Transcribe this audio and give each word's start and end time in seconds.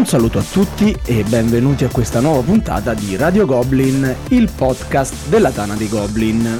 Un 0.00 0.06
saluto 0.06 0.38
a 0.38 0.42
tutti 0.42 0.96
e 1.04 1.24
benvenuti 1.24 1.84
a 1.84 1.90
questa 1.90 2.20
nuova 2.20 2.40
puntata 2.40 2.94
di 2.94 3.16
Radio 3.16 3.44
Goblin, 3.44 4.16
il 4.28 4.50
podcast 4.50 5.28
della 5.28 5.50
Tana 5.50 5.74
dei 5.74 5.90
Goblin. 5.90 6.58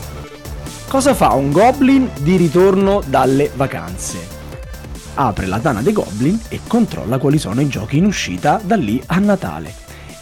Cosa 0.87 1.15
fa 1.15 1.33
un 1.33 1.51
goblin 1.51 2.11
di 2.21 2.37
ritorno 2.37 3.03
dalle 3.07 3.51
vacanze? 3.55 4.19
Apre 5.15 5.47
la 5.47 5.59
Tana 5.59 5.81
dei 5.81 5.95
Goblin 5.95 6.39
e 6.51 6.61
controlla 6.67 7.17
quali 7.17 7.39
sono 7.39 7.63
i 7.63 7.69
giochi 7.69 7.97
in 7.97 8.05
uscita 8.05 8.61
da 8.63 8.77
lì 8.77 9.03
a 9.07 9.19
Natale. 9.19 9.73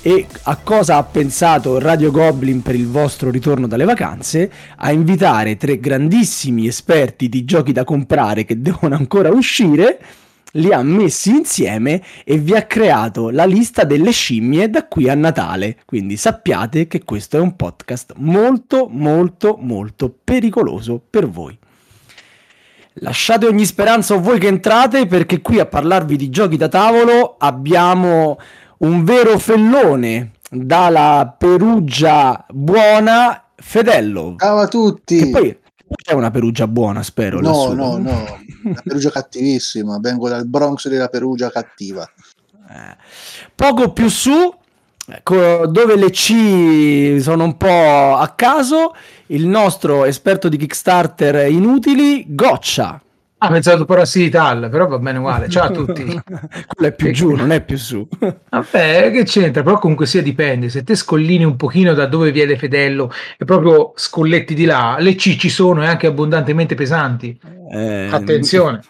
E 0.00 0.28
a 0.42 0.54
cosa 0.54 0.96
ha 0.96 1.02
pensato 1.02 1.80
Radio 1.80 2.12
Goblin 2.12 2.62
per 2.62 2.76
il 2.76 2.86
vostro 2.86 3.30
ritorno 3.30 3.66
dalle 3.66 3.84
vacanze? 3.84 4.48
A 4.76 4.92
invitare 4.92 5.56
tre 5.56 5.80
grandissimi 5.80 6.68
esperti 6.68 7.28
di 7.28 7.44
giochi 7.44 7.72
da 7.72 7.82
comprare 7.82 8.44
che 8.44 8.62
devono 8.62 8.94
ancora 8.94 9.30
uscire 9.30 9.98
li 10.52 10.72
ha 10.72 10.82
messi 10.82 11.30
insieme 11.30 12.02
e 12.24 12.38
vi 12.38 12.54
ha 12.54 12.62
creato 12.62 13.30
la 13.30 13.44
lista 13.44 13.84
delle 13.84 14.10
scimmie 14.10 14.70
da 14.70 14.86
qui 14.86 15.08
a 15.08 15.14
Natale. 15.14 15.78
Quindi 15.84 16.16
sappiate 16.16 16.86
che 16.86 17.04
questo 17.04 17.36
è 17.36 17.40
un 17.40 17.56
podcast 17.56 18.14
molto, 18.16 18.88
molto, 18.90 19.56
molto 19.60 20.14
pericoloso 20.24 21.00
per 21.08 21.28
voi. 21.28 21.56
Lasciate 23.00 23.46
ogni 23.46 23.64
speranza 23.64 24.14
a 24.14 24.18
voi 24.18 24.38
che 24.38 24.48
entrate 24.48 25.06
perché 25.06 25.40
qui 25.40 25.60
a 25.60 25.66
parlarvi 25.66 26.16
di 26.16 26.30
giochi 26.30 26.56
da 26.56 26.68
tavolo 26.68 27.36
abbiamo 27.38 28.38
un 28.78 29.04
vero 29.04 29.38
fellone 29.38 30.32
dalla 30.50 31.34
Perugia 31.36 32.44
buona 32.48 33.44
Fedello. 33.54 34.34
Ciao 34.38 34.58
a 34.58 34.66
tutti. 34.66 35.18
Che 35.18 35.30
poi 35.30 35.57
c'è 35.94 36.12
una 36.12 36.30
Perugia 36.30 36.66
buona, 36.66 37.02
spero. 37.02 37.40
No, 37.40 37.50
lassù. 37.50 37.74
no, 37.74 37.96
no, 37.98 38.38
la 38.62 38.82
Perugia 38.82 39.10
cattivissima, 39.10 39.98
vengo 40.00 40.28
dal 40.28 40.46
Bronx 40.46 40.88
della 40.88 41.08
Perugia 41.08 41.50
cattiva. 41.50 42.08
Eh. 42.70 42.96
Poco 43.54 43.92
più 43.92 44.08
su, 44.08 44.54
ecco, 45.06 45.66
dove 45.66 45.96
le 45.96 46.10
C 46.10 47.18
sono 47.20 47.44
un 47.44 47.56
po' 47.56 48.16
a 48.16 48.28
caso, 48.36 48.94
il 49.26 49.46
nostro 49.46 50.04
esperto 50.04 50.48
di 50.48 50.56
Kickstarter 50.56 51.50
inutili, 51.50 52.24
Goccia. 52.28 53.00
Ah, 53.40 53.50
pensato 53.50 53.84
Porassi 53.84 54.24
Ital, 54.24 54.68
però 54.68 54.88
va 54.88 54.98
bene 54.98 55.18
uguale. 55.18 55.48
Ciao 55.48 55.66
a 55.66 55.70
tutti. 55.70 56.02
Quello 56.02 56.88
è 56.88 56.92
più 56.92 57.12
giù, 57.12 57.34
non 57.36 57.52
è 57.52 57.62
più 57.64 57.76
su. 57.76 58.06
Vabbè, 58.18 59.12
che 59.12 59.22
c'entra? 59.22 59.62
Però 59.62 59.78
comunque 59.78 60.06
sia 60.06 60.22
dipende. 60.22 60.68
Se 60.68 60.82
te 60.82 60.96
scollini 60.96 61.44
un 61.44 61.54
pochino 61.54 61.94
da 61.94 62.06
dove 62.06 62.32
viene 62.32 62.58
Fedello 62.58 63.12
e 63.38 63.44
proprio 63.44 63.92
scolletti 63.94 64.54
di 64.54 64.64
là, 64.64 64.96
le 64.98 65.14
C 65.14 65.36
ci 65.36 65.50
sono 65.50 65.84
e 65.84 65.86
anche 65.86 66.08
abbondantemente 66.08 66.74
pesanti. 66.74 67.38
Eh, 67.72 68.08
Attenzione. 68.10 68.80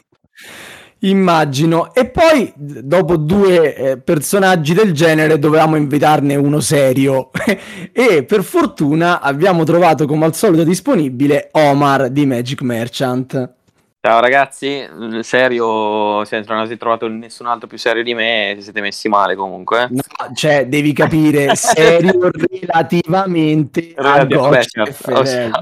Immagino. 1.00 1.92
E 1.94 2.08
poi, 2.08 2.50
dopo 2.56 3.18
due 3.18 3.74
eh, 3.74 3.98
personaggi 3.98 4.72
del 4.72 4.92
genere, 4.92 5.38
dovevamo 5.38 5.76
invitarne 5.76 6.36
uno 6.36 6.60
serio. 6.60 7.28
e 7.92 8.24
per 8.24 8.42
fortuna 8.42 9.20
abbiamo 9.20 9.64
trovato, 9.64 10.06
come 10.06 10.24
al 10.24 10.34
solito, 10.34 10.64
disponibile 10.64 11.50
Omar 11.52 12.08
di 12.08 12.24
Magic 12.24 12.62
Merchant. 12.62 13.56
Ciao 14.00 14.20
ragazzi, 14.20 14.88
serio, 15.22 16.24
se 16.24 16.44
non 16.46 16.58
avete 16.58 16.76
trovato 16.76 17.08
nessun 17.08 17.46
altro 17.46 17.66
più 17.66 17.76
serio 17.78 18.04
di 18.04 18.14
me, 18.14 18.54
si 18.56 18.62
siete 18.62 18.80
messi 18.80 19.08
male 19.08 19.34
comunque. 19.34 19.88
No, 19.90 20.00
cioè, 20.34 20.68
devi 20.68 20.92
capire, 20.92 21.52
serio 21.58 22.30
relativamente 22.30 23.94
a 23.96 24.24
Goccia 24.24 24.84
Fedello. 24.84 25.60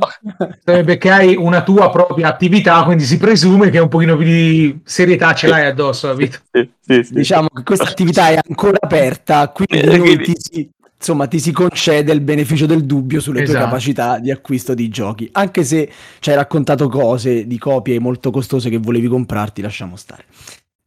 Sarebbe 0.63 0.99
che 0.99 1.11
hai 1.11 1.35
una 1.35 1.63
tua 1.63 1.89
propria 1.89 2.29
attività, 2.29 2.85
quindi 2.85 3.05
si 3.05 3.17
presume 3.17 3.71
che 3.71 3.79
un 3.79 3.89
pochino 3.89 4.19
più 4.19 4.27
di 4.27 4.81
serietà 4.85 5.33
ce 5.33 5.47
l'hai 5.47 5.65
addosso, 5.65 6.09
capito? 6.09 6.37
Sì, 6.53 6.71
sì, 6.79 7.03
sì. 7.05 7.15
Diciamo 7.15 7.49
che 7.49 7.63
questa 7.63 7.89
attività 7.89 8.29
è 8.29 8.39
ancora 8.47 8.77
aperta, 8.79 9.49
quindi 9.49 9.87
quindi- 9.99 10.25
ti 10.25 10.35
si, 10.37 10.71
insomma, 10.99 11.27
ti 11.27 11.39
si 11.39 11.53
concede 11.53 12.13
il 12.13 12.21
beneficio 12.21 12.67
del 12.67 12.85
dubbio 12.85 13.21
sulle 13.21 13.41
tue 13.43 13.49
Esatto. 13.51 13.65
capacità 13.65 14.19
di 14.19 14.31
acquisto 14.31 14.75
di 14.75 14.89
giochi. 14.89 15.29
Anche 15.33 15.65
se 15.65 15.91
ci 16.21 16.31
hai 16.31 16.37
raccontato 16.37 16.89
cose 16.89 17.47
di 17.47 17.59
copie 17.59 17.99
molto 17.99 18.31
costose 18.31 18.71
che 18.71 18.79
volevi 18.79 19.09
comprarti, 19.09 19.63
lasciamo 19.63 19.97
stare. 19.97 20.25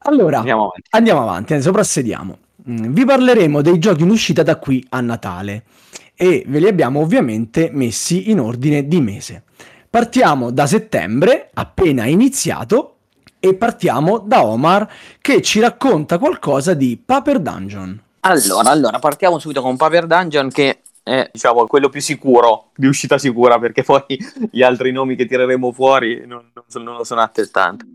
Allora, 0.03 0.37
Andiamo 0.39 0.61
avanti. 0.65 0.81
Andiamo 0.91 1.21
avanti, 1.21 1.61
soprassediamo. 1.61 2.37
Mm, 2.69 2.93
Vi 2.93 3.05
parleremo 3.05 3.61
dei 3.61 3.79
giochi 3.79 4.03
in 4.03 4.09
uscita 4.09 4.43
da 4.43 4.57
qui 4.57 4.85
a 4.89 5.01
Natale 5.01 5.63
e 6.15 6.43
ve 6.47 6.59
li 6.59 6.67
abbiamo 6.67 6.99
ovviamente 6.99 7.69
messi 7.73 8.29
in 8.31 8.39
ordine 8.39 8.87
di 8.87 8.99
mese. 9.01 9.43
Partiamo 9.89 10.51
da 10.51 10.67
settembre, 10.67 11.49
appena 11.53 12.05
iniziato, 12.05 12.95
e 13.39 13.55
partiamo 13.55 14.17
da 14.19 14.45
Omar 14.45 14.87
che 15.21 15.41
ci 15.41 15.59
racconta 15.61 16.17
qualcosa 16.17 16.73
di 16.73 17.01
Paper 17.03 17.39
Dungeon. 17.39 18.01
Allora, 18.22 18.69
allora, 18.69 19.00
partiamo 19.00 19.40
subito 19.40 19.62
con 19.62 19.78
Paper 19.78 20.06
Dungeon 20.06 20.50
che 20.50 20.81
è, 21.03 21.30
diciamo, 21.31 21.66
quello 21.66 21.90
più 21.90 22.02
sicuro, 22.02 22.72
di 22.75 22.88
uscita 22.88 23.18
sicura, 23.18 23.57
perché 23.59 23.84
poi 23.84 24.03
gli 24.52 24.62
altri 24.62 24.91
nomi 24.91 25.16
che 25.16 25.25
tireremo 25.25 25.72
fuori 25.72 26.25
non, 26.25 26.52
non 26.53 26.63
sono, 26.68 26.84
non 26.84 26.97
lo 26.97 27.03
sono 27.03 27.22
altrettanto. 27.22 27.85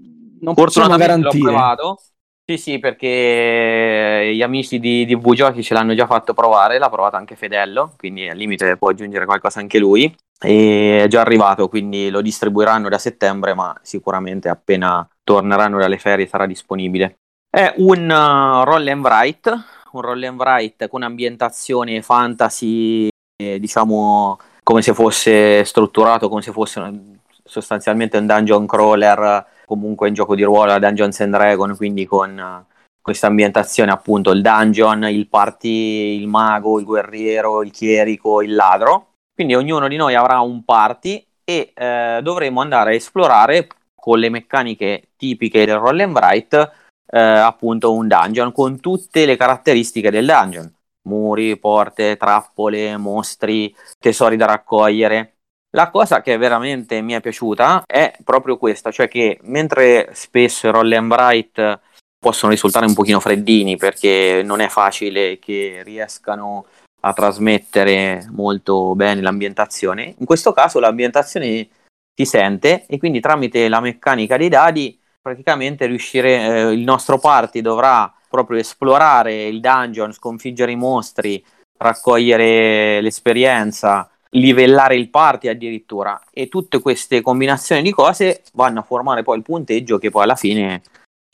Non 0.40 0.54
l'ho 0.56 0.96
garantire. 0.96 1.42
provato. 1.42 2.00
Sì, 2.46 2.58
sì, 2.58 2.78
perché 2.78 4.32
gli 4.34 4.42
amici 4.42 4.78
di, 4.78 5.06
di 5.06 5.16
V 5.16 5.32
Giochi 5.32 5.62
ce 5.62 5.72
l'hanno 5.72 5.94
già 5.94 6.06
fatto 6.06 6.34
provare, 6.34 6.78
l'ha 6.78 6.90
provato 6.90 7.16
anche 7.16 7.36
Fedello, 7.36 7.94
quindi 7.96 8.28
al 8.28 8.36
limite 8.36 8.76
può 8.76 8.90
aggiungere 8.90 9.24
qualcosa 9.24 9.60
anche 9.60 9.78
lui. 9.78 10.14
E 10.38 11.04
è 11.04 11.06
già 11.06 11.22
arrivato, 11.22 11.68
quindi 11.68 12.10
lo 12.10 12.20
distribuiranno 12.20 12.90
da 12.90 12.98
settembre, 12.98 13.54
ma 13.54 13.74
sicuramente 13.80 14.50
appena 14.50 15.08
torneranno 15.22 15.78
dalle 15.78 15.96
ferie 15.96 16.26
sarà 16.26 16.44
disponibile. 16.44 17.16
È 17.48 17.72
un 17.78 18.10
uh, 18.10 18.64
roll 18.64 18.88
and 18.88 19.04
write, 19.04 19.50
un 19.94 20.02
roll 20.02 20.22
and 20.24 20.38
write 20.38 20.88
con 20.88 21.02
ambientazione 21.02 22.02
fantasy, 22.02 23.08
eh, 23.42 23.58
diciamo 23.58 24.38
come 24.62 24.82
se 24.82 24.94
fosse 24.94 25.64
strutturato, 25.64 26.28
come 26.28 26.42
se 26.42 26.52
fosse 26.52 26.80
un- 26.80 27.16
sostanzialmente 27.44 28.16
un 28.16 28.26
dungeon 28.26 28.66
crawler 28.66 29.46
comunque 29.66 30.08
in 30.08 30.14
gioco 30.14 30.34
di 30.34 30.42
ruolo 30.42 30.72
a 30.72 30.78
Dungeons 30.78 31.20
and 31.20 31.34
Dragons, 31.34 31.76
quindi 31.76 32.06
con 32.06 32.38
eh, 32.38 32.64
questa 33.00 33.26
ambientazione 33.26 33.92
appunto 33.92 34.30
il 34.30 34.42
dungeon, 34.42 35.04
il 35.04 35.28
party, 35.28 36.18
il 36.18 36.26
mago, 36.26 36.78
il 36.78 36.84
guerriero, 36.84 37.62
il 37.62 37.70
chierico, 37.70 38.42
il 38.42 38.54
ladro. 38.54 39.08
Quindi 39.34 39.54
ognuno 39.54 39.88
di 39.88 39.96
noi 39.96 40.14
avrà 40.14 40.40
un 40.40 40.64
party 40.64 41.24
e 41.44 41.72
eh, 41.74 42.20
dovremo 42.22 42.60
andare 42.60 42.90
a 42.90 42.94
esplorare 42.94 43.66
con 43.94 44.18
le 44.18 44.30
meccaniche 44.30 45.08
tipiche 45.16 45.66
del 45.66 45.76
roll 45.76 46.00
and 46.00 46.16
write 46.16 46.72
eh, 47.14 47.18
appunto 47.20 47.92
un 47.92 48.08
dungeon 48.08 48.50
con 48.50 48.80
tutte 48.80 49.24
le 49.24 49.36
caratteristiche 49.36 50.10
del 50.10 50.26
dungeon. 50.26 50.72
Muri, 51.02 51.56
porte, 51.58 52.16
trappole, 52.16 52.96
mostri, 52.96 53.74
tesori 54.00 54.36
da 54.36 54.46
raccogliere. 54.46 55.36
La 55.76 55.90
cosa 55.90 56.22
che 56.22 56.36
veramente 56.36 57.00
mi 57.02 57.12
è 57.12 57.20
piaciuta 57.20 57.84
è 57.86 58.16
proprio 58.24 58.56
questa, 58.58 58.90
cioè 58.90 59.06
che 59.08 59.38
mentre 59.42 60.10
spesso 60.12 60.68
i 60.68 60.70
roll 60.70 60.92
and 60.92 61.10
write 61.10 61.80
possono 62.18 62.52
risultare 62.52 62.86
un 62.86 62.94
pochino 62.94 63.20
freddini 63.20 63.76
perché 63.76 64.42
non 64.44 64.60
è 64.60 64.68
facile 64.68 65.38
che 65.38 65.82
riescano 65.84 66.66
a 67.00 67.12
trasmettere 67.12 68.26
molto 68.30 68.94
bene 68.94 69.20
l'ambientazione, 69.20 70.14
in 70.16 70.24
questo 70.24 70.52
caso 70.52 70.80
l'ambientazione 70.80 71.68
si 72.14 72.24
sente 72.24 72.86
e 72.86 72.96
quindi 72.98 73.20
tramite 73.20 73.68
la 73.68 73.80
meccanica 73.80 74.36
dei 74.36 74.48
dadi 74.48 74.98
praticamente 75.24 75.86
riuscire 75.86 76.36
eh, 76.36 76.72
il 76.72 76.82
nostro 76.82 77.18
party 77.18 77.62
dovrà 77.62 78.12
proprio 78.28 78.58
esplorare 78.58 79.46
il 79.46 79.58
dungeon, 79.58 80.12
sconfiggere 80.12 80.72
i 80.72 80.76
mostri, 80.76 81.42
raccogliere 81.78 83.00
l'esperienza, 83.00 84.10
livellare 84.32 84.96
il 84.96 85.08
party 85.08 85.48
addirittura 85.48 86.20
e 86.30 86.48
tutte 86.48 86.78
queste 86.80 87.22
combinazioni 87.22 87.80
di 87.80 87.92
cose 87.92 88.42
vanno 88.52 88.80
a 88.80 88.82
formare 88.82 89.22
poi 89.22 89.38
il 89.38 89.42
punteggio 89.42 89.96
che 89.96 90.10
poi 90.10 90.24
alla 90.24 90.34
fine 90.34 90.82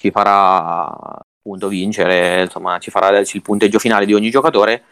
ci 0.00 0.12
farà 0.12 0.86
appunto 0.86 1.66
vincere, 1.66 2.42
insomma 2.42 2.78
ci 2.78 2.92
farà 2.92 3.18
il 3.18 3.42
punteggio 3.42 3.80
finale 3.80 4.06
di 4.06 4.14
ogni 4.14 4.30
giocatore 4.30 4.84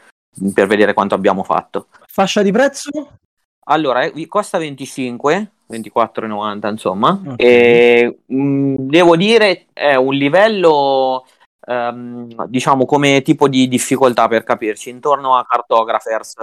per 0.53 0.67
vedere 0.67 0.93
quanto 0.93 1.15
abbiamo 1.15 1.45
fatto. 1.45 1.87
Fascia 2.05 2.43
di 2.43 2.51
prezzo? 2.51 2.91
Allora, 3.67 4.03
eh, 4.03 4.27
costa 4.27 4.59
25, 4.59 5.51
24,90 5.69 6.71
insomma. 6.71 7.21
Ok. 7.27 7.35
E, 7.37 8.19
mh, 8.27 8.75
devo 8.79 9.17
dire 9.17 9.67
è 9.73 9.95
un 9.95 10.15
livello, 10.15 11.27
ehm, 11.67 12.47
diciamo, 12.47 12.87
come 12.87 13.23
tipo 13.23 13.49
di 13.49 13.69
difficoltà 13.69 14.29
per 14.29 14.45
capirci, 14.45 14.91
intorno 14.91 15.37
a 15.37 15.45
Cartographers. 15.47 16.35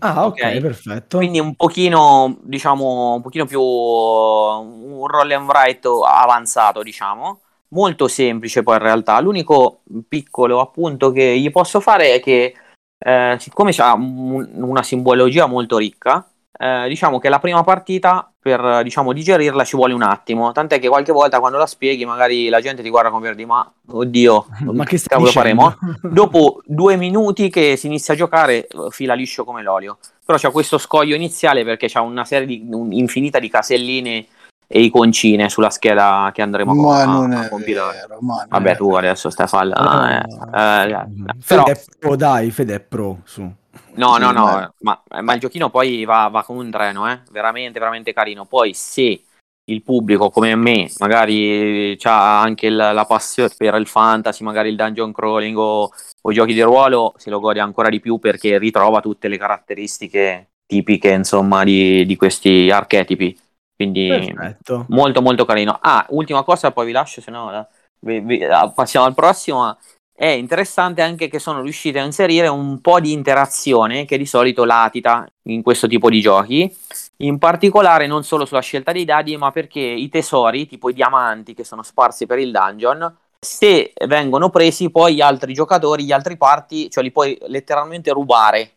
Ah, 0.00 0.26
ok, 0.26 0.58
perfetto. 0.58 1.18
Quindi 1.18 1.38
un 1.38 1.54
pochino, 1.54 2.38
diciamo, 2.42 3.14
un 3.14 3.22
pochino 3.22 3.46
più 3.46 3.60
un 3.60 5.06
roll 5.06 5.30
and 5.30 5.48
write 5.48 5.88
avanzato, 6.04 6.82
diciamo. 6.82 7.40
Molto 7.68 8.08
semplice 8.08 8.62
poi 8.62 8.76
in 8.76 8.82
realtà. 8.82 9.18
L'unico 9.20 9.80
piccolo 10.08 10.60
appunto 10.60 11.10
che 11.10 11.38
gli 11.38 11.50
posso 11.50 11.80
fare 11.80 12.14
è 12.14 12.20
che 12.20 12.54
eh, 12.98 13.36
siccome 13.38 13.72
ha 13.78 13.94
una 13.94 14.82
simbologia 14.82 15.46
molto 15.46 15.78
ricca, 15.78 16.26
eh, 16.58 16.86
diciamo 16.88 17.18
che 17.18 17.28
la 17.28 17.38
prima 17.38 17.62
partita 17.62 18.32
per 18.46 18.82
diciamo 18.84 19.12
digerirla 19.12 19.64
ci 19.64 19.74
vuole 19.74 19.92
un 19.92 20.02
attimo. 20.02 20.52
Tant'è 20.52 20.78
che 20.78 20.86
qualche 20.86 21.10
volta 21.10 21.40
quando 21.40 21.58
la 21.58 21.66
spieghi, 21.66 22.04
magari 22.04 22.48
la 22.48 22.60
gente 22.60 22.80
ti 22.80 22.90
guarda 22.90 23.10
come 23.10 23.26
per 23.26 23.34
dire: 23.34 23.48
Ma 23.48 23.68
oddio, 23.88 24.46
Ma 24.72 24.84
che 24.84 25.00
cavolo 25.04 25.26
dicendo? 25.30 25.70
faremo? 25.70 25.98
Dopo 26.14 26.62
due 26.64 26.94
minuti 26.96 27.50
che 27.50 27.76
si 27.76 27.86
inizia 27.88 28.14
a 28.14 28.16
giocare, 28.16 28.68
fila 28.90 29.14
liscio 29.14 29.44
come 29.44 29.62
l'olio. 29.62 29.98
Però 30.24 30.38
c'è 30.38 30.52
questo 30.52 30.78
scoglio 30.78 31.16
iniziale 31.16 31.64
perché 31.64 31.88
c'è 31.88 31.98
una 31.98 32.24
serie 32.24 32.46
di 32.46 32.64
un- 32.70 32.92
infinita 32.92 33.40
di 33.40 33.48
caselline 33.48 34.26
e 34.68 34.80
iconcine 34.82 35.48
sulla 35.48 35.70
scheda 35.70 36.30
che 36.32 36.42
andremo 36.42 36.72
Ma 36.74 37.02
a, 37.02 37.04
non 37.04 37.32
a 37.32 37.48
compilare. 37.48 37.98
vero, 37.98 38.18
ma 38.20 38.36
non 38.38 38.46
Vabbè, 38.48 38.70
è 38.72 38.76
tu 38.76 38.94
adesso 38.94 39.28
stai 39.30 39.46
a 39.50 39.62
No. 39.62 40.08
eh, 40.08 40.90
eh, 40.90 41.06
però 41.46 41.64
Fede 41.64 41.72
è 41.72 41.82
pro, 41.98 42.16
dai, 42.16 42.50
Fede 42.52 42.74
è 42.76 42.80
pro, 42.80 43.20
su. 43.24 43.52
No, 43.94 44.18
no, 44.18 44.30
no, 44.30 44.72
ma- 44.80 45.02
ma, 45.08 45.22
ma 45.22 45.34
il 45.34 45.40
giochino 45.40 45.70
poi 45.70 46.04
va, 46.04 46.28
va 46.28 46.42
come 46.44 46.60
un 46.60 46.70
treno, 46.70 47.10
eh? 47.10 47.20
veramente, 47.30 47.78
veramente 47.78 48.12
carino. 48.12 48.44
Poi 48.44 48.74
se 48.74 49.22
il 49.68 49.82
pubblico 49.82 50.30
come 50.30 50.54
me 50.54 50.88
magari 50.98 51.96
ha 52.02 52.40
anche 52.40 52.66
il- 52.66 52.76
la 52.76 53.04
passione 53.06 53.50
per 53.56 53.74
il 53.74 53.86
fantasy, 53.86 54.44
magari 54.44 54.68
il 54.68 54.76
dungeon 54.76 55.12
crawling 55.12 55.56
o, 55.56 55.90
o 56.20 56.32
giochi 56.32 56.52
di 56.54 56.62
ruolo, 56.62 57.14
se 57.16 57.30
lo 57.30 57.40
gode 57.40 57.60
ancora 57.60 57.88
di 57.88 58.00
più 58.00 58.18
perché 58.18 58.58
ritrova 58.58 59.00
tutte 59.00 59.28
le 59.28 59.38
caratteristiche 59.38 60.50
tipiche, 60.66 61.10
insomma, 61.12 61.64
di, 61.64 62.04
di 62.06 62.16
questi 62.16 62.70
archetipi. 62.70 63.38
Quindi 63.74 64.08
Perfetto. 64.08 64.86
molto 64.88 65.20
molto 65.20 65.44
carino. 65.44 65.78
Ah, 65.80 66.06
ultima 66.10 66.42
cosa, 66.44 66.70
poi 66.70 66.86
vi 66.86 66.92
lascio, 66.92 67.20
se 67.20 67.30
no 67.30 67.50
la- 67.50 67.68
vi- 68.00 68.20
vi- 68.20 68.44
ah, 68.44 68.70
passiamo 68.70 69.06
al 69.06 69.14
prossimo. 69.14 69.76
È 70.18 70.24
interessante 70.24 71.02
anche 71.02 71.28
che 71.28 71.38
sono 71.38 71.60
riusciti 71.60 71.98
a 71.98 72.02
inserire 72.02 72.48
un 72.48 72.80
po' 72.80 73.00
di 73.00 73.12
interazione 73.12 74.06
che 74.06 74.16
di 74.16 74.24
solito 74.24 74.64
latita 74.64 75.30
in 75.42 75.60
questo 75.60 75.86
tipo 75.86 76.08
di 76.08 76.22
giochi. 76.22 76.74
In 77.18 77.36
particolare 77.36 78.06
non 78.06 78.24
solo 78.24 78.46
sulla 78.46 78.62
scelta 78.62 78.92
dei 78.92 79.04
dadi, 79.04 79.36
ma 79.36 79.50
perché 79.50 79.80
i 79.80 80.08
tesori, 80.08 80.66
tipo 80.66 80.88
i 80.88 80.94
diamanti 80.94 81.52
che 81.52 81.64
sono 81.64 81.82
sparsi 81.82 82.24
per 82.24 82.38
il 82.38 82.50
dungeon, 82.50 83.14
se 83.38 83.92
vengono 84.06 84.48
presi, 84.48 84.90
poi 84.90 85.16
gli 85.16 85.20
altri 85.20 85.52
giocatori, 85.52 86.04
gli 86.04 86.12
altri 86.12 86.38
parti, 86.38 86.88
cioè 86.88 87.04
li 87.04 87.12
puoi 87.12 87.36
letteralmente 87.48 88.10
rubare. 88.10 88.70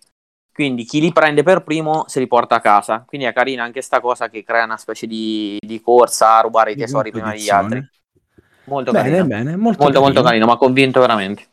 Quindi 0.54 0.84
chi 0.84 1.00
li 1.00 1.14
prende 1.14 1.42
per 1.44 1.64
primo 1.64 2.04
se 2.08 2.20
li 2.20 2.28
porta 2.28 2.56
a 2.56 2.60
casa. 2.60 3.06
Quindi 3.08 3.26
è 3.28 3.32
carina 3.32 3.64
anche 3.64 3.82
sta 3.82 4.02
cosa 4.02 4.28
che 4.28 4.44
crea 4.44 4.66
una 4.66 4.76
specie 4.76 5.08
di, 5.08 5.58
di 5.58 5.80
corsa 5.80 6.36
a 6.36 6.42
rubare 6.42 6.74
i 6.74 6.76
tesori 6.76 7.12
prima 7.12 7.32
degli 7.32 7.50
altri. 7.50 7.90
Molto 8.70 8.92
Bene, 8.92 9.10
carino. 9.10 9.26
bene, 9.28 9.56
molto, 9.56 9.84
Molto, 9.84 10.00
molto 10.00 10.22
carino. 10.22 10.22
carino, 10.24 10.46
mi 10.46 10.52
ha 10.52 10.58
convinto 10.58 11.00
veramente. 11.00 11.44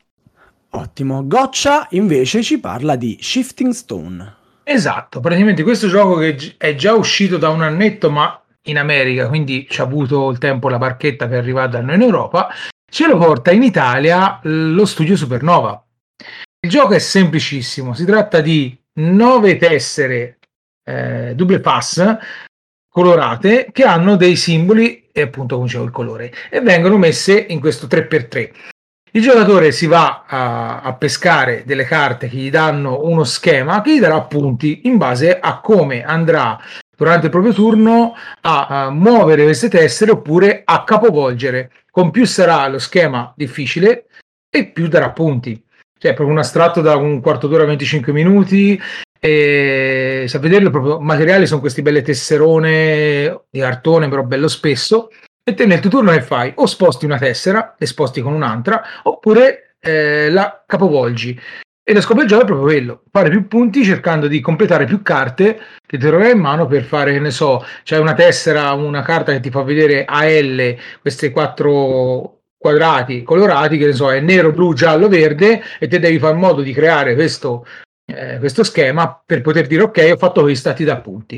Ottimo. 0.70 1.26
Goccia 1.26 1.86
invece 1.90 2.42
ci 2.42 2.58
parla 2.60 2.96
di 2.96 3.16
Shifting 3.20 3.72
Stone. 3.72 4.34
Esatto, 4.62 5.20
praticamente 5.20 5.62
questo 5.62 5.88
gioco 5.88 6.16
che 6.16 6.54
è 6.58 6.74
già 6.74 6.92
uscito 6.94 7.38
da 7.38 7.48
un 7.48 7.62
annetto, 7.62 8.10
ma 8.10 8.40
in 8.64 8.78
America, 8.78 9.28
quindi 9.28 9.66
ci 9.70 9.80
ha 9.80 9.84
avuto 9.84 10.28
il 10.30 10.38
tempo 10.38 10.68
la 10.68 10.78
barchetta 10.78 11.28
per 11.28 11.38
arrivare 11.38 11.70
da 11.70 11.80
noi 11.80 11.94
in 11.94 12.02
Europa, 12.02 12.48
ce 12.90 13.06
lo 13.06 13.16
porta 13.16 13.52
in 13.52 13.62
Italia 13.62 14.40
lo 14.42 14.84
studio 14.84 15.16
Supernova. 15.16 15.82
Il 16.60 16.68
gioco 16.68 16.94
è 16.94 16.98
semplicissimo, 16.98 17.94
si 17.94 18.04
tratta 18.04 18.40
di 18.40 18.76
nove 18.94 19.56
tessere 19.56 20.38
eh, 20.84 21.32
double 21.36 21.60
pass 21.60 22.16
colorate 22.96 23.68
che 23.72 23.84
hanno 23.84 24.16
dei 24.16 24.36
simboli 24.36 25.08
e 25.12 25.20
appunto 25.20 25.56
come 25.56 25.66
dicevo 25.66 25.84
il 25.84 25.90
colore 25.90 26.32
e 26.48 26.62
vengono 26.62 26.96
messe 26.96 27.44
in 27.50 27.60
questo 27.60 27.86
3x3. 27.86 28.50
Il 29.12 29.20
giocatore 29.20 29.70
si 29.70 29.84
va 29.86 30.24
a, 30.26 30.80
a 30.80 30.94
pescare 30.94 31.64
delle 31.66 31.84
carte 31.84 32.26
che 32.26 32.38
gli 32.38 32.48
danno 32.48 33.04
uno 33.04 33.24
schema 33.24 33.82
che 33.82 33.96
gli 33.96 34.00
darà 34.00 34.22
punti 34.22 34.80
in 34.84 34.96
base 34.96 35.38
a 35.38 35.60
come 35.60 36.04
andrà 36.04 36.58
durante 36.96 37.26
il 37.26 37.32
proprio 37.32 37.52
turno 37.52 38.14
a, 38.40 38.66
a 38.66 38.90
muovere 38.90 39.44
queste 39.44 39.68
tessere 39.68 40.12
oppure 40.12 40.62
a 40.64 40.82
capovolgere. 40.82 41.72
Con 41.90 42.10
più 42.10 42.24
sarà 42.24 42.66
lo 42.66 42.78
schema 42.78 43.30
difficile 43.36 44.06
e 44.48 44.68
più 44.68 44.88
darà 44.88 45.10
punti. 45.10 45.62
Cioè, 45.98 46.14
proprio 46.14 46.34
un 46.34 46.40
astratto 46.40 46.80
da 46.80 46.96
un 46.96 47.20
quarto 47.20 47.46
d'ora 47.46 47.66
25 47.66 48.10
minuti. 48.14 48.80
E 49.18 50.24
se 50.26 50.36
a 50.36 50.40
vederlo, 50.40 50.70
proprio 50.70 51.00
materiali 51.00 51.46
sono 51.46 51.60
questi 51.60 51.82
belle 51.82 52.02
tesserone 52.02 53.42
di 53.50 53.60
cartone, 53.60 54.08
però 54.08 54.22
bello 54.22 54.48
spesso. 54.48 55.10
E 55.42 55.54
te 55.54 55.66
nel 55.66 55.80
tuo 55.80 55.90
turno 55.90 56.10
che 56.12 56.22
fai? 56.22 56.52
O 56.56 56.66
sposti 56.66 57.04
una 57.04 57.18
tessera, 57.18 57.74
le 57.78 57.86
sposti 57.86 58.20
con 58.20 58.32
un'altra, 58.32 58.82
oppure 59.04 59.76
eh, 59.80 60.28
la 60.30 60.64
capovolgi. 60.66 61.38
E 61.88 61.94
lo 61.94 62.00
scopo 62.00 62.18
del 62.18 62.28
gioco 62.28 62.42
è 62.42 62.46
proprio 62.46 62.66
quello: 62.66 63.02
fare 63.12 63.30
più 63.30 63.46
punti 63.46 63.84
cercando 63.84 64.26
di 64.26 64.40
completare 64.40 64.86
più 64.86 65.02
carte 65.02 65.54
che 65.86 65.98
ti 65.98 66.06
troverai 66.06 66.32
in 66.32 66.40
mano 66.40 66.66
per 66.66 66.82
fare, 66.82 67.12
che 67.12 67.20
ne 67.20 67.30
so, 67.30 67.64
c'è 67.84 67.98
una 67.98 68.14
tessera, 68.14 68.72
una 68.72 69.02
carta 69.02 69.30
che 69.30 69.38
ti 69.38 69.50
fa 69.50 69.62
vedere 69.62 70.04
AL, 70.04 70.76
questi 71.00 71.30
quattro 71.30 72.40
quadrati 72.58 73.22
colorati, 73.22 73.78
che 73.78 73.86
ne 73.86 73.92
so, 73.92 74.12
è 74.12 74.18
nero, 74.18 74.50
blu, 74.50 74.72
giallo, 74.74 75.08
verde, 75.08 75.62
e 75.78 75.86
te 75.86 76.00
devi 76.00 76.18
fare 76.18 76.34
in 76.34 76.40
modo 76.40 76.62
di 76.62 76.72
creare 76.72 77.14
questo, 77.14 77.64
eh, 78.06 78.38
questo 78.38 78.62
schema 78.62 79.20
per 79.24 79.40
poter 79.40 79.66
dire 79.66 79.82
ok, 79.82 80.10
ho 80.12 80.16
fatto 80.16 80.42
questa, 80.42 80.72
ti 80.72 80.84
dà 80.84 80.96
punti. 80.98 81.36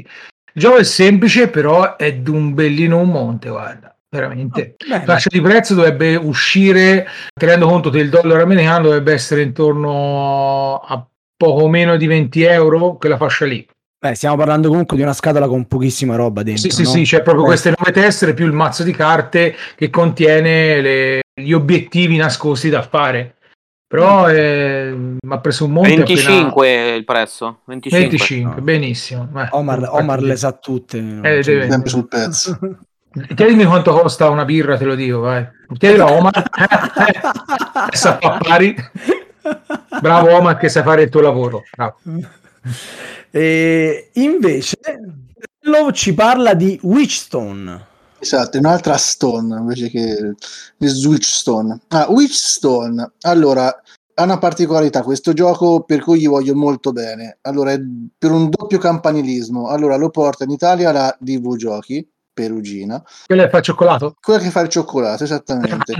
Il 0.52 0.62
gioco 0.62 0.76
è 0.76 0.84
semplice, 0.84 1.48
però 1.48 1.96
è 1.96 2.14
d'un 2.14 2.54
bellino 2.54 2.98
un 2.98 3.08
monte, 3.10 3.48
guarda, 3.48 3.94
veramente. 4.08 4.76
Bene. 4.86 5.04
Fascia 5.04 5.28
di 5.30 5.40
prezzo 5.40 5.74
dovrebbe 5.74 6.16
uscire, 6.16 7.06
tenendo 7.32 7.68
conto 7.68 7.90
che 7.90 7.98
il 7.98 8.08
dollaro 8.08 8.42
americano 8.42 8.84
dovrebbe 8.84 9.12
essere 9.12 9.42
intorno 9.42 10.80
a 10.84 11.06
poco 11.36 11.68
meno 11.68 11.96
di 11.96 12.06
20 12.06 12.42
euro, 12.42 12.96
quella 12.96 13.16
fascia 13.16 13.44
lì. 13.44 13.66
Beh, 14.00 14.14
stiamo 14.14 14.36
parlando 14.36 14.68
comunque 14.68 14.96
di 14.96 15.02
una 15.02 15.12
scatola 15.12 15.48
con 15.48 15.66
pochissima 15.66 16.14
roba 16.14 16.42
dentro. 16.42 16.62
Sì, 16.62 16.70
sì, 16.70 16.82
no? 16.82 16.88
sì, 16.88 17.02
c'è 17.02 17.22
proprio 17.22 17.44
Eh, 17.44 17.48
queste 17.48 17.74
nove 17.76 17.90
tessere 17.92 18.32
più 18.34 18.46
il 18.46 18.52
mazzo 18.52 18.84
di 18.84 18.92
carte 18.92 19.56
che 19.74 19.90
contiene 19.90 20.80
le- 20.80 21.20
gli 21.34 21.52
obiettivi 21.52 22.16
nascosti 22.16 22.68
da 22.68 22.82
fare. 22.82 23.37
Però 23.88 24.28
eh, 24.28 24.92
mi 24.94 25.32
ha 25.32 25.38
preso 25.40 25.64
un 25.64 25.72
monte 25.72 25.94
25 25.96 26.66
è 26.66 26.92
il 26.92 27.04
prezzo. 27.04 27.46
appena... 27.46 27.80
25. 27.80 28.08
25, 28.08 28.54
No. 28.56 28.60
benissimo. 28.60 29.28
Eh, 29.34 29.48
Omar, 29.52 29.88
Omar 29.92 30.22
le 30.22 30.36
sa 30.36 30.52
tutte. 30.52 30.98
Eh, 30.98 31.42
Cioè, 31.42 31.54
deve- 31.54 31.70
sempre 31.70 31.88
sul 31.88 32.06
pezzo. 32.06 32.58
Chiedimi 33.34 33.64
quanto 33.64 33.92
costa 33.98 34.28
una 34.28 34.44
birra, 34.44 34.76
te 34.76 34.84
lo 34.84 34.94
dico, 34.94 35.20
vai. 35.20 35.48
Chiedilo 35.78 36.04
a 36.06 36.12
Omar. 36.12 36.50
Sa 37.92 38.18
fa 38.20 38.38
pari. 38.42 38.74
Bravo 40.02 40.36
Omar 40.36 40.58
che 40.58 40.68
sa 40.68 40.82
fare 40.82 41.04
il 41.04 41.08
tuo 41.08 41.22
lavoro. 41.22 41.62
Bravo. 41.74 41.96
E 43.30 44.10
invece 44.14 44.76
lo 45.62 45.92
ci 45.92 46.12
parla 46.12 46.52
di 46.52 46.78
Witchstone. 46.82 47.86
Esatto, 48.20 48.56
è 48.56 48.60
un'altra 48.60 48.96
Stone 48.96 49.56
invece 49.56 49.88
che 49.88 50.34
di 50.76 50.86
Switchstone. 50.86 51.80
Ah, 51.88 52.06
Witchstone. 52.10 53.12
Allora, 53.22 53.66
ha 54.14 54.22
una 54.22 54.38
particolarità 54.38 55.02
questo 55.02 55.32
gioco 55.32 55.82
per 55.82 56.00
cui 56.00 56.20
gli 56.20 56.28
voglio 56.28 56.54
molto 56.54 56.92
bene. 56.92 57.38
Allora, 57.42 57.72
è 57.72 57.80
per 58.16 58.30
un 58.32 58.48
doppio 58.50 58.78
campanilismo. 58.78 59.68
Allora, 59.68 59.96
lo 59.96 60.10
porta 60.10 60.44
in 60.44 60.50
Italia 60.50 60.90
la 60.92 61.16
DV 61.18 61.56
Giochi, 61.56 62.06
Perugina, 62.32 63.02
Quello 63.26 63.42
è 63.42 63.48
fa 63.48 63.60
cioccolato? 63.60 64.16
quella 64.20 64.40
che 64.40 64.50
fa 64.50 64.60
il 64.60 64.68
cioccolato, 64.68 65.24
esattamente. 65.24 65.94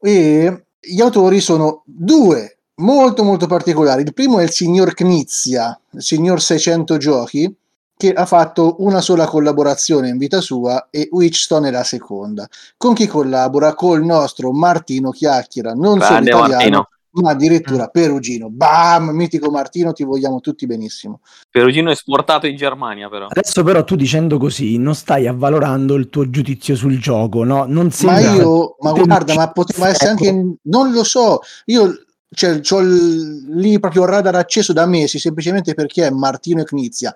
E 0.00 0.66
gli 0.78 1.00
autori 1.00 1.40
sono 1.40 1.82
due 1.84 2.58
molto 2.76 3.24
molto 3.24 3.46
particolari. 3.46 4.02
Il 4.02 4.14
primo 4.14 4.38
è 4.38 4.44
il 4.44 4.50
signor 4.50 4.94
Knizia, 4.94 5.78
il 5.90 6.02
signor 6.02 6.40
600 6.40 6.96
giochi, 6.96 7.54
che 7.98 8.12
ha 8.12 8.26
fatto 8.26 8.76
una 8.78 9.00
sola 9.00 9.26
collaborazione 9.26 10.08
in 10.08 10.18
vita 10.18 10.40
sua 10.40 10.86
e 10.88 11.08
Witchstone 11.10 11.68
è 11.68 11.72
la 11.72 11.82
seconda. 11.82 12.46
Con 12.76 12.94
chi 12.94 13.08
collabora? 13.08 13.74
Col 13.74 14.04
nostro 14.04 14.52
Martino 14.52 15.10
Chiacchiera, 15.10 15.72
non 15.72 16.00
solo 16.00 16.20
Grande 16.20 16.30
italiano, 16.30 16.54
Martino. 16.54 16.88
ma 17.10 17.30
addirittura 17.30 17.88
perugino. 17.88 18.50
Bam, 18.50 19.08
mitico 19.10 19.50
Martino, 19.50 19.92
ti 19.92 20.04
vogliamo 20.04 20.38
tutti 20.38 20.64
benissimo. 20.64 21.22
Perugino 21.50 21.90
esportato 21.90 22.46
in 22.46 22.54
Germania, 22.54 23.08
però. 23.08 23.26
Adesso 23.26 23.64
però 23.64 23.82
tu 23.82 23.96
dicendo 23.96 24.38
così 24.38 24.78
non 24.78 24.94
stai 24.94 25.26
avvalorando 25.26 25.96
il 25.96 26.08
tuo 26.08 26.30
giudizio 26.30 26.76
sul 26.76 27.00
gioco, 27.00 27.42
no? 27.42 27.64
Non 27.66 27.86
Ma 27.86 27.90
sembra 27.90 28.32
io, 28.32 28.76
ma 28.78 28.92
guarda, 28.92 29.34
ma 29.34 29.50
poteva 29.50 29.88
essere 29.88 30.16
sul 30.16 30.26
anche, 30.28 30.56
non 30.62 30.92
lo 30.92 31.02
so, 31.02 31.40
io 31.64 31.92
cioè, 32.30 32.60
ho 32.70 32.80
lì 32.80 33.78
proprio 33.80 34.02
il 34.02 34.08
radar 34.08 34.34
acceso 34.34 34.72
da 34.72 34.86
mesi, 34.86 35.18
semplicemente 35.18 35.74
perché 35.74 36.06
è 36.06 36.10
Martino 36.10 36.60
e 36.60 36.64
Knizia, 36.64 37.14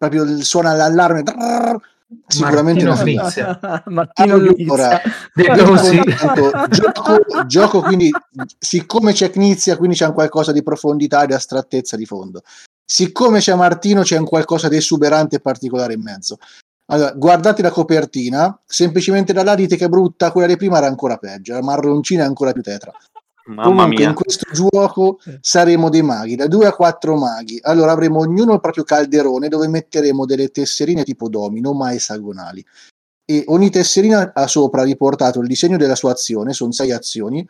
proprio 0.00 0.22
il- 0.22 0.44
suona 0.44 0.72
l'allarme, 0.72 1.22
drrrr, 1.22 1.76
sicuramente 2.26 2.84
Martino 2.84 3.20
una. 3.22 3.82
Mattino 3.84 4.34
Allora. 4.64 5.00
Appunto, 6.26 6.68
gioco, 6.68 7.18
gioco 7.46 7.82
quindi, 7.82 8.10
siccome 8.58 9.12
c'è 9.12 9.28
Knizia, 9.30 9.76
quindi 9.76 9.96
c'è 9.96 10.06
un 10.06 10.14
qualcosa 10.14 10.52
di 10.52 10.62
profondità 10.62 11.22
e 11.22 11.26
di 11.26 11.34
astrattezza 11.34 11.96
di 11.96 12.06
fondo. 12.06 12.40
Siccome 12.82 13.40
c'è 13.40 13.54
Martino, 13.54 14.00
c'è 14.00 14.16
un 14.16 14.24
qualcosa 14.24 14.68
di 14.68 14.76
esuberante 14.76 15.36
e 15.36 15.40
particolare 15.40 15.92
in 15.92 16.00
mezzo. 16.02 16.38
Allora, 16.86 17.12
guardate 17.12 17.60
la 17.62 17.70
copertina, 17.70 18.58
semplicemente 18.66 19.32
da 19.34 19.44
là 19.44 19.54
dite 19.54 19.76
che 19.76 19.84
è 19.84 19.88
brutta, 19.88 20.32
quella 20.32 20.48
di 20.48 20.56
prima 20.56 20.78
era 20.78 20.86
ancora 20.88 21.18
peggio, 21.18 21.52
la 21.52 21.62
marroncina 21.62 22.24
è 22.24 22.26
ancora 22.26 22.52
più 22.52 22.62
tetra. 22.62 22.90
Mamma 23.46 23.62
Comunque 23.62 23.96
mia. 23.96 24.08
in 24.08 24.14
questo 24.14 24.46
gioco 24.52 25.18
saremo 25.40 25.88
dei 25.88 26.02
maghi, 26.02 26.36
da 26.36 26.46
2 26.46 26.66
a 26.66 26.72
4 26.72 27.16
maghi. 27.16 27.58
Allora 27.62 27.92
avremo 27.92 28.20
ognuno 28.20 28.54
il 28.54 28.60
proprio 28.60 28.84
calderone 28.84 29.48
dove 29.48 29.66
metteremo 29.68 30.26
delle 30.26 30.48
tesserine 30.48 31.04
tipo 31.04 31.28
domino, 31.28 31.72
ma 31.72 31.92
esagonali. 31.92 32.64
E 33.24 33.44
ogni 33.46 33.70
tesserina 33.70 34.32
ha 34.34 34.46
sopra 34.46 34.82
riportato 34.82 35.40
il 35.40 35.46
disegno 35.46 35.76
della 35.76 35.94
sua 35.94 36.12
azione, 36.12 36.52
sono 36.52 36.72
6 36.72 36.92
azioni, 36.92 37.48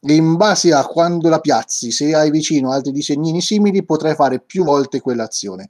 e 0.00 0.14
in 0.14 0.36
base 0.36 0.72
a 0.72 0.86
quando 0.86 1.28
la 1.28 1.40
piazzi, 1.40 1.90
se 1.90 2.14
hai 2.14 2.30
vicino 2.30 2.70
altri 2.70 2.92
disegnini 2.92 3.40
simili, 3.40 3.84
potrai 3.84 4.14
fare 4.14 4.40
più 4.40 4.64
volte 4.64 5.00
quell'azione. 5.00 5.68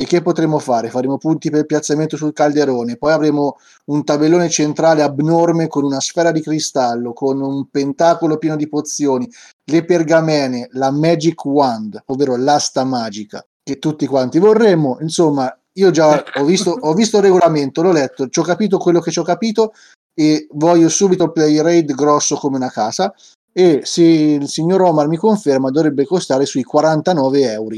E 0.00 0.04
che 0.04 0.22
potremo 0.22 0.60
fare? 0.60 0.90
Faremo 0.90 1.18
punti 1.18 1.50
per 1.50 1.58
il 1.58 1.66
piazzamento 1.66 2.16
sul 2.16 2.32
calderone, 2.32 2.96
poi 2.96 3.10
avremo 3.10 3.56
un 3.86 4.04
tabellone 4.04 4.48
centrale 4.48 5.02
abnorme 5.02 5.66
con 5.66 5.82
una 5.82 5.98
sfera 5.98 6.30
di 6.30 6.40
cristallo, 6.40 7.12
con 7.12 7.40
un 7.40 7.68
pentacolo 7.68 8.38
pieno 8.38 8.54
di 8.54 8.68
pozioni, 8.68 9.28
le 9.64 9.84
pergamene, 9.84 10.68
la 10.74 10.92
Magic 10.92 11.44
Wand, 11.44 12.00
ovvero 12.06 12.36
l'asta 12.36 12.84
magica, 12.84 13.44
che 13.60 13.80
tutti 13.80 14.06
quanti 14.06 14.38
vorremmo. 14.38 14.98
Insomma, 15.00 15.52
io 15.72 15.90
già 15.90 16.22
ho 16.32 16.44
visto, 16.44 16.78
ho 16.78 16.94
visto 16.94 17.16
il 17.16 17.24
regolamento, 17.24 17.82
l'ho 17.82 17.90
letto, 17.90 18.28
ci 18.28 18.38
ho 18.38 18.44
capito 18.44 18.78
quello 18.78 19.00
che 19.00 19.10
ci 19.10 19.18
ho 19.18 19.24
capito 19.24 19.72
e 20.14 20.46
voglio 20.52 20.88
subito 20.88 21.32
play 21.32 21.60
raid 21.60 21.92
grosso 21.92 22.36
come 22.36 22.54
una 22.54 22.70
casa. 22.70 23.12
E 23.52 23.80
se 23.82 24.04
il 24.04 24.48
signor 24.48 24.82
Omar 24.82 25.08
mi 25.08 25.16
conferma, 25.16 25.72
dovrebbe 25.72 26.06
costare 26.06 26.46
sui 26.46 26.62
49 26.62 27.50
euro. 27.50 27.76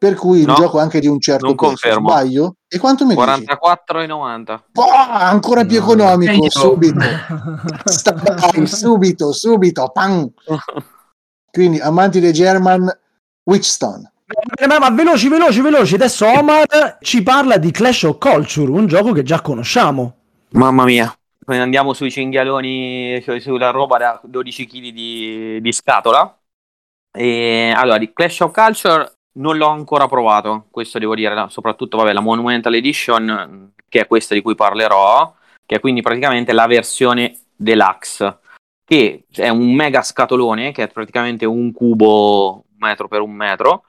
Per 0.00 0.14
cui 0.14 0.44
No, 0.46 0.52
il 0.54 0.58
gioco 0.58 0.78
è 0.78 0.80
anche 0.80 0.98
di 0.98 1.08
un 1.08 1.20
certo 1.20 1.44
non 1.44 1.54
confermo. 1.56 2.08
Sbaglio? 2.08 2.54
E 2.66 2.78
quanto 2.78 3.04
mi 3.04 3.14
dici? 3.14 3.26
44,90. 3.44 4.62
Boh, 4.72 4.84
ancora 4.88 5.62
più 5.66 5.76
No. 5.76 5.82
economico, 5.84 6.48
subito. 6.48 7.04
Sta- 7.84 8.12
dai, 8.12 8.66
subito, 8.66 9.30
subito, 9.32 9.90
pam. 9.92 10.26
Quindi, 11.50 11.80
amanti 11.80 12.18
dei 12.18 12.32
German, 12.32 12.90
Witchstone. 13.44 14.10
Bene, 14.24 14.72
ma, 14.72 14.78
ma 14.88 14.94
veloci, 14.96 15.28
veloci, 15.28 15.60
veloci. 15.60 15.94
Adesso 15.96 16.24
Omar 16.26 16.96
ci 17.02 17.22
parla 17.22 17.58
di 17.58 17.70
Clash 17.70 18.04
of 18.04 18.16
Culture, 18.16 18.70
un 18.70 18.86
gioco 18.86 19.12
che 19.12 19.22
già 19.22 19.42
conosciamo. 19.42 20.14
Mamma 20.52 20.84
mia. 20.84 21.14
Poi 21.44 21.58
andiamo 21.58 21.92
sui 21.92 22.10
cinghialoni, 22.10 23.20
su- 23.22 23.38
sulla 23.38 23.68
roba 23.68 23.98
da 23.98 24.20
12 24.24 24.66
kg 24.66 24.88
di, 24.92 25.58
di 25.60 25.72
scatola. 25.72 26.34
E, 27.12 27.74
allora, 27.76 27.98
di 27.98 28.10
Clash 28.14 28.40
of 28.40 28.52
Culture 28.52 29.12
non 29.32 29.56
l'ho 29.56 29.68
ancora 29.68 30.08
provato, 30.08 30.66
questo 30.70 30.98
devo 30.98 31.14
dire, 31.14 31.46
soprattutto 31.48 31.96
vabbè, 31.96 32.12
la 32.12 32.20
Monumental 32.20 32.74
Edition, 32.74 33.72
che 33.88 34.00
è 34.00 34.06
questa 34.06 34.34
di 34.34 34.42
cui 34.42 34.54
parlerò, 34.54 35.34
che 35.64 35.76
è 35.76 35.80
quindi 35.80 36.02
praticamente 36.02 36.52
la 36.52 36.66
versione 36.66 37.38
deluxe, 37.54 38.38
che 38.84 39.24
è 39.32 39.48
un 39.48 39.72
mega 39.72 40.02
scatolone, 40.02 40.72
che 40.72 40.84
è 40.84 40.88
praticamente 40.88 41.44
un 41.46 41.72
cubo 41.72 42.64
metro 42.78 43.06
per 43.08 43.20
un 43.20 43.32
metro, 43.32 43.84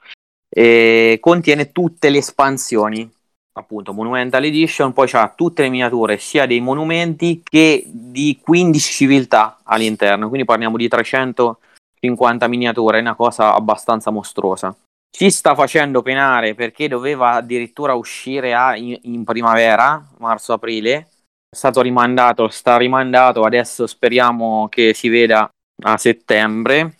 e 0.47 1.17
contiene 1.19 1.71
tutte 1.71 2.09
le 2.09 2.17
espansioni 2.19 3.09
appunto 3.53 3.93
Monumental 3.93 4.43
Edition, 4.45 4.93
poi 4.93 5.07
c'ha 5.07 5.33
tutte 5.35 5.63
le 5.63 5.69
miniature 5.69 6.17
sia 6.17 6.45
dei 6.45 6.61
monumenti 6.61 7.41
che 7.43 7.83
di 7.85 8.39
15 8.41 8.91
civiltà 8.91 9.59
all'interno, 9.63 10.27
quindi 10.27 10.45
parliamo 10.45 10.77
di 10.77 10.87
350 10.87 12.47
miniature, 12.47 12.97
è 12.97 13.01
una 13.01 13.15
cosa 13.15 13.53
abbastanza 13.53 14.09
mostruosa. 14.11 14.75
Ci 15.13 15.29
sta 15.29 15.53
facendo 15.55 16.01
penare 16.01 16.55
perché 16.55 16.87
doveva 16.87 17.33
addirittura 17.33 17.93
uscire 17.93 18.53
a- 18.53 18.75
in, 18.77 18.97
in 19.03 19.23
primavera, 19.23 20.03
marzo-aprile, 20.19 21.07
è 21.49 21.55
stato 21.55 21.81
rimandato, 21.81 22.47
sta 22.47 22.77
rimandato, 22.77 23.43
adesso 23.43 23.85
speriamo 23.87 24.67
che 24.69 24.93
si 24.93 25.09
veda 25.09 25.49
a 25.83 25.97
settembre, 25.97 26.95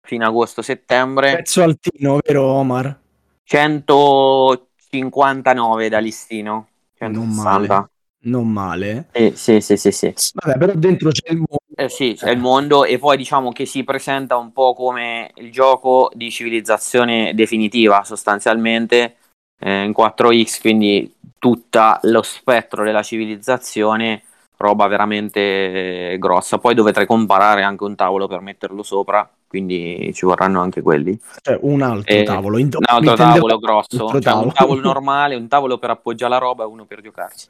fino 0.00 0.26
agosto-settembre. 0.26 1.32
Prezzo 1.32 1.62
altino, 1.62 2.18
vero 2.26 2.44
Omar? 2.44 2.98
159 3.44 5.90
da 5.90 5.98
listino. 5.98 6.68
Non 6.98 7.30
160. 7.30 7.74
male. 7.74 7.90
Non 8.20 8.50
male. 8.50 9.08
Eh, 9.12 9.36
sì, 9.36 9.60
sì, 9.60 9.76
sì, 9.76 9.92
sì. 9.92 10.12
Vabbè, 10.34 10.58
però 10.58 10.72
dentro 10.74 11.10
c'è 11.10 11.30
il 11.30 11.36
mondo. 11.36 11.56
Eh, 11.80 11.88
sì, 11.88 12.14
c'è 12.16 12.32
il 12.32 12.40
mondo 12.40 12.84
e 12.84 12.98
poi 12.98 13.16
diciamo 13.16 13.52
che 13.52 13.64
si 13.64 13.84
presenta 13.84 14.36
un 14.36 14.50
po' 14.50 14.74
come 14.74 15.30
il 15.36 15.52
gioco 15.52 16.10
di 16.12 16.28
civilizzazione 16.28 17.34
definitiva 17.36 18.02
sostanzialmente 18.02 19.14
eh, 19.60 19.84
in 19.84 19.92
4X, 19.92 20.60
quindi 20.60 21.14
tutto 21.38 22.00
lo 22.02 22.22
spettro 22.22 22.82
della 22.82 23.04
civilizzazione, 23.04 24.24
roba 24.58 24.86
veramente 24.88 26.12
eh, 26.12 26.18
grossa. 26.18 26.58
Poi 26.58 26.74
dovrei 26.74 27.06
comparare 27.06 27.62
anche 27.62 27.84
un 27.84 27.94
tavolo 27.94 28.26
per 28.26 28.40
metterlo 28.40 28.82
sopra, 28.82 29.28
quindi 29.46 30.10
ci 30.14 30.26
vorranno 30.26 30.60
anche 30.60 30.82
quelli. 30.82 31.18
Cioè, 31.40 31.58
un 31.62 31.80
altro 31.82 32.14
Eh, 32.14 32.22
tavolo. 32.24 32.58
In- 32.58 32.68
Un 32.72 32.84
altro 32.86 33.14
tavolo 33.14 33.58
grosso, 33.58 34.04
altro 34.04 34.20
cioè 34.20 34.34
un 34.34 34.52
tavolo. 34.52 34.52
tavolo 34.52 34.80
normale, 34.92 35.34
un 35.36 35.48
tavolo 35.48 35.78
per 35.78 35.90
appoggiare 35.90 36.32
la 36.32 36.38
roba 36.38 36.64
e 36.64 36.66
uno 36.66 36.84
per 36.84 37.00
giocarci. 37.00 37.46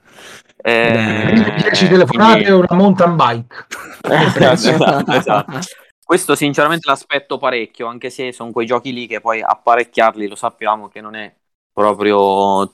Eh, 0.63 0.93
Beh, 0.93 1.55
10 1.63 1.89
telefonate 1.89 2.45
e 2.45 2.53
una 2.53 2.67
mountain 2.71 3.17
bike. 3.17 3.67
esatto, 4.53 5.13
esatto. 5.13 5.59
Questo 6.05 6.35
sinceramente 6.35 6.89
l'aspetto 6.89 7.37
parecchio, 7.39 7.87
anche 7.87 8.09
se 8.11 8.33
sono 8.33 8.51
quei 8.51 8.67
giochi 8.67 8.93
lì 8.95 9.07
che 9.07 9.21
poi 9.21 9.43
apparecchiarli 9.43 10.27
lo 10.27 10.37
sappiamo 10.37 10.89
che 10.89 11.01
non 11.03 11.15
è 11.15 11.35
proprio 11.73 12.73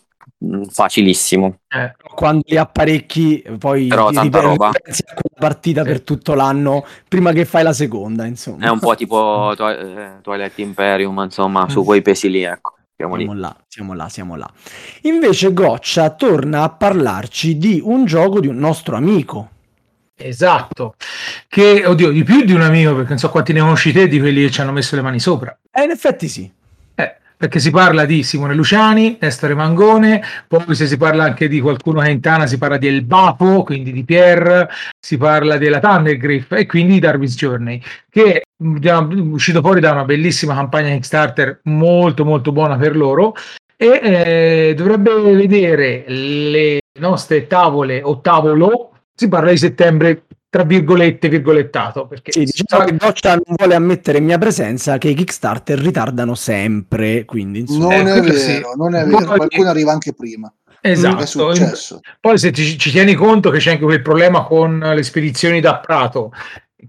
facilissimo. 0.71 1.59
Eh, 1.69 1.95
Quando 2.15 2.43
li 2.47 2.57
apparecchi, 2.57 3.45
poi 3.59 3.87
Però 3.89 4.09
ti 4.09 4.15
tanta 4.15 4.41
roba. 4.41 4.69
a 4.69 4.73
quella 4.73 5.39
partita 5.39 5.83
per 5.83 6.03
tutto 6.03 6.35
l'anno 6.35 6.85
prima 7.09 7.33
che 7.33 7.45
fai 7.45 7.63
la 7.63 7.73
seconda, 7.73 8.25
insomma. 8.27 8.67
È 8.67 8.71
un 8.71 8.79
po' 8.79 8.95
tipo 8.95 9.53
Twi- 9.57 9.77
eh, 9.79 10.11
Twilight 10.23 10.59
Imperium, 10.59 11.21
insomma, 11.25 11.69
su 11.69 11.85
quei 11.85 12.03
pesi 12.03 12.31
lì, 12.31 12.43
ecco. 12.43 12.73
Siamo 12.97 13.17
lì. 13.17 13.25
Siamo 13.25 13.39
là, 13.41 13.57
siamo 13.67 13.95
là, 13.95 14.09
siamo 14.09 14.37
là. 14.37 14.51
Invece 15.03 15.53
Goccia 15.53 16.11
torna 16.11 16.63
a 16.63 16.71
parlarci 16.71 17.59
di 17.59 17.81
un 17.83 18.05
gioco 18.05 18.39
di 18.41 18.47
un 18.47 18.57
nostro 18.57 18.95
amico. 18.97 19.49
esatto. 20.17 20.95
Che, 21.49 21.85
oddio, 21.85 22.11
di 22.13 22.23
più 22.23 22.45
di 22.45 22.53
un 22.53 22.63
amico, 22.63 22.95
perché 22.95 23.09
non 23.11 23.19
so 23.19 23.31
quanti 23.31 23.53
ne 23.53 23.61
conosci 23.61 23.93
te 23.93 24.07
di 24.07 24.21
quelli 24.21 24.43
che 24.43 24.51
ci 24.53 24.61
hanno 24.61 24.71
messo 24.73 24.95
le 24.95 25.03
mani 25.03 25.19
sopra. 25.19 25.57
E 25.73 25.83
in 25.83 25.91
effetti 25.91 26.29
sì. 26.29 26.51
Perché 27.37 27.59
si 27.59 27.71
parla 27.71 28.05
di 28.05 28.23
Simone 28.23 28.55
Luciani, 28.55 29.19
Nestore 29.21 29.55
Mangone, 29.55 30.23
poi 30.47 30.75
se 30.75 30.87
si 30.87 30.97
parla 30.97 31.25
anche 31.25 31.49
di 31.49 31.61
qualcuno 31.61 32.01
che 32.01 32.07
è 32.07 32.11
in 32.11 32.21
Tana 32.21 32.47
si 32.47 32.59
parla 32.59 32.77
di 32.77 32.87
El 32.87 33.03
Bapo, 33.03 33.65
quindi 33.65 33.93
di 33.93 34.05
Pierre, 34.05 34.69
si 34.99 35.17
parla 35.17 35.59
della 35.59 35.81
Thundergriff 35.81 36.53
e 36.53 36.67
quindi 36.67 36.95
di 36.95 37.01
Darwin's 37.01 37.35
Journey, 37.35 37.83
che 38.09 38.41
è 38.41 38.43
uscito 38.59 39.61
fuori 39.61 39.81
da 39.81 39.93
una 39.93 40.05
bellissima 40.05 40.55
campagna 40.55 40.91
Kickstarter 40.91 41.61
molto 41.65 42.25
molto 42.25 42.53
buona 42.53 42.77
per 42.77 42.97
loro 42.97 43.35
e 43.77 44.01
eh, 44.03 44.75
dovrebbe 44.77 45.13
vedere 45.35 46.05
le 46.07 46.79
nostre 47.01 47.47
tavole 47.47 48.01
o 48.03 48.21
tavolo, 48.21 48.93
si 49.15 49.29
parla 49.29 49.51
di 49.51 49.59
settembre 49.59 50.23
tra 50.55 50.63
virgolette 50.63 51.29
virgolettato 51.29 52.07
perché 52.07 52.31
Sì, 52.31 52.45
diciamo 52.45 52.85
che 52.85 52.97
Goccia 52.97 53.35
non 53.35 53.57
vuole 53.57 53.75
ammettere 53.75 54.19
in 54.19 54.25
mia 54.25 54.39
presenza 54.39 54.99
che 54.99 55.09
i 55.09 55.15
Kickstarter 55.15 55.77
ritardano 55.81 56.37
sempre, 56.37 57.25
quindi 57.25 57.59
insomma... 57.59 57.97
Non 57.97 58.07
Eh, 58.07 58.13
è 58.19 58.21
vero, 58.21 58.39
sì. 58.39 58.63
non 58.77 58.95
è 58.95 59.03
Poi- 59.03 59.11
vero. 59.25 59.35
Qualcuno 59.35 59.69
arriva 59.69 59.91
anche 59.91 60.13
prima. 60.13 60.53
È 60.81 60.91
esatto 60.91 61.27
successo. 61.27 61.99
Poi 62.21 62.39
se 62.39 62.53
ti- 62.53 62.79
ci 62.79 62.93
tieni 62.93 63.15
conto 63.15 63.51
che 63.51 63.59
c'è 63.59 63.73
anche 63.73 63.83
quel 63.83 64.01
problema 64.01 64.45
con 64.45 64.79
le 64.79 65.03
spedizioni 65.03 65.59
da 65.61 65.79
Prato, 65.79 66.31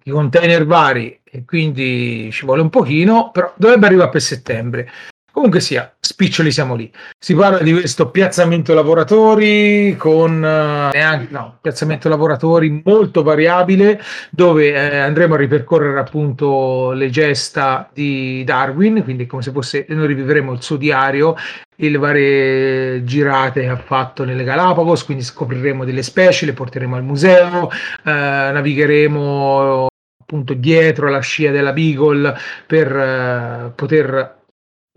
i 0.04 0.12
container 0.12 0.64
vari, 0.68 1.20
e 1.24 1.44
quindi 1.44 2.30
ci 2.32 2.46
vuole 2.46 2.62
un 2.62 2.70
pochino, 2.70 3.32
però 3.32 3.52
dovrebbe 3.58 3.88
arrivare 3.88 4.12
per 4.12 4.22
settembre. 4.22 4.90
Comunque 5.36 5.60
sia, 5.60 5.94
spiccioli 6.00 6.50
siamo 6.50 6.76
lì. 6.76 6.90
Si 7.20 7.36
parla 7.36 7.58
di 7.58 7.74
questo 7.74 8.10
piazzamento 8.10 8.74
lavoratori 8.74 9.94
con 9.98 10.32
eh, 10.42 10.92
neanche, 10.94 11.28
no, 11.30 11.58
piazzamento 11.60 12.08
lavoratori 12.08 12.82
molto 12.86 13.22
variabile, 13.22 14.02
dove 14.30 14.72
eh, 14.72 14.98
andremo 14.98 15.34
a 15.34 15.38
ripercorrere 15.38 16.00
appunto 16.00 16.94
le 16.94 17.10
gesta 17.10 17.90
di 17.92 18.46
Darwin, 18.46 19.04
quindi 19.04 19.26
come 19.26 19.42
se 19.42 19.52
fosse, 19.52 19.86
noi 19.90 20.08
rivivremo 20.08 20.54
il 20.54 20.62
suo 20.62 20.78
diario 20.78 21.36
e 21.76 21.90
le 21.90 21.98
varie 21.98 23.04
girate 23.04 23.60
che 23.60 23.68
ha 23.68 23.76
fatto 23.76 24.24
nelle 24.24 24.46
Galapagos, 24.46 25.04
quindi 25.04 25.22
scopriremo 25.22 25.84
delle 25.84 26.02
specie, 26.02 26.46
le 26.46 26.54
porteremo 26.54 26.96
al 26.96 27.04
museo, 27.04 27.70
eh, 27.70 27.74
navigheremo 28.04 29.88
appunto 30.22 30.54
dietro 30.54 31.10
la 31.10 31.20
scia 31.20 31.52
della 31.52 31.74
Beagle 31.74 32.38
per 32.66 32.96
eh, 32.96 33.72
poter 33.76 34.44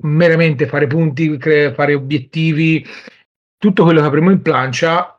meramente 0.03 0.67
fare 0.67 0.87
punti, 0.87 1.37
cre- 1.37 1.73
fare 1.75 1.95
obiettivi, 1.95 2.85
tutto 3.57 3.85
quello 3.85 4.01
che 4.01 4.07
avremo 4.07 4.31
in 4.31 4.43
plancia 4.43 5.19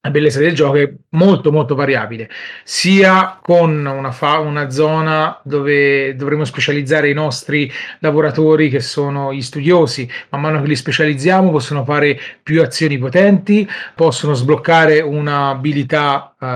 la 0.00 0.10
bellezza 0.10 0.38
del 0.38 0.54
gioco 0.54 0.76
è 0.76 0.92
molto 1.10 1.50
molto 1.50 1.74
variabile, 1.74 2.30
sia 2.62 3.38
con 3.42 3.84
una, 3.84 4.12
fa- 4.12 4.38
una 4.38 4.70
zona 4.70 5.40
dove 5.42 6.14
dovremo 6.14 6.44
specializzare 6.44 7.10
i 7.10 7.14
nostri 7.14 7.70
lavoratori 7.98 8.68
che 8.68 8.80
sono 8.80 9.34
gli 9.34 9.42
studiosi, 9.42 10.08
man 10.30 10.40
mano 10.40 10.62
che 10.62 10.68
li 10.68 10.76
specializziamo 10.76 11.50
possono 11.50 11.84
fare 11.84 12.18
più 12.42 12.62
azioni 12.62 12.96
potenti, 12.96 13.68
possono 13.94 14.34
sbloccare 14.34 15.00
un'abilità, 15.00 16.34
uh, 16.38 16.46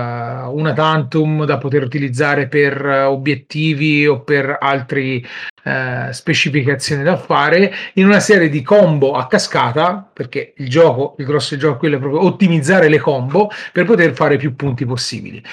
una 0.57 0.73
tantum 0.73 1.45
da 1.45 1.57
poter 1.57 1.83
utilizzare 1.83 2.47
per 2.47 2.83
uh, 2.83 3.11
obiettivi 3.11 4.07
o 4.07 4.21
per 4.21 4.57
altri 4.59 5.23
uh, 5.63 6.11
specificazioni 6.11 7.03
da 7.03 7.17
fare, 7.17 7.73
in 7.93 8.05
una 8.05 8.19
serie 8.19 8.49
di 8.49 8.61
combo 8.61 9.13
a 9.13 9.27
cascata, 9.27 10.09
perché 10.11 10.53
il 10.57 10.69
gioco, 10.69 11.15
il 11.17 11.25
grosso 11.25 11.57
gioco 11.57 11.77
quello 11.77 11.97
è 11.97 11.99
proprio 11.99 12.23
ottimizzare 12.23 12.89
le 12.89 12.99
combo, 12.99 13.49
per 13.71 13.85
poter 13.85 14.13
fare 14.13 14.37
più 14.37 14.55
punti 14.55 14.85
possibili. 14.85 15.43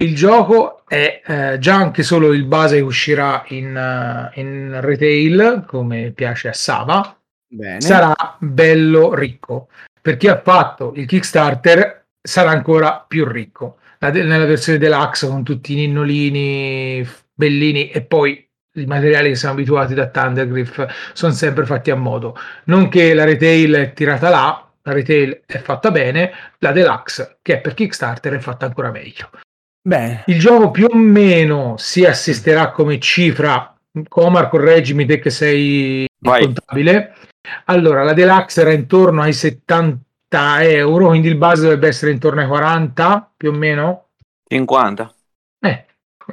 Il 0.00 0.14
gioco 0.14 0.82
è 0.86 1.22
eh, 1.26 1.56
già 1.58 1.74
anche 1.74 2.02
solo 2.02 2.32
il 2.32 2.44
base 2.44 2.76
che 2.76 2.82
uscirà 2.82 3.44
in, 3.48 3.74
uh, 3.74 4.38
in 4.38 4.78
retail, 4.80 5.64
come 5.66 6.12
piace 6.14 6.48
a 6.48 6.52
Sava, 6.52 7.18
Bene. 7.48 7.80
sarà 7.80 8.14
bello 8.38 9.14
ricco. 9.14 9.68
Per 10.00 10.16
chi 10.16 10.28
ha 10.28 10.40
fatto 10.40 10.92
il 10.94 11.06
Kickstarter 11.06 12.06
sarà 12.20 12.50
ancora 12.50 13.04
più 13.06 13.24
ricco. 13.24 13.78
La, 13.98 14.10
nella 14.10 14.44
versione 14.44 14.78
deluxe 14.78 15.26
con 15.26 15.42
tutti 15.42 15.72
i 15.72 15.76
ninnolini 15.76 17.04
bellini 17.34 17.90
e 17.90 18.02
poi 18.02 18.47
i 18.80 18.86
materiali 18.86 19.30
che 19.30 19.34
siamo 19.36 19.54
abituati 19.54 19.94
da 19.94 20.06
Thundergriff 20.06 20.84
sono 21.12 21.32
sempre 21.32 21.64
fatti 21.66 21.90
a 21.90 21.96
modo. 21.96 22.36
Non 22.64 22.88
che 22.88 23.14
la 23.14 23.24
retail 23.24 23.74
è 23.74 23.92
tirata 23.92 24.28
là, 24.28 24.68
la 24.82 24.92
retail 24.92 25.42
è 25.44 25.58
fatta 25.58 25.90
bene, 25.90 26.32
la 26.58 26.72
deluxe, 26.72 27.38
che 27.42 27.54
è 27.54 27.60
per 27.60 27.74
Kickstarter, 27.74 28.34
è 28.34 28.38
fatta 28.38 28.66
ancora 28.66 28.90
meglio. 28.90 29.30
Beh. 29.82 30.24
Il 30.26 30.38
gioco 30.38 30.70
più 30.70 30.86
o 30.90 30.96
meno 30.96 31.76
si 31.78 32.04
assisterà 32.04 32.70
come 32.70 32.98
cifra, 32.98 33.74
Comar, 34.06 34.48
correggimi 34.48 35.06
te 35.06 35.18
che 35.18 35.30
sei 35.30 36.06
Vai. 36.20 36.42
contabile. 36.42 37.14
Allora, 37.64 38.02
la 38.02 38.12
deluxe 38.12 38.60
era 38.60 38.72
intorno 38.72 39.22
ai 39.22 39.32
70 39.32 40.62
euro, 40.62 41.08
quindi 41.08 41.28
il 41.28 41.36
base 41.36 41.62
dovrebbe 41.62 41.88
essere 41.88 42.12
intorno 42.12 42.40
ai 42.40 42.46
40, 42.46 43.32
più 43.36 43.50
o 43.50 43.52
meno? 43.52 44.08
50. 44.46 45.14
Eh, 45.60 45.86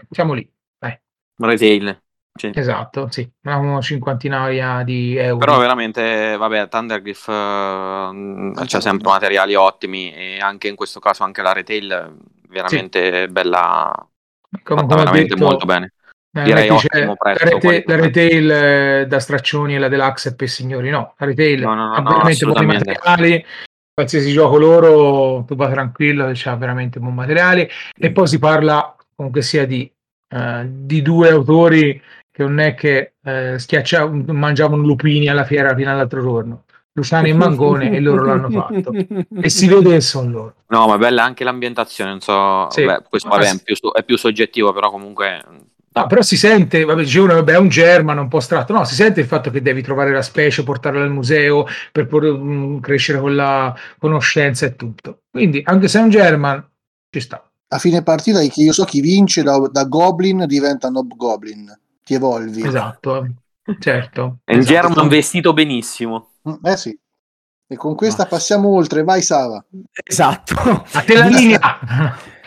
siamo 0.10 0.34
lì. 0.34 0.50
Vai. 0.80 1.00
Retail. 1.38 2.04
Sì. 2.38 2.52
Esatto, 2.54 3.08
sì, 3.10 3.30
una 3.44 3.80
cinquantina 3.80 4.84
di 4.84 5.16
euro. 5.16 5.38
Però 5.38 5.58
veramente, 5.58 6.36
vabbè, 6.36 6.68
Thundergriff 6.68 7.28
uh, 7.28 8.52
c'ha 8.66 8.82
sempre 8.82 9.10
materiali 9.10 9.56
ottimi 9.56 10.14
e 10.14 10.40
anche 10.42 10.68
in 10.68 10.76
questo 10.76 11.00
caso 11.00 11.24
anche 11.24 11.42
la 11.42 11.54
retail 11.54 12.14
veramente 12.50 13.26
sì. 13.26 13.32
bella, 13.32 13.90
come, 14.64 14.82
come 14.82 14.96
veramente 14.96 15.36
detto, 15.36 15.46
molto 15.46 15.66
bene. 15.66 15.94
Eh, 16.36 16.44
Direi 16.44 16.70
ottimo 16.70 17.16
prezzo. 17.16 17.46
La 17.46 17.50
retail, 17.52 17.84
la 17.86 17.96
retail 17.96 18.52
eh, 18.52 19.06
da 19.08 19.20
straccioni 19.22 19.76
e 19.76 19.80
la 19.80 19.88
deluxe 19.88 20.30
è 20.32 20.36
per 20.36 20.50
signori, 20.50 20.90
no, 20.90 21.14
la 21.18 21.26
retail 21.26 21.62
no, 21.62 21.74
no, 21.74 21.88
no, 21.88 21.94
ha 21.94 22.02
veramente 22.02 22.46
buoni 22.46 22.66
materiali, 22.66 23.46
qualsiasi 23.94 24.34
gioco 24.34 24.58
loro 24.58 25.46
tu 25.48 25.56
vai 25.56 25.72
tranquillo, 25.72 26.30
c'ha 26.34 26.56
veramente 26.58 27.00
buoni 27.00 27.16
materiali 27.16 27.66
e 27.98 28.12
poi 28.12 28.28
si 28.28 28.40
parla 28.40 28.94
comunque 29.16 29.42
sia 29.42 29.66
di, 29.66 29.90
uh, 30.36 30.66
di 30.68 31.02
due 31.02 31.30
autori 31.30 32.02
che 32.36 32.44
non 32.44 32.60
è 32.60 32.76
che 32.76 33.14
eh, 33.24 33.58
schiacciavano, 33.58 34.34
mangiavano 34.34 34.84
lupini 34.84 35.30
alla 35.30 35.46
fiera 35.46 35.74
fino 35.74 35.90
all'altro 35.90 36.22
giorno. 36.22 36.64
Luciano 36.92 37.28
e 37.28 37.34
Mangone 37.34 37.92
e 37.92 38.02
loro 38.02 38.26
l'hanno 38.26 38.50
fatto. 38.50 38.92
E 39.42 39.50
si 39.50 39.68
vede 39.68 39.92
che 39.92 40.02
sono 40.02 40.30
loro. 40.30 40.56
No 40.68 40.86
ma 40.88 40.98
bella 40.98 41.24
anche 41.24 41.46
l'ambientazione 41.46 42.10
non 42.10 42.20
so 42.20 42.68
sì. 42.72 42.84
beh, 42.84 43.04
questo 43.08 43.30
vabbè, 43.30 43.52
è, 43.52 43.62
più, 43.64 43.76
è, 43.94 44.04
più, 44.04 44.18
soggettivo 44.18 44.74
però 44.74 44.92
comunque 44.92 45.42
no, 45.94 46.08
però 46.08 46.22
si 46.22 46.36
sente 46.36 46.84
vabbè 46.84 47.04
dicevano 47.04 47.36
vabbè 47.36 47.54
è 47.54 47.58
un 47.58 47.70
German 47.70 48.18
un 48.18 48.28
po' 48.28 48.42
stratto 48.42 48.74
no 48.74 48.84
si 48.84 48.96
sente 48.96 49.22
il 49.22 49.28
fatto 49.28 49.50
che 49.50 49.62
devi 49.62 49.82
trovare 49.82 50.12
la 50.12 50.22
specie 50.22 50.64
portarla 50.64 51.04
al 51.04 51.12
museo 51.12 51.66
per 51.92 52.08
poter 52.08 52.32
um, 52.32 52.82
crescere 52.82 53.20
con 53.20 53.34
la 53.36 53.74
conoscenza 53.98 54.66
e 54.66 54.76
tutto. 54.76 55.22
Quindi 55.32 55.62
anche 55.64 55.88
se 55.88 56.00
è 56.00 56.02
un 56.02 56.10
German 56.10 56.66
ci 57.10 57.22
sta. 57.22 57.50
A 57.68 57.78
fine 57.78 58.04
partita 58.04 58.42
io 58.42 58.74
so 58.74 58.84
chi 58.84 59.00
vince 59.00 59.42
da, 59.42 59.58
da 59.72 59.84
Goblin 59.86 60.46
diventa 60.48 60.90
Nob 60.90 61.16
Goblin 61.16 61.78
ti 62.06 62.14
evolvi. 62.14 62.66
Esatto, 62.66 63.28
certo. 63.80 64.38
È 64.44 64.54
un 64.54 64.60
esatto. 64.60 64.74
German 64.74 65.08
vestito 65.08 65.54
benissimo. 65.54 66.34
Mm, 66.48 66.66
eh 66.66 66.78
sì. 66.78 66.98
E 67.68 67.76
con 67.76 67.96
questa 67.96 68.24
no. 68.24 68.30
passiamo 68.30 68.70
oltre, 68.70 69.04
vai 69.04 69.24
Sava. 69.24 69.66
Esatto. 70.04 70.54
A 70.92 71.02
te 71.02 71.18
la 71.18 71.26
linea. 71.26 71.60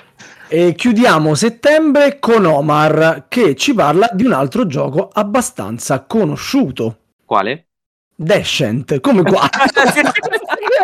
E 0.51 0.73
chiudiamo 0.75 1.35
settembre 1.35 2.19
con 2.19 2.47
Omar 2.47 3.27
che 3.29 3.55
ci 3.55 3.75
parla 3.75 4.09
di 4.15 4.25
un 4.25 4.33
altro 4.33 4.67
gioco 4.67 5.11
abbastanza 5.13 6.05
conosciuto. 6.05 7.01
Quale? 7.27 7.67
Descent, 8.15 8.99
come 9.01 9.25
qua. 9.25 9.47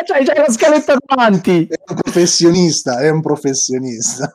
c'hai, 0.05 0.27
c'hai 0.27 0.37
la 0.37 0.51
scaletta 0.51 0.97
davanti. 1.03 1.67
È 1.67 1.81
un 1.93 1.97
professionista, 1.97 2.99
è 2.99 3.09
un 3.09 3.23
professionista 3.23 4.31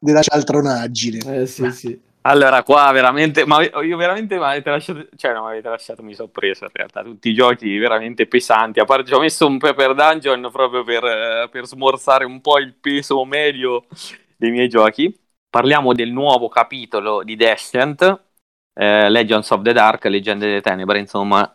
della 0.00 0.22
cialtronaggine. 0.22 1.42
Eh 1.42 1.46
sì, 1.46 1.70
sì. 1.72 2.00
Allora, 2.28 2.64
qua 2.64 2.90
veramente, 2.90 3.46
ma 3.46 3.62
io 3.62 3.96
veramente 3.96 4.36
mi 4.36 4.42
avete 4.42 4.68
lasciato, 4.68 5.06
cioè 5.16 5.32
non 5.32 5.44
mi 5.44 5.50
avete 5.50 5.68
lasciato, 5.68 6.02
mi 6.02 6.12
sorpreso 6.12 6.64
in 6.64 6.70
realtà, 6.72 7.04
tutti 7.04 7.28
i 7.28 7.34
giochi 7.34 7.78
veramente 7.78 8.26
pesanti, 8.26 8.80
a 8.80 8.84
parte 8.84 9.06
ci 9.06 9.14
ho 9.14 9.20
messo 9.20 9.46
un 9.46 9.58
Pepper 9.58 9.94
Dungeon 9.94 10.48
proprio 10.50 10.82
per, 10.82 11.04
eh, 11.04 11.48
per 11.48 11.66
smorzare 11.66 12.24
un 12.24 12.40
po' 12.40 12.58
il 12.58 12.74
peso 12.74 13.24
medio 13.24 13.84
dei 14.36 14.50
miei 14.50 14.68
giochi. 14.68 15.16
Parliamo 15.48 15.92
del 15.92 16.10
nuovo 16.10 16.48
capitolo 16.48 17.22
di 17.22 17.36
Descent, 17.36 18.02
eh, 18.74 19.08
Legends 19.08 19.48
of 19.50 19.62
the 19.62 19.72
Dark, 19.72 20.04
Leggende 20.06 20.46
delle 20.46 20.60
Tenebre, 20.60 20.98
insomma, 20.98 21.50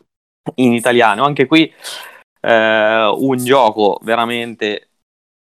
in 0.55 0.71
italiano. 0.71 1.25
Anche 1.25 1.47
qui 1.47 1.71
eh, 2.39 3.13
un 3.13 3.37
gioco 3.43 3.99
veramente 4.03 4.90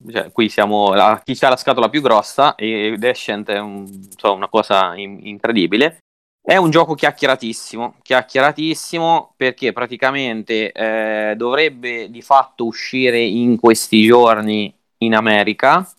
cioè, 0.09 0.31
qui 0.31 0.49
siamo 0.49 0.93
la, 0.93 1.21
chi 1.23 1.37
ha 1.41 1.49
la 1.49 1.55
scatola 1.55 1.89
più 1.89 2.01
grossa 2.01 2.55
e 2.55 2.95
Descent 2.97 3.49
è 3.49 3.59
un, 3.59 3.87
so, 4.15 4.33
una 4.33 4.47
cosa 4.47 4.95
in, 4.95 5.19
incredibile. 5.25 5.97
È 6.45 6.57
un 6.57 6.71
gioco 6.71 6.93
chiacchieratissimo, 6.93 7.95
chiacchieratissimo 8.01 9.33
perché 9.37 9.71
praticamente 9.71 10.73
eh, 10.73 11.35
dovrebbe 11.37 12.09
di 12.09 12.21
fatto 12.21 12.65
uscire 12.65 13.19
in 13.21 13.57
questi 13.57 14.03
giorni 14.03 14.73
in 14.97 15.15
America, 15.15 15.89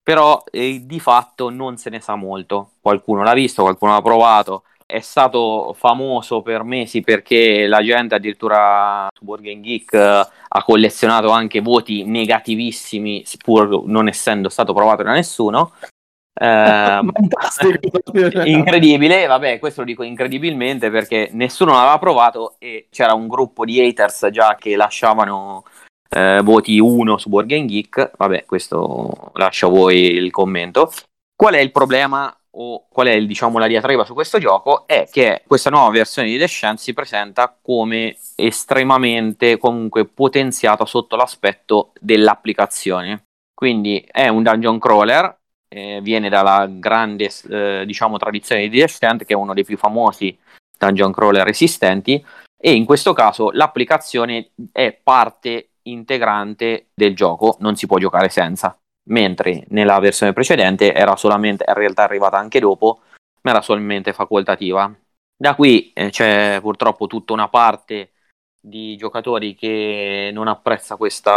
però 0.00 0.42
eh, 0.52 0.86
di 0.86 1.00
fatto 1.00 1.50
non 1.50 1.78
se 1.78 1.90
ne 1.90 2.00
sa 2.00 2.14
molto. 2.14 2.74
Qualcuno 2.80 3.24
l'ha 3.24 3.34
visto, 3.34 3.62
qualcuno 3.62 3.92
l'ha 3.92 4.02
provato, 4.02 4.62
è 4.90 5.00
stato 5.00 5.74
famoso 5.76 6.40
per 6.40 6.62
mesi 6.62 7.02
perché 7.02 7.66
la 7.66 7.82
gente 7.82 8.14
addirittura 8.14 9.06
su 9.14 9.22
Board 9.22 9.42
Game 9.42 9.60
Geek 9.60 9.92
eh, 9.92 10.26
ha 10.48 10.64
collezionato 10.64 11.28
anche 11.28 11.60
voti 11.60 12.04
negativissimi 12.04 13.22
pur 13.44 13.84
non 13.84 14.08
essendo 14.08 14.48
stato 14.48 14.72
provato 14.72 15.02
da 15.02 15.12
nessuno 15.12 15.74
eh, 16.40 17.00
incredibile, 18.48 19.26
vabbè, 19.26 19.58
questo 19.58 19.80
lo 19.80 19.86
dico 19.86 20.02
incredibilmente 20.02 20.90
perché 20.90 21.28
nessuno 21.32 21.72
l'aveva 21.72 21.98
provato 21.98 22.54
e 22.58 22.86
c'era 22.90 23.12
un 23.12 23.28
gruppo 23.28 23.66
di 23.66 23.80
haters 23.80 24.28
già 24.30 24.56
che 24.58 24.74
lasciavano 24.74 25.64
eh, 26.08 26.40
voti 26.42 26.78
1 26.78 27.18
su 27.18 27.28
Board 27.28 27.48
Game 27.48 27.66
Geek. 27.66 28.12
Vabbè, 28.16 28.44
questo 28.46 29.32
lascio 29.34 29.66
a 29.66 29.70
voi 29.70 30.12
il 30.12 30.30
commento. 30.30 30.90
Qual 31.36 31.54
è 31.54 31.58
il 31.58 31.72
problema 31.72 32.34
o 32.60 32.86
qual 32.88 33.06
è 33.06 33.24
diciamo, 33.24 33.58
la 33.58 33.66
diatriba 33.66 34.04
su 34.04 34.14
questo 34.14 34.38
gioco 34.38 34.86
è 34.86 35.08
che 35.10 35.42
questa 35.46 35.70
nuova 35.70 35.90
versione 35.90 36.28
di 36.28 36.36
Descent 36.36 36.78
si 36.78 36.92
presenta 36.92 37.56
come 37.60 38.16
estremamente 38.34 39.58
comunque 39.58 40.06
potenziata 40.06 40.84
sotto 40.84 41.16
l'aspetto 41.16 41.92
dell'applicazione. 42.00 43.24
Quindi 43.54 44.04
è 44.10 44.28
un 44.28 44.42
dungeon 44.42 44.78
crawler, 44.78 45.36
eh, 45.68 46.00
viene 46.02 46.28
dalla 46.28 46.66
grande 46.68 47.30
eh, 47.48 47.84
diciamo, 47.86 48.18
tradizione 48.18 48.68
di 48.68 48.78
Descent, 48.78 49.24
che 49.24 49.34
è 49.34 49.36
uno 49.36 49.54
dei 49.54 49.64
più 49.64 49.76
famosi 49.76 50.36
dungeon 50.76 51.12
crawler 51.12 51.46
esistenti, 51.48 52.24
e 52.60 52.72
in 52.72 52.84
questo 52.84 53.12
caso 53.12 53.50
l'applicazione 53.52 54.50
è 54.72 54.92
parte 55.00 55.70
integrante 55.82 56.88
del 56.94 57.14
gioco, 57.14 57.56
non 57.60 57.76
si 57.76 57.86
può 57.86 57.98
giocare 57.98 58.28
senza 58.28 58.76
mentre 59.08 59.64
nella 59.68 59.98
versione 59.98 60.32
precedente 60.32 60.94
era 60.94 61.16
solamente, 61.16 61.64
in 61.66 61.74
realtà 61.74 62.04
arrivata 62.04 62.38
anche 62.38 62.60
dopo, 62.60 63.00
ma 63.42 63.50
era 63.50 63.60
solamente 63.60 64.12
facoltativa. 64.12 64.92
Da 65.36 65.54
qui 65.54 65.92
eh, 65.92 66.10
c'è 66.10 66.58
purtroppo 66.60 67.06
tutta 67.06 67.32
una 67.32 67.48
parte 67.48 68.12
di 68.60 68.96
giocatori 68.96 69.54
che 69.54 70.30
non 70.32 70.48
apprezza 70.48 70.96
questo, 70.96 71.30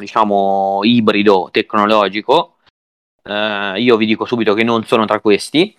diciamo, 0.00 0.80
ibrido 0.82 1.48
tecnologico. 1.52 2.56
Eh, 3.22 3.74
io 3.80 3.96
vi 3.96 4.06
dico 4.06 4.24
subito 4.24 4.54
che 4.54 4.64
non 4.64 4.84
sono 4.84 5.04
tra 5.04 5.20
questi. 5.20 5.76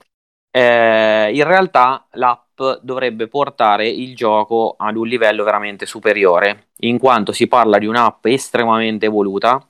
Eh, 0.52 1.32
in 1.34 1.44
realtà 1.44 2.08
l'app 2.12 2.62
dovrebbe 2.82 3.28
portare 3.28 3.88
il 3.88 4.16
gioco 4.16 4.76
ad 4.78 4.96
un 4.96 5.08
livello 5.08 5.44
veramente 5.44 5.86
superiore, 5.86 6.70
in 6.80 6.98
quanto 6.98 7.32
si 7.34 7.48
parla 7.48 7.78
di 7.78 7.86
un'app 7.86 8.26
estremamente 8.26 9.06
evoluta, 9.06 9.64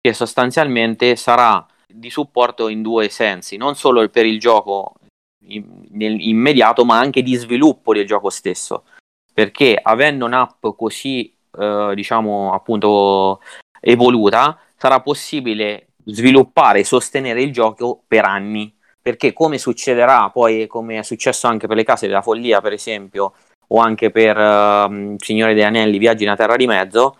che 0.00 0.12
sostanzialmente 0.14 1.14
sarà 1.16 1.64
di 1.86 2.10
supporto 2.10 2.68
in 2.68 2.82
due 2.82 3.08
sensi, 3.08 3.56
non 3.56 3.74
solo 3.74 4.08
per 4.08 4.24
il 4.24 4.38
gioco 4.38 4.94
immediato, 5.42 6.84
ma 6.84 6.98
anche 6.98 7.22
di 7.22 7.34
sviluppo 7.34 7.92
del 7.92 8.06
gioco 8.06 8.30
stesso. 8.30 8.84
Perché 9.32 9.78
avendo 9.80 10.26
un'app 10.26 10.66
così, 10.76 11.34
eh, 11.58 11.92
diciamo, 11.94 12.52
appunto 12.52 13.40
evoluta, 13.80 14.58
sarà 14.76 15.00
possibile 15.00 15.88
sviluppare 16.04 16.80
e 16.80 16.84
sostenere 16.84 17.42
il 17.42 17.52
gioco 17.52 18.02
per 18.06 18.24
anni. 18.24 18.74
Perché 19.02 19.32
come 19.32 19.58
succederà 19.58 20.30
poi, 20.30 20.66
come 20.66 20.98
è 20.98 21.02
successo 21.02 21.46
anche 21.46 21.66
per 21.66 21.76
le 21.76 21.84
case 21.84 22.06
della 22.06 22.22
follia, 22.22 22.60
per 22.60 22.72
esempio, 22.72 23.32
o 23.68 23.78
anche 23.78 24.10
per 24.10 24.36
uh, 24.36 25.14
Signore 25.16 25.54
degli 25.54 25.62
Anelli, 25.62 25.98
Viaggi 25.98 26.24
nella 26.24 26.36
Terra 26.36 26.56
di 26.56 26.66
Mezzo, 26.66 27.16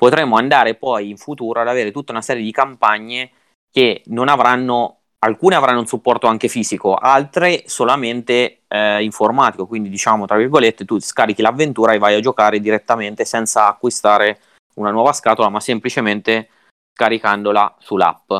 potremo 0.00 0.36
andare 0.36 0.76
poi 0.76 1.10
in 1.10 1.18
futuro 1.18 1.60
ad 1.60 1.68
avere 1.68 1.90
tutta 1.90 2.12
una 2.12 2.22
serie 2.22 2.42
di 2.42 2.52
campagne 2.52 3.32
che 3.70 4.00
non 4.06 4.30
avranno 4.30 5.00
alcune 5.18 5.56
avranno 5.56 5.80
un 5.80 5.86
supporto 5.86 6.26
anche 6.26 6.48
fisico, 6.48 6.94
altre 6.94 7.64
solamente 7.66 8.62
eh, 8.66 9.02
informatico, 9.02 9.66
quindi 9.66 9.90
diciamo 9.90 10.24
tra 10.24 10.38
virgolette 10.38 10.86
tu 10.86 10.98
scarichi 10.98 11.42
l'avventura 11.42 11.92
e 11.92 11.98
vai 11.98 12.14
a 12.14 12.20
giocare 12.20 12.60
direttamente 12.60 13.26
senza 13.26 13.66
acquistare 13.66 14.40
una 14.76 14.90
nuova 14.90 15.12
scatola, 15.12 15.50
ma 15.50 15.60
semplicemente 15.60 16.48
caricandola 16.94 17.76
sull'app. 17.78 18.32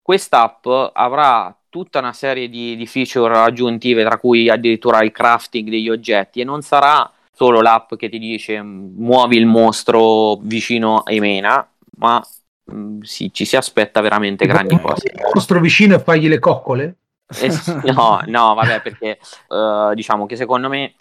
Quest'app 0.00 0.66
avrà 0.94 1.54
tutta 1.68 1.98
una 1.98 2.14
serie 2.14 2.48
di, 2.48 2.74
di 2.74 2.86
feature 2.86 3.36
aggiuntive, 3.36 4.02
tra 4.02 4.16
cui 4.16 4.48
addirittura 4.48 5.02
il 5.02 5.12
crafting 5.12 5.68
degli 5.68 5.90
oggetti, 5.90 6.40
e 6.40 6.44
non 6.44 6.62
sarà 6.62 7.12
solo 7.40 7.62
l'app 7.62 7.94
che 7.94 8.10
ti 8.10 8.18
dice 8.18 8.60
muovi 8.60 9.38
il 9.38 9.46
mostro 9.46 10.36
vicino 10.42 10.98
a 10.98 11.10
Emena, 11.10 11.66
ma 11.96 12.22
mh, 12.70 13.00
sì, 13.00 13.32
ci 13.32 13.46
si 13.46 13.56
aspetta 13.56 14.02
veramente 14.02 14.44
grandi 14.44 14.78
cose. 14.78 15.10
Il 15.14 15.30
mostro 15.32 15.58
vicino 15.58 15.94
e 15.94 16.00
fagli 16.00 16.28
le 16.28 16.38
coccole? 16.38 16.96
Eh, 17.40 17.50
no, 17.94 18.20
no, 18.26 18.52
vabbè, 18.52 18.82
perché 18.82 19.18
uh, 19.48 19.94
diciamo 19.94 20.26
che 20.26 20.36
secondo 20.36 20.68
me 20.68 20.96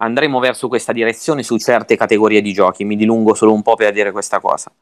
andremo 0.00 0.40
verso 0.40 0.66
questa 0.66 0.92
direzione 0.92 1.44
su 1.44 1.58
certe 1.58 1.96
categorie 1.96 2.42
di 2.42 2.52
giochi. 2.52 2.84
Mi 2.84 2.96
dilungo 2.96 3.34
solo 3.34 3.52
un 3.52 3.62
po' 3.62 3.76
per 3.76 3.92
dire 3.92 4.10
questa 4.10 4.40
cosa. 4.40 4.72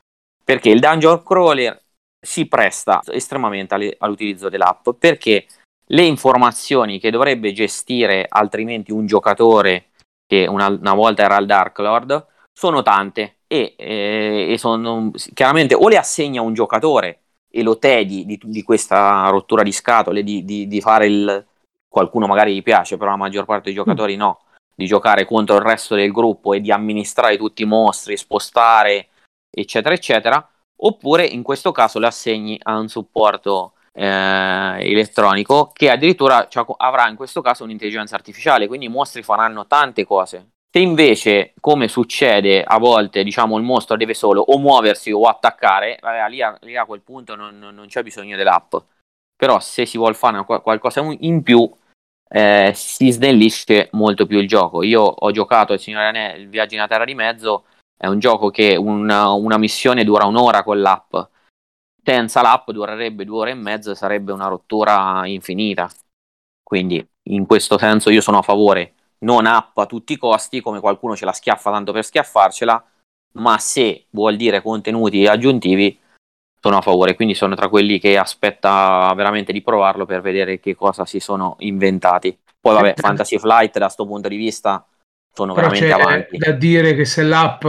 Perché 0.43 0.71
il 0.71 0.81
dungeon 0.81 1.23
crawler 1.23 1.79
si 2.19 2.47
presta 2.47 3.03
estremamente 3.09 3.97
all'utilizzo 3.99 4.49
dell'app 4.49 4.89
perché 4.99 5.45
le 5.89 6.03
informazioni 6.05 6.99
che 6.99 7.11
dovrebbe 7.11 7.53
gestire 7.53 8.25
altrimenti 8.27 8.93
un 8.93 9.05
giocatore 9.05 9.89
che 10.33 10.47
una, 10.47 10.69
una 10.69 10.95
volta 10.95 11.23
era 11.23 11.37
il 11.37 11.45
Dark 11.45 11.79
Lord, 11.81 12.27
sono 12.55 12.81
tante 12.81 13.41
e, 13.47 13.75
eh, 13.77 14.47
e 14.53 14.57
sono, 14.57 15.11
chiaramente 15.35 15.75
o 15.75 15.89
le 15.89 15.99
assegna 15.99 16.41
un 16.41 16.55
giocatore 16.55 17.21
e 17.51 17.63
lo 17.63 17.79
tedi 17.79 18.25
di, 18.25 18.41
di 18.43 18.63
questa 18.63 19.29
rottura 19.29 19.63
di 19.63 19.73
scatole, 19.73 20.23
di, 20.23 20.43
di, 20.43 20.67
di, 20.67 20.81
fare 20.81 21.07
il... 21.07 21.47
qualcuno 21.87 22.27
magari 22.27 22.55
gli 22.55 22.63
piace, 22.63 22.97
però 22.97 23.11
la 23.11 23.17
maggior 23.17 23.45
parte 23.45 23.65
dei 23.65 23.75
giocatori 23.75 24.17
no, 24.17 24.45
di 24.75 24.87
giocare 24.87 25.27
contro 25.27 25.57
il 25.57 25.63
resto 25.63 25.97
del 25.97 26.11
gruppo 26.11 26.55
e 26.55 26.61
di 26.63 26.73
amministrare 26.73 27.37
tutti 27.37 27.61
i 27.61 27.67
mostri, 27.67 28.17
spostare, 28.17 29.09
eccetera, 29.51 29.95
eccetera, 29.95 30.51
oppure 30.77 31.27
in 31.27 31.43
questo 31.43 31.73
caso 31.73 31.99
le 31.99 32.07
assegni 32.07 32.59
a 32.63 32.79
un 32.79 32.89
supporto 32.89 33.75
eh, 33.93 34.77
elettronico 34.81 35.71
che 35.73 35.91
addirittura 35.91 36.49
cioè, 36.49 36.65
avrà 36.79 37.09
in 37.09 37.17
questo 37.17 37.41
caso 37.41 37.65
un'intelligenza 37.65 38.15
artificiale, 38.15 38.67
quindi 38.67 38.87
i 38.87 38.91
mostri 38.91 39.23
faranno 39.23 39.67
tante 39.67 40.05
cose. 40.05 40.51
Se 40.75 40.79
invece, 40.79 41.53
come 41.61 41.87
succede 41.87 42.63
a 42.63 42.79
volte, 42.79 43.23
diciamo 43.23 43.59
il 43.59 43.63
mostro 43.63 43.97
deve 43.97 44.15
solo 44.15 44.41
o 44.41 44.59
muoversi 44.59 45.13
o 45.13 45.25
attaccare, 45.25 45.99
vabbè, 46.01 46.31
lì, 46.31 46.41
a, 46.41 46.57
lì 46.63 46.77
a 46.77 46.87
quel 46.87 47.03
punto 47.03 47.35
non, 47.35 47.59
non, 47.59 47.87
c'è 47.89 48.03
bisogno 48.03 48.37
dell'app. 48.37 48.75
Però 49.37 49.61
se 49.61 49.85
si 49.85 49.99
vuole 49.99 50.15
fare 50.15 50.43
qualcosa 50.45 51.05
in 51.19 51.43
più, 51.43 51.71
eh, 52.27 52.73
si 52.75 53.11
snellisce 53.11 53.91
molto 53.93 54.25
più 54.25 54.39
il 54.39 54.49
gioco. 54.49 54.83
Io 54.83 55.03
ho 55.03 55.31
giocato 55.31 55.75
il 55.75 55.81
Signore 55.81 56.07
Anelli, 56.07 56.43
il 56.43 56.49
Viaggio 56.49 56.77
in 56.77 56.87
Terra 56.89 57.05
di 57.05 57.15
Mezzo, 57.15 57.65
è 57.95 58.07
un 58.07 58.19
gioco 58.19 58.49
che 58.49 58.75
una, 58.77 59.31
una 59.33 59.59
missione 59.59 60.05
dura 60.05 60.25
un'ora 60.25 60.63
con 60.63 60.81
l'app 60.81 61.15
senza 62.05 62.43
l'app 62.43 62.71
durerebbe 62.71 63.25
due 63.25 63.39
ore 63.39 63.51
e 63.53 63.55
mezzo 63.55 63.91
e 63.91 63.95
sarebbe 63.95 64.33
una 64.33 64.49
rottura 64.49 65.23
infinita. 65.27 65.91
Quindi 66.63 67.07
in 67.25 67.47
questo 67.47 67.79
senso 67.79 68.11
io 68.11 68.21
sono 68.21 68.39
a 68.39 68.43
favore, 68.43 68.95
non 69.21 69.47
app 69.47 69.77
a 69.79 69.87
tutti 69.87 70.15
i 70.15 70.19
costi, 70.19 70.61
come 70.61 70.81
qualcuno 70.81 71.15
ce 71.15 71.25
la 71.25 71.33
schiaffa 71.33 71.71
tanto 71.71 71.93
per 71.93 72.05
schiaffarcela, 72.05 72.85
ma 73.35 73.59
se 73.59 74.07
vuol 74.11 74.37
dire 74.37 74.63
contenuti 74.63 75.27
aggiuntivi, 75.27 75.99
sono 76.61 76.79
a 76.79 76.81
favore. 76.81 77.15
Quindi 77.15 77.35
sono 77.35 77.55
tra 77.55 77.69
quelli 77.69 77.99
che 77.99 78.17
aspetta 78.17 79.13
veramente 79.15 79.53
di 79.53 79.63
provarlo 79.63 80.07
per 80.07 80.21
vedere 80.21 80.61
che 80.61 80.75
cosa 80.75 81.05
si 81.05 81.21
sono 81.21 81.57
inventati. 81.61 82.37
Poi 82.61 82.75
vabbè, 82.75 82.95
Fantasy 82.99 83.39
Flight 83.39 83.79
da 83.79 83.87
questo 83.87 84.07
punto 84.07 84.29
di 84.29 84.37
vista 84.37 84.87
sono 85.33 85.55
Però 85.55 85.69
veramente 85.69 85.93
avanti. 85.93 86.37
Da 86.37 86.53
dire 86.53 86.95
che 86.95 87.05
se 87.05 87.23
l'app 87.23 87.65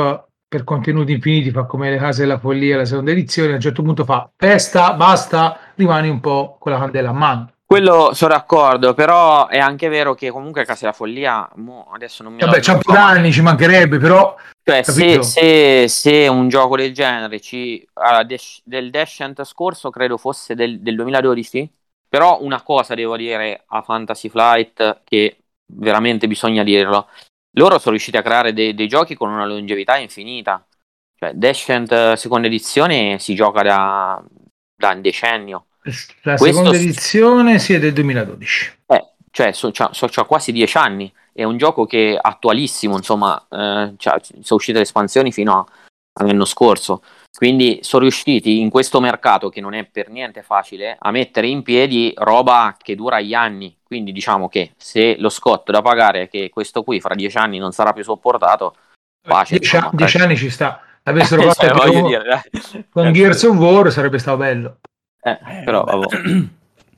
per 0.53 0.63
contenuti 0.63 1.13
infiniti 1.13 1.49
fa 1.49 1.63
come 1.63 1.89
le 1.89 1.97
case 1.97 2.21
della 2.21 2.37
follia, 2.37 2.77
la 2.77 2.85
seconda 2.85 3.09
edizione, 3.09 3.53
a 3.53 3.55
un 3.55 3.59
certo 3.59 3.81
punto 3.81 4.05
fa 4.05 4.29
festa, 4.37 4.93
basta, 4.93 5.57
rimani 5.73 6.09
un 6.09 6.19
po' 6.19 6.57
con 6.59 6.71
la 6.71 6.77
candela 6.77 7.09
a 7.09 7.13
mano. 7.13 7.51
Quello 7.65 8.11
sono 8.13 8.35
d'accordo, 8.35 8.93
però 8.93 9.47
è 9.47 9.57
anche 9.57 9.89
vero 9.89 10.13
che 10.13 10.29
comunque 10.29 10.63
Casa 10.63 10.81
della 10.81 10.91
Follia 10.91 11.49
mo, 11.55 11.89
adesso 11.91 12.21
non 12.21 12.33
mi 12.33 12.41
Vabbè, 12.41 12.59
c'ha 12.59 12.73
un 12.73 12.79
po' 12.81 12.91
d'anni, 12.91 13.31
ci 13.31 13.41
mancherebbe, 13.41 13.97
però 13.97 14.35
cioè, 14.63 14.83
se, 14.83 15.23
se, 15.23 15.87
se, 15.87 16.27
un 16.27 16.49
gioco 16.49 16.77
del 16.77 16.93
genere 16.93 17.39
ci, 17.39 17.83
allora, 17.93 18.23
Dash, 18.23 18.61
del 18.63 18.91
Descent 18.91 19.43
scorso 19.45 19.89
credo 19.89 20.17
fosse 20.19 20.53
del, 20.53 20.81
del 20.81 20.95
2012, 20.97 21.67
però 22.07 22.37
una 22.43 22.61
cosa 22.61 22.93
devo 22.93 23.17
dire 23.17 23.63
a 23.65 23.81
Fantasy 23.81 24.29
Flight 24.29 25.01
che 25.03 25.37
veramente 25.65 26.27
bisogna 26.27 26.61
dirlo 26.61 27.07
loro 27.53 27.77
sono 27.77 27.91
riusciti 27.91 28.17
a 28.17 28.21
creare 28.21 28.53
dei, 28.53 28.73
dei 28.73 28.87
giochi 28.87 29.15
con 29.15 29.29
una 29.29 29.45
longevità 29.45 29.97
infinita. 29.97 30.65
Cioè, 31.17 31.33
Descent 31.33 31.91
eh, 31.91 32.17
seconda 32.17 32.47
edizione 32.47 33.17
si 33.19 33.35
gioca 33.35 33.61
da, 33.61 34.23
da 34.75 34.89
un 34.89 35.01
decennio. 35.01 35.67
La 36.21 36.35
Questo 36.35 36.45
seconda 36.45 36.77
edizione 36.77 37.59
si 37.59 37.65
sì, 37.65 37.73
è 37.73 37.79
del 37.79 37.93
2012. 37.93 38.77
Eh, 38.87 39.07
cioè, 39.31 39.51
so, 39.51 39.71
so, 39.73 40.07
c'ha 40.09 40.23
quasi 40.23 40.51
dieci 40.51 40.77
anni. 40.77 41.11
È 41.31 41.43
un 41.43 41.57
gioco 41.57 41.85
che 41.85 42.13
è 42.13 42.19
attualissimo, 42.21 42.95
insomma, 42.95 43.37
eh, 43.49 43.93
sono 43.97 44.43
uscite 44.49 44.77
le 44.77 44.83
espansioni 44.83 45.31
fino 45.31 45.59
a, 45.59 45.65
all'anno 46.21 46.45
scorso. 46.45 47.03
Quindi 47.35 47.79
sono 47.81 48.03
riusciti 48.03 48.59
in 48.59 48.69
questo 48.69 48.99
mercato 48.99 49.49
che 49.49 49.59
non 49.59 49.73
è 49.73 49.85
per 49.85 50.09
niente 50.09 50.43
facile 50.43 50.95
a 50.99 51.09
mettere 51.09 51.47
in 51.47 51.63
piedi 51.63 52.13
roba 52.15 52.75
che 52.79 52.95
dura 52.95 53.19
gli 53.19 53.33
anni. 53.33 53.75
Quindi 53.83 54.11
diciamo 54.11 54.47
che 54.47 54.73
se 54.77 55.15
lo 55.17 55.29
scotto 55.29 55.71
da 55.71 55.81
pagare 55.81 56.27
che 56.29 56.49
questo 56.51 56.83
qui 56.83 57.01
fra 57.01 57.15
dieci 57.15 57.37
anni 57.37 57.57
non 57.57 57.71
sarà 57.71 57.91
più 57.91 58.03
sopportato, 58.03 58.75
pace. 59.21 59.57
Dieci, 59.57 59.75
insomma, 59.75 59.91
dieci 59.95 60.17
anni 60.17 60.37
ci 60.37 60.49
sta. 60.49 60.81
Avessero 61.03 61.41
fatto 61.51 61.67
cioè, 61.67 61.91
con, 61.91 62.05
dire, 62.05 62.43
con 62.91 63.11
Gears 63.11 63.43
of 63.43 63.57
War 63.57 63.91
sarebbe 63.91 64.19
stato 64.19 64.37
bello. 64.37 64.77
Eh, 65.21 65.31
eh 65.31 65.63
però 65.63 65.83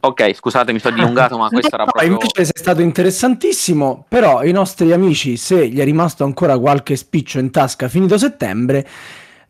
Ok, 0.05 0.35
scusate, 0.35 0.71
mi 0.71 0.79
sto 0.79 0.91
dilungato, 0.91 1.37
ma 1.37 1.47
questo 1.49 1.75
no, 1.75 1.83
era 1.83 1.91
proprio. 1.91 2.11
Invece 2.11 2.43
sei 2.43 2.53
stato 2.53 2.81
interessantissimo, 2.81 4.05
però 4.07 4.43
i 4.43 4.51
nostri 4.51 4.91
amici, 4.91 5.35
se 5.35 5.67
gli 5.67 5.79
è 5.79 5.83
rimasto 5.83 6.23
ancora 6.23 6.59
qualche 6.59 6.95
spiccio 6.95 7.39
in 7.39 7.49
tasca 7.49 7.87
finito 7.87 8.17
settembre, 8.17 8.87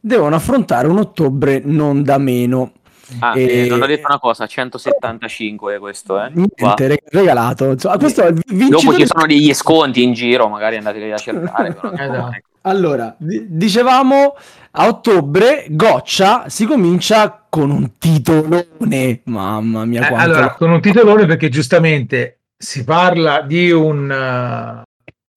devono 0.06 0.36
affrontare 0.36 0.88
un 0.88 1.00
ottobre 1.00 1.62
non 1.63 2.04
da 2.04 2.20
meno. 2.20 2.74
Ah, 3.20 3.38
e... 3.38 3.65
eh, 3.65 3.68
non 3.68 3.82
ho 3.82 3.86
detto 3.88 4.06
una 4.08 4.20
cosa, 4.20 4.46
175 4.46 5.76
è 5.76 5.80
questo, 5.80 6.22
eh? 6.22 6.32
Niente, 6.32 7.02
regalato. 7.10 7.72
Insomma, 7.72 7.98
questo 7.98 8.22
è 8.22 8.28
il 8.28 8.41
vincitore... 8.46 8.84
Dopo 8.84 8.98
ci 8.98 9.06
sono 9.08 9.26
degli 9.26 9.54
sconti 9.54 10.04
in 10.04 10.13
giro, 10.13 10.48
magari 10.48 10.78
andateli 10.78 11.12
a 11.12 11.18
cercare. 11.18 11.74
Però... 11.74 11.91
esatto. 11.98 12.38
Allora, 12.62 13.15
d- 13.18 13.46
dicevamo 13.48 14.36
a 14.72 14.88
ottobre 14.88 15.65
Goccia 15.70 16.50
si 16.50 16.65
comincia 16.65 17.46
con 17.50 17.72
un 17.72 17.98
titolone. 17.98 19.22
Mamma 19.26 19.86
mia, 19.86 20.08
eh, 20.08 20.13
allora, 20.13 20.54
con 20.54 20.72
un 20.72 20.82
titolone 20.82 21.26
perché 21.26 21.50
giustamente 21.50 22.41
si 22.58 22.84
parla 22.84 23.41
di 23.41 23.72
un 23.72 24.10
uh, 24.10 24.85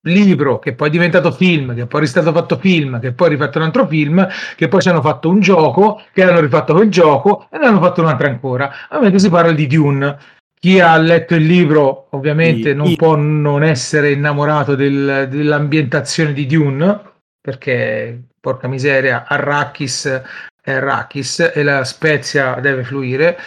libro 0.08 0.58
che 0.58 0.74
poi 0.74 0.88
è 0.88 0.90
diventato 0.90 1.30
film, 1.32 1.74
che 1.74 1.86
poi 1.86 2.02
è 2.02 2.06
stato 2.06 2.32
fatto 2.32 2.58
film, 2.58 3.00
che 3.00 3.12
poi 3.12 3.28
è 3.28 3.30
rifatto 3.30 3.58
un 3.58 3.64
altro 3.64 3.86
film, 3.86 4.26
che 4.56 4.68
poi 4.68 4.80
ci 4.80 4.88
hanno 4.88 5.00
fatto 5.00 5.28
un 5.28 5.40
gioco, 5.40 6.02
che 6.12 6.22
hanno 6.22 6.40
rifatto 6.40 6.74
quel 6.74 6.90
gioco 6.90 7.46
e 7.50 7.58
ne 7.58 7.66
hanno 7.66 7.80
fatto 7.80 8.00
un 8.00 8.08
altro 8.08 8.26
ancora. 8.26 8.70
Ovviamente 8.88 9.18
si 9.18 9.30
parla 9.30 9.52
di 9.52 9.66
Dune. 9.66 10.16
Chi 10.60 10.80
ha 10.80 10.96
letto 10.96 11.36
il 11.36 11.46
libro 11.46 12.08
ovviamente 12.10 12.70
sì, 12.70 12.76
non 12.76 12.86
sì. 12.88 12.96
può 12.96 13.14
non 13.14 13.62
essere 13.62 14.10
innamorato 14.10 14.74
del, 14.74 15.28
dell'ambientazione 15.30 16.32
di 16.32 16.46
Dune, 16.46 17.00
perché 17.40 18.20
porca 18.40 18.66
miseria, 18.66 19.24
Arrakis 19.26 20.22
è 20.68 20.72
Arrakis 20.72 21.52
e 21.54 21.62
la 21.62 21.84
Spezia 21.84 22.58
deve 22.60 22.84
fluire. 22.84 23.38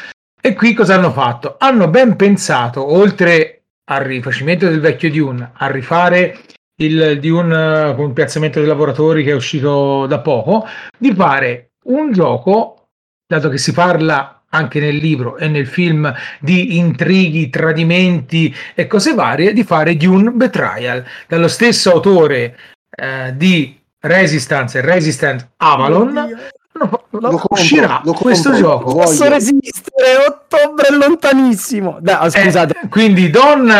E 0.41 0.53
qui 0.53 0.73
cosa 0.73 0.95
hanno 0.95 1.11
fatto? 1.11 1.55
Hanno 1.59 1.87
ben 1.87 2.15
pensato, 2.15 2.91
oltre 2.91 3.60
al 3.91 4.03
rifacimento 4.05 4.67
del 4.67 4.79
vecchio 4.79 5.11
Dune, 5.11 5.51
a 5.53 5.69
rifare 5.69 6.39
il 6.81 7.19
Dune 7.19 7.93
con 7.95 8.07
il 8.07 8.13
piazzamento 8.13 8.59
dei 8.59 8.67
lavoratori 8.67 9.23
che 9.23 9.31
è 9.31 9.35
uscito 9.35 10.05
da 10.07 10.19
poco, 10.19 10.65
di 10.97 11.13
fare 11.13 11.73
un 11.85 12.11
gioco 12.13 12.87
dato 13.27 13.49
che 13.49 13.57
si 13.57 13.73
parla 13.73 14.43
anche 14.49 14.79
nel 14.79 14.95
libro 14.95 15.37
e 15.37 15.47
nel 15.47 15.67
film 15.67 16.13
di 16.39 16.77
intrighi, 16.77 17.49
tradimenti 17.49 18.53
e 18.75 18.87
cose 18.87 19.13
varie, 19.13 19.53
di 19.53 19.63
fare 19.63 19.95
Dune 19.95 20.31
Betrayal, 20.31 21.05
dallo 21.27 21.47
stesso 21.47 21.91
autore 21.91 22.57
eh, 22.89 23.33
di 23.35 23.77
Resistance 23.99 24.77
e 24.77 24.81
Resistant 24.81 25.51
Avalon. 25.57 26.37
No, 26.81 26.89
lo, 27.09 27.29
lo 27.29 27.41
uscirà 27.49 28.01
lo 28.03 28.13
questo 28.13 28.49
compro, 28.49 28.67
gioco. 28.67 28.93
Posso 28.93 29.29
resistere? 29.29 30.25
Ottobre 30.27 30.87
è 30.87 30.91
lontanissimo. 30.91 31.97
Da, 32.01 32.27
scusate. 32.29 32.79
Eh, 32.83 32.87
quindi 32.87 33.29
Don 33.29 33.71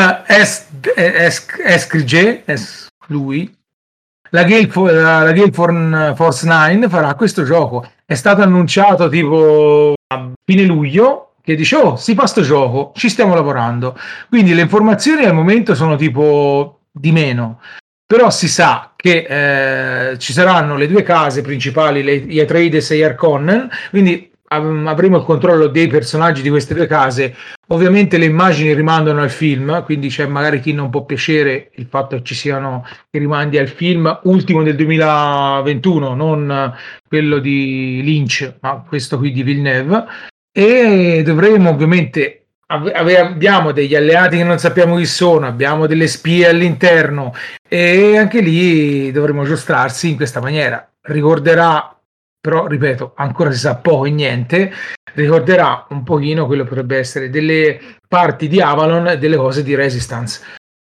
Escrige, 1.66 2.44
es, 2.46 2.88
lui, 3.08 3.52
la 4.30 4.44
Gale, 4.44 4.70
la, 4.94 5.24
la 5.24 5.32
Gale 5.32 5.52
Force 5.52 6.46
9 6.46 6.90
farà 6.90 7.16
questo 7.16 7.44
gioco. 7.44 7.90
È 8.06 8.14
stato 8.14 8.42
annunciato 8.42 9.10
tipo 9.10 9.94
a 10.08 10.30
fine 10.44 10.64
luglio 10.64 11.34
che 11.42 11.56
dice 11.56 11.76
oh 11.76 11.96
si 11.96 12.14
fa 12.14 12.28
sto 12.28 12.42
gioco, 12.42 12.92
ci 12.96 13.10
stiamo 13.10 13.34
lavorando. 13.34 13.98
Quindi 14.30 14.54
le 14.54 14.62
informazioni 14.62 15.26
al 15.26 15.34
momento 15.34 15.74
sono 15.74 15.96
tipo 15.96 16.82
di 16.92 17.12
meno 17.12 17.60
però 18.12 18.30
si 18.30 18.50
sa 18.50 18.92
che 18.94 20.12
eh, 20.12 20.20
ci 20.20 20.34
saranno 20.34 20.76
le 20.76 20.90
due 20.90 21.02
case 21.02 21.42
principali, 21.42 22.04
le, 22.04 22.18
gli 22.18 22.42
Atreides 22.42 22.92
e 22.92 22.98
gli 22.98 23.04
Arconnen, 23.04 23.70
quindi 23.90 24.30
avremo 24.50 25.16
il 25.16 25.24
controllo 25.24 25.68
dei 25.68 25.88
personaggi 25.88 26.42
di 26.42 26.50
queste 26.50 26.74
due 26.74 26.88
case. 26.88 27.34
Ovviamente 27.68 28.18
le 28.18 28.26
immagini 28.26 28.74
rimandano 28.74 29.22
al 29.22 29.30
film, 29.30 29.82
quindi 29.86 30.10
c'è 30.10 30.26
magari 30.26 30.60
chi 30.60 30.74
non 30.74 30.90
può 30.90 31.06
piacere 31.06 31.72
il 31.76 31.88
fatto 31.90 32.18
che 32.18 32.24
ci 32.24 32.36
siano 32.36 32.86
i 33.12 33.18
rimandi 33.18 33.58
al 33.58 33.70
film 33.70 34.20
ultimo 34.24 34.62
del 34.62 34.76
2021, 34.76 36.14
non 36.14 36.76
quello 37.08 37.40
di 37.40 38.02
Lynch, 38.04 38.56
ma 38.60 38.84
questo 38.86 39.20
qui 39.20 39.32
di 39.32 39.42
Villeneuve. 39.42 40.04
E 40.52 41.22
dovremo 41.24 41.70
ovviamente 41.70 42.41
abbiamo 42.72 43.72
degli 43.72 43.96
alleati 43.96 44.38
che 44.38 44.44
non 44.44 44.58
sappiamo 44.58 44.96
chi 44.96 45.06
sono, 45.06 45.46
abbiamo 45.46 45.88
delle 45.88 46.08
spie 46.08 46.48
all'interno 46.48 47.34
e 47.68 48.18
anche 48.18 48.40
lì 48.40 49.12
dovremo 49.12 49.42
aggiustarsi 49.42 50.10
in 50.10 50.16
questa 50.16 50.40
maniera. 50.40 50.90
Ricorderà, 51.02 51.98
però 52.40 52.68
ripeto, 52.68 53.14
ancora 53.16 53.52
si 53.52 53.60
sa 53.60 53.76
poco 53.76 54.06
e 54.06 54.12
niente, 54.12 54.72
ricorderà 55.14 55.86
un 55.90 56.04
pochino 56.04 56.46
quello 56.46 56.64
potrebbe 56.64 56.98
essere 56.98 57.30
delle 57.30 57.80
parti 58.08 58.48
di 58.48 58.62
Avalon 58.62 59.10
e 59.10 59.18
delle 59.18 59.36
cose 59.36 59.64
di 59.64 59.76
Resistance. 59.76 60.42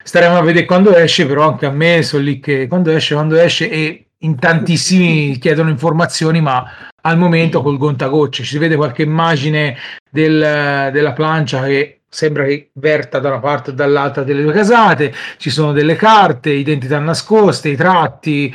Staremo 0.03 0.37
a 0.37 0.43
vedere 0.43 0.64
quando 0.67 0.95
esce, 0.95 1.27
però 1.27 1.49
anche 1.49 1.67
a 1.67 1.71
me 1.71 2.03
sono 2.03 2.23
lì 2.23 2.41
che 2.41 2.67
quando 2.67 2.91
esce, 2.91 3.14
quando 3.14 3.37
esce 3.37 3.71
e 3.71 4.07
in 4.23 4.38
tantissimi 4.38 5.38
chiedono 5.38 5.69
informazioni, 5.69 6.41
ma 6.41 6.64
al 7.03 7.19
momento 7.19 7.63
col 7.63 7.79
contagocce. 7.79 8.43
Ci 8.43 8.51
si 8.51 8.59
vede 8.59 8.77
qualche 8.77 9.03
immagine 9.03 9.77
del, 10.11 10.91
della 10.93 11.13
plancia 11.13 11.65
che 11.65 12.01
sembra 12.09 12.45
che 12.45 12.71
verta 12.75 13.19
da 13.19 13.29
una 13.29 13.41
parte 13.41 13.71
o 13.71 13.75
dall'altra 13.75 14.23
delle 14.23 14.43
due 14.43 14.53
casate, 14.53 15.13
ci 15.37 15.51
sono 15.51 15.73
delle 15.73 15.97
carte, 15.97 16.51
identità 16.51 16.99
nascoste, 16.99 17.69
i 17.69 17.77
tratti, 17.77 18.53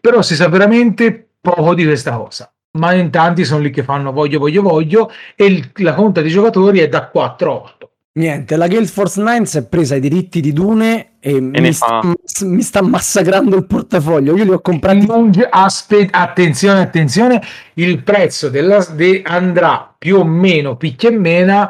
però 0.00 0.22
si 0.22 0.34
sa 0.34 0.48
veramente 0.48 1.28
poco 1.40 1.74
di 1.74 1.84
questa 1.84 2.16
cosa. 2.16 2.52
Ma 2.78 2.92
in 2.92 3.10
tanti 3.10 3.44
sono 3.44 3.62
lì 3.62 3.70
che 3.70 3.82
fanno 3.82 4.12
voglio, 4.12 4.38
voglio, 4.38 4.62
voglio 4.62 5.10
e 5.34 5.46
il, 5.46 5.70
la 5.76 5.94
conta 5.94 6.20
di 6.20 6.28
giocatori 6.28 6.80
è 6.80 6.88
da 6.88 7.08
4 7.08 7.50
a 7.50 7.54
8. 7.54 7.77
Niente, 8.18 8.56
la 8.56 8.66
Guild 8.66 8.88
Force 8.88 9.22
9 9.22 9.46
si 9.46 9.58
è 9.58 9.64
presa 9.64 9.94
i 9.94 10.00
diritti 10.00 10.40
di 10.40 10.52
Dune 10.52 11.18
e, 11.20 11.36
e 11.36 11.40
mi, 11.40 11.72
sta, 11.72 12.00
mi, 12.42 12.62
sta, 12.62 12.82
massacrando 12.82 13.54
il 13.54 13.64
portafoglio. 13.64 14.36
Io 14.36 14.42
li 14.42 14.50
ho 14.50 14.60
comprati. 14.60 15.06
Aspe- 15.48 16.08
attenzione, 16.10 16.80
attenzione, 16.80 17.40
il 17.74 18.02
prezzo 18.02 18.48
della, 18.48 18.84
de, 18.92 19.22
andrà 19.24 19.94
più 19.96 20.18
o 20.18 20.24
meno 20.24 20.76
picchia 20.76 21.10
e 21.10 21.12
mena 21.16 21.68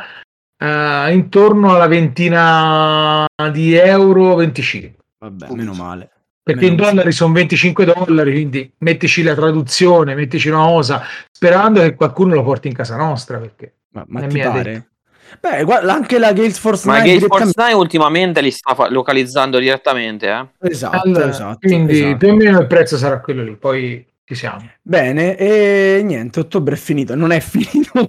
uh, 0.59 1.13
intorno 1.13 1.75
alla 1.75 1.87
ventina 1.87 3.27
di 3.53 3.75
euro 3.75 4.37
25. 4.37 5.05
Vabbè, 5.19 5.49
meno 5.51 5.75
male. 5.75 6.11
Perché 6.43 6.63
meno 6.63 6.73
in 6.73 6.79
dollari 6.79 6.97
male. 6.97 7.13
sono 7.13 7.33
25 7.35 7.85
dollari, 7.85 8.33
quindi 8.33 8.73
mettici 8.79 9.23
la 9.23 9.35
traduzione, 9.35 10.15
mettici 10.15 10.49
una 10.49 10.65
cosa, 10.65 11.03
sperando 11.31 11.83
che 11.83 11.95
qualcuno 11.95 12.33
lo 12.33 12.43
porti 12.43 12.69
in 12.69 12.75
casa 12.75 12.97
nostra. 12.97 13.37
Perché 13.37 13.75
ma, 13.91 14.05
ma 14.09 14.27
ti 14.27 14.39
pare? 14.39 14.73
Detto. 14.73 14.87
Beh, 15.41 15.65
guarda, 15.65 15.93
anche 15.93 16.19
la 16.19 16.33
Gales 16.33 16.59
Force 16.59 16.87
9 16.87 16.99
Ma 16.99 17.07
Gales 17.07 17.27
Force 17.27 17.53
9 17.55 17.73
ultimamente 17.75 18.41
li 18.41 18.51
sta 18.51 18.75
fa- 18.75 18.91
localizzando 18.91 19.59
direttamente, 19.59 20.29
eh? 20.29 20.47
Esatto, 20.69 21.01
allora, 21.05 21.29
esatto. 21.29 21.59
Quindi 21.61 22.01
esatto. 22.01 22.17
più 22.17 22.29
o 22.29 22.35
meno 22.35 22.61
il 22.61 22.67
prezzo 22.67 22.97
sarà 22.97 23.21
quello 23.21 23.43
lì, 23.43 23.57
poi 23.57 24.05
ci 24.25 24.35
siamo. 24.35 24.69
Bene, 24.83 25.37
e 25.37 26.03
niente, 26.05 26.41
ottobre 26.41 26.75
è 26.75 26.79
finito, 26.79 27.15
non 27.15 27.33
è 27.33 27.41
finito, 27.41 27.91
no. 27.95 28.09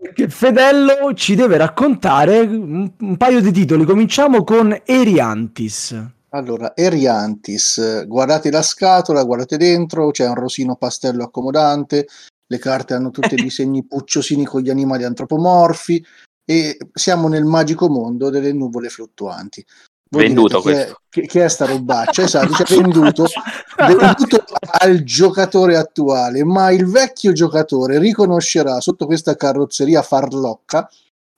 perché 0.00 0.28
Fedello 0.28 1.14
ci 1.14 1.34
deve 1.34 1.56
raccontare 1.56 2.40
un, 2.40 2.90
un 2.98 3.16
paio 3.16 3.40
di 3.40 3.52
titoli. 3.52 3.84
Cominciamo 3.84 4.44
con 4.44 4.78
Eriantis. 4.84 6.12
Allora, 6.34 6.74
Eriantis, 6.74 8.06
guardate 8.06 8.50
la 8.50 8.62
scatola, 8.62 9.22
guardate 9.22 9.56
dentro, 9.56 10.10
c'è 10.10 10.26
un 10.26 10.34
rosino 10.34 10.74
pastello 10.74 11.22
accomodante, 11.22 12.08
le 12.46 12.58
carte 12.58 12.94
hanno 12.94 13.10
tutti 13.10 13.34
i 13.34 13.36
disegni 13.42 13.84
pucciosini 13.84 14.44
con 14.44 14.60
gli 14.60 14.70
animali 14.70 15.04
antropomorfi 15.04 16.04
e 16.44 16.76
siamo 16.92 17.28
nel 17.28 17.44
magico 17.44 17.88
mondo 17.88 18.30
delle 18.30 18.52
nuvole 18.52 18.88
fluttuanti. 18.88 19.64
Voi 20.10 20.26
venduto 20.26 20.60
chi 20.60 20.70
è, 20.70 20.92
chi, 21.08 21.26
chi 21.26 21.38
è 21.38 21.48
sta 21.48 21.64
robaccia? 21.64 22.22
esatto, 22.22 22.52
cioè 22.52 22.66
venduto, 22.80 23.26
venduto 23.76 24.44
al 24.78 25.02
giocatore 25.02 25.76
attuale, 25.76 26.44
ma 26.44 26.70
il 26.70 26.86
vecchio 26.86 27.32
giocatore 27.32 27.98
riconoscerà 27.98 28.80
sotto 28.80 29.06
questa 29.06 29.34
carrozzeria 29.34 30.02
farlocca 30.02 30.88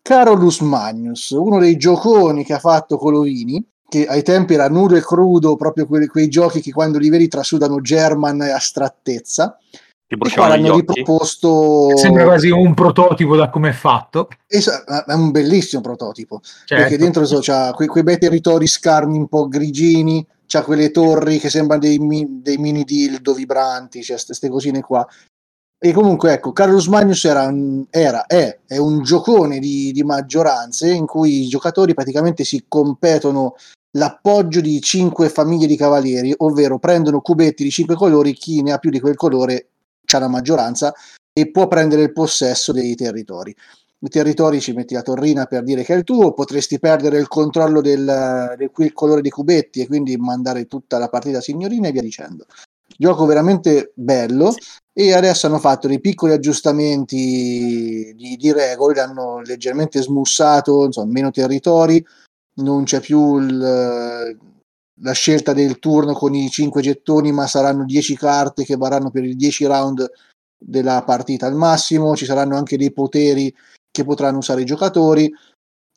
Carolus 0.02 0.60
Magnus, 0.60 1.30
uno 1.30 1.58
dei 1.58 1.76
gioconi 1.76 2.44
che 2.44 2.52
ha 2.52 2.58
fatto 2.58 2.96
Colovini, 2.96 3.64
che 3.88 4.06
ai 4.06 4.22
tempi 4.22 4.54
era 4.54 4.68
nudo 4.68 4.94
e 4.94 5.00
crudo, 5.00 5.56
proprio 5.56 5.86
quei, 5.86 6.06
quei 6.06 6.28
giochi 6.28 6.60
che 6.60 6.70
quando 6.70 6.98
li 6.98 7.08
vedi 7.08 7.28
trasudano 7.28 7.80
German 7.80 8.42
e 8.42 8.50
astrattezza 8.50 9.58
ti 10.08 10.16
bruciavano 10.16 10.54
hanno 10.54 10.76
riproposto 10.76 11.96
sembra 11.96 12.24
quasi 12.24 12.50
un 12.50 12.74
prototipo 12.74 13.34
da 13.34 13.50
come 13.50 13.70
è 13.70 13.72
fatto. 13.72 14.28
Esatto, 14.46 15.04
è 15.04 15.14
un 15.14 15.32
bellissimo 15.32 15.82
prototipo. 15.82 16.40
Certo. 16.42 16.74
perché 16.74 16.96
dentro 16.96 17.24
so, 17.24 17.40
c'ha 17.42 17.72
quei, 17.72 17.88
quei 17.88 18.04
bei 18.04 18.18
territori 18.18 18.66
scarni 18.66 19.16
un 19.16 19.26
po' 19.26 19.48
grigini 19.48 20.24
c'ha 20.46 20.62
quelle 20.62 20.92
torri 20.92 21.38
che 21.38 21.50
sembrano 21.50 21.82
dei, 21.82 21.98
dei 22.40 22.56
mini 22.56 22.84
dildo 22.84 23.34
vibranti 23.34 24.00
c'è 24.00 24.16
queste 24.24 24.48
cosine 24.48 24.80
qua. 24.80 25.06
E 25.78 25.92
comunque 25.92 26.32
ecco 26.32 26.52
Carlos 26.52 26.86
Magnus 26.86 27.24
era, 27.24 27.52
era 27.90 28.26
è, 28.26 28.60
è, 28.66 28.78
un 28.78 29.02
giocone 29.02 29.58
di, 29.58 29.92
di 29.92 30.02
maggioranze 30.04 30.90
in 30.90 31.04
cui 31.04 31.42
i 31.42 31.48
giocatori 31.48 31.92
praticamente 31.92 32.44
si 32.44 32.64
competono 32.66 33.56
l'appoggio 33.96 34.60
di 34.60 34.80
cinque 34.80 35.28
famiglie 35.28 35.66
di 35.66 35.76
cavalieri, 35.76 36.32
ovvero 36.38 36.78
prendono 36.78 37.20
cubetti 37.20 37.62
di 37.62 37.70
cinque 37.70 37.94
colori, 37.94 38.32
chi 38.32 38.62
ne 38.62 38.72
ha 38.72 38.78
più 38.78 38.90
di 38.90 39.00
quel 39.00 39.16
colore 39.16 39.68
c'ha 40.06 40.18
la 40.18 40.28
maggioranza 40.28 40.94
e 41.32 41.50
può 41.50 41.68
prendere 41.68 42.02
il 42.02 42.12
possesso 42.12 42.72
dei 42.72 42.94
territori. 42.94 43.54
I 43.98 44.08
territori 44.08 44.60
ci 44.60 44.72
metti 44.72 44.94
la 44.94 45.02
torrina 45.02 45.46
per 45.46 45.62
dire 45.64 45.82
che 45.82 45.92
è 45.92 45.96
il 45.96 46.04
tuo, 46.04 46.32
potresti 46.32 46.78
perdere 46.78 47.18
il 47.18 47.28
controllo 47.28 47.80
del, 47.80 48.54
del 48.56 48.92
colore 48.92 49.20
dei 49.20 49.30
cubetti 49.30 49.80
e 49.80 49.86
quindi 49.86 50.16
mandare 50.16 50.66
tutta 50.66 50.98
la 50.98 51.08
partita 51.08 51.40
signorina 51.40 51.88
e 51.88 51.92
via 51.92 52.02
dicendo. 52.02 52.46
Gioco 52.96 53.26
veramente 53.26 53.92
bello 53.94 54.54
e 54.92 55.12
adesso 55.12 55.46
hanno 55.46 55.58
fatto 55.58 55.88
dei 55.88 56.00
piccoli 56.00 56.32
aggiustamenti 56.32 58.14
di, 58.16 58.36
di 58.36 58.52
regole, 58.52 59.00
hanno 59.00 59.40
leggermente 59.40 60.00
smussato, 60.00 60.84
insomma, 60.84 61.12
meno 61.12 61.30
territori, 61.30 62.02
non 62.56 62.84
c'è 62.84 63.00
più 63.00 63.38
il, 63.38 64.38
la 65.00 65.12
scelta 65.12 65.52
del 65.52 65.78
turno 65.78 66.12
con 66.12 66.34
i 66.34 66.48
5 66.48 66.80
gettoni, 66.82 67.32
ma 67.32 67.46
saranno 67.46 67.84
10 67.84 68.16
carte 68.16 68.64
che 68.64 68.76
varranno 68.76 69.10
per 69.10 69.24
i 69.24 69.36
10 69.36 69.66
round 69.66 70.10
della 70.58 71.02
partita 71.04 71.46
al 71.46 71.54
massimo, 71.54 72.16
ci 72.16 72.24
saranno 72.24 72.56
anche 72.56 72.76
dei 72.76 72.92
poteri 72.92 73.54
che 73.90 74.04
potranno 74.04 74.38
usare 74.38 74.62
i 74.62 74.66
giocatori. 74.66 75.32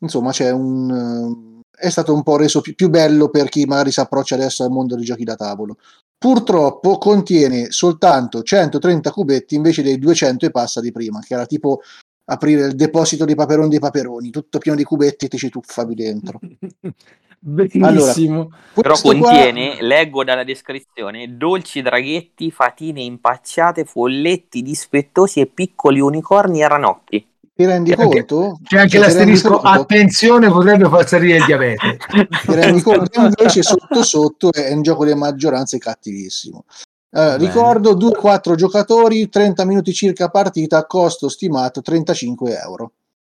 Insomma, 0.00 0.32
c'è 0.32 0.50
un 0.50 1.50
è 1.80 1.88
stato 1.88 2.12
un 2.12 2.22
po' 2.22 2.36
reso 2.36 2.60
più, 2.60 2.74
più 2.74 2.90
bello 2.90 3.30
per 3.30 3.48
chi 3.48 3.64
magari 3.64 3.90
si 3.90 4.00
approccia 4.00 4.34
adesso 4.34 4.62
al 4.62 4.70
mondo 4.70 4.94
dei 4.96 5.04
giochi 5.04 5.24
da 5.24 5.34
tavolo. 5.34 5.78
Purtroppo 6.18 6.98
contiene 6.98 7.70
soltanto 7.70 8.42
130 8.42 9.10
cubetti 9.10 9.54
invece 9.54 9.82
dei 9.82 9.98
200 9.98 10.44
e 10.44 10.50
passa 10.50 10.82
di 10.82 10.92
prima, 10.92 11.20
che 11.20 11.32
era 11.32 11.46
tipo 11.46 11.80
aprire 12.26 12.66
il 12.66 12.74
deposito 12.74 13.24
dei 13.24 13.34
paperoni 13.34 13.70
dei 13.70 13.78
paperoni, 13.78 14.30
tutto 14.30 14.58
pieno 14.58 14.76
di 14.76 14.84
cubetti 14.84 15.24
e 15.24 15.28
ti 15.28 15.38
ci 15.38 15.48
tuffavi 15.48 15.94
dentro. 15.94 16.38
Bellissimo. 17.42 18.40
Allora, 18.40 18.56
Però 18.74 18.94
contiene, 19.00 19.76
qua... 19.78 19.86
leggo 19.86 20.24
dalla 20.24 20.44
descrizione, 20.44 21.38
dolci 21.38 21.80
draghetti, 21.80 22.50
fatine 22.50 23.00
impacciate, 23.00 23.86
folletti 23.86 24.60
dispettosi 24.60 25.40
e 25.40 25.46
piccoli 25.46 26.00
unicorni 26.00 26.60
e 26.60 26.68
ranocchi. 26.68 27.26
Ti 27.54 27.64
rendi 27.64 27.90
c'è 27.90 27.96
conto? 27.96 28.44
Anche, 28.44 28.62
c'è 28.62 28.78
anche 28.78 28.90
cioè, 28.90 29.00
l'asterisco, 29.00 29.60
attenzione, 29.60 30.48
potrebbe 30.50 30.88
far 30.88 31.06
salire 31.06 31.38
il 31.38 31.44
diabete. 31.44 31.98
Ti 32.44 32.54
rendi 32.54 32.82
conto? 32.82 33.20
Invece 33.20 33.62
sotto 33.62 34.02
sotto 34.02 34.52
è 34.52 34.72
un 34.72 34.82
gioco 34.82 35.06
di 35.06 35.14
maggioranze 35.14 35.78
cattivissimo. 35.78 36.64
Eh, 37.12 37.38
ricordo 37.38 37.96
2-4 37.96 38.54
giocatori, 38.54 39.28
30 39.28 39.64
minuti 39.64 39.92
circa 39.92 40.28
partita, 40.28 40.86
costo 40.86 41.28
stimato 41.28 41.80
35 41.80 42.58
euro. 42.58 42.92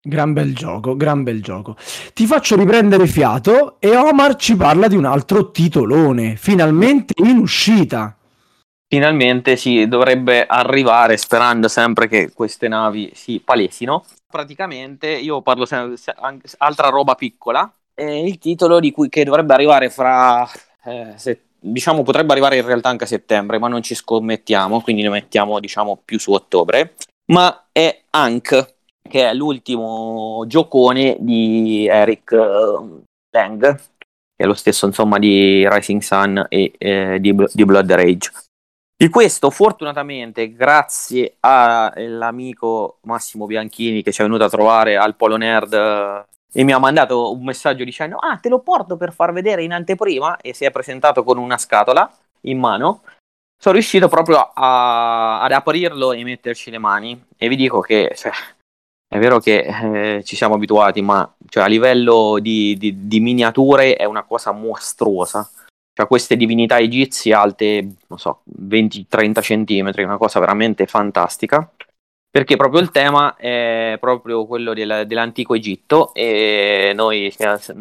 Gran 0.03 0.33
bel 0.33 0.55
gioco, 0.55 0.95
gran 0.95 1.21
bel 1.21 1.43
gioco. 1.43 1.75
Ti 2.13 2.25
faccio 2.25 2.55
riprendere 2.55 3.05
fiato 3.05 3.75
e 3.79 3.95
Omar 3.95 4.35
ci 4.35 4.55
parla 4.55 4.87
di 4.87 4.95
un 4.95 5.05
altro 5.05 5.51
titolone, 5.51 6.35
finalmente 6.37 7.13
in 7.17 7.37
uscita. 7.37 8.17
Finalmente 8.87 9.55
si 9.57 9.87
dovrebbe 9.87 10.47
arrivare 10.47 11.17
sperando 11.17 11.67
sempre 11.67 12.07
che 12.07 12.31
queste 12.33 12.67
navi 12.67 13.11
si 13.13 13.39
palesino. 13.45 14.03
Praticamente 14.27 15.07
io 15.07 15.43
parlo 15.43 15.65
sempre 15.65 15.97
altra 16.57 16.89
roba 16.89 17.13
piccola. 17.13 17.71
È 17.93 18.01
il 18.01 18.39
titolo 18.39 18.79
di 18.79 18.91
cui 18.91 19.07
che 19.07 19.23
dovrebbe 19.23 19.53
arrivare 19.53 19.91
fra 19.91 20.49
eh, 20.83 21.13
se, 21.15 21.41
diciamo 21.59 22.01
potrebbe 22.01 22.31
arrivare 22.31 22.57
in 22.57 22.65
realtà 22.65 22.89
anche 22.89 23.03
a 23.03 23.07
settembre, 23.07 23.59
ma 23.59 23.67
non 23.67 23.83
ci 23.83 23.93
scommettiamo, 23.93 24.81
quindi 24.81 25.03
lo 25.03 25.11
mettiamo 25.11 25.59
diciamo 25.59 26.01
più 26.03 26.17
su 26.17 26.31
ottobre. 26.31 26.95
Ma 27.25 27.67
è 27.71 28.01
Ank 28.09 28.79
che 29.11 29.29
è 29.29 29.33
l'ultimo 29.33 30.45
giocone 30.47 31.17
di 31.19 31.85
Eric 31.85 32.31
uh, 32.31 33.03
Lang, 33.29 33.75
che 33.75 34.43
è 34.43 34.45
lo 34.45 34.53
stesso 34.53 34.87
insomma 34.87 35.19
di 35.19 35.67
Rising 35.69 36.01
Sun 36.01 36.45
e 36.49 36.71
eh, 36.77 37.17
di, 37.19 37.35
di, 37.51 37.65
Blood 37.65 37.91
Rage. 37.91 38.31
Di 38.95 39.09
questo, 39.09 39.49
fortunatamente, 39.49 40.53
grazie 40.53 41.35
all'amico 41.41 42.99
Massimo 43.01 43.45
Bianchini 43.45 44.01
che 44.01 44.11
ci 44.11 44.21
è 44.21 44.23
venuto 44.23 44.45
a 44.45 44.49
trovare 44.49 44.95
al 44.95 45.15
Polo 45.15 45.35
Nerd 45.35 45.73
eh, 45.73 46.25
e 46.53 46.63
mi 46.63 46.71
ha 46.71 46.79
mandato 46.79 47.33
un 47.33 47.43
messaggio 47.43 47.83
dicendo 47.83 48.17
ah 48.17 48.37
te 48.37 48.49
lo 48.49 48.59
porto 48.59 48.97
per 48.97 49.13
far 49.13 49.31
vedere 49.31 49.63
in 49.63 49.71
anteprima 49.71 50.37
e 50.37 50.53
si 50.53 50.65
è 50.65 50.71
presentato 50.71 51.23
con 51.23 51.37
una 51.37 51.57
scatola 51.57 52.11
in 52.41 52.59
mano 52.59 53.03
sono 53.57 53.75
riuscito 53.75 54.09
proprio 54.09 54.51
a, 54.53 55.41
ad 55.41 55.51
aprirlo 55.51 56.11
e 56.11 56.23
metterci 56.23 56.69
le 56.71 56.77
mani 56.77 57.25
e 57.37 57.47
vi 57.47 57.55
dico 57.55 57.79
che 57.79 58.11
cioè, 58.17 58.31
è 59.13 59.19
vero 59.19 59.39
che 59.39 60.15
eh, 60.17 60.23
ci 60.23 60.37
siamo 60.37 60.55
abituati, 60.55 61.01
ma 61.01 61.29
cioè, 61.49 61.63
a 61.63 61.67
livello 61.67 62.37
di, 62.39 62.77
di, 62.77 63.09
di, 63.09 63.19
miniature 63.19 63.97
è 63.97 64.05
una 64.05 64.23
cosa 64.23 64.53
mostruosa. 64.53 65.49
Cioè, 65.93 66.07
queste 66.07 66.37
divinità 66.37 66.79
egizie 66.79 67.33
alte, 67.33 67.95
non 68.07 68.17
so, 68.17 68.43
20-30 68.57 69.41
centimetri, 69.41 70.03
una 70.03 70.15
cosa 70.15 70.39
veramente 70.39 70.85
fantastica. 70.85 71.69
Perché 72.29 72.55
proprio 72.55 72.79
il 72.79 72.91
tema 72.91 73.35
è 73.35 73.97
proprio 73.99 74.45
quello 74.45 74.73
del, 74.73 75.03
dell'antico 75.05 75.55
Egitto 75.55 76.13
e 76.13 76.93
noi 76.95 77.35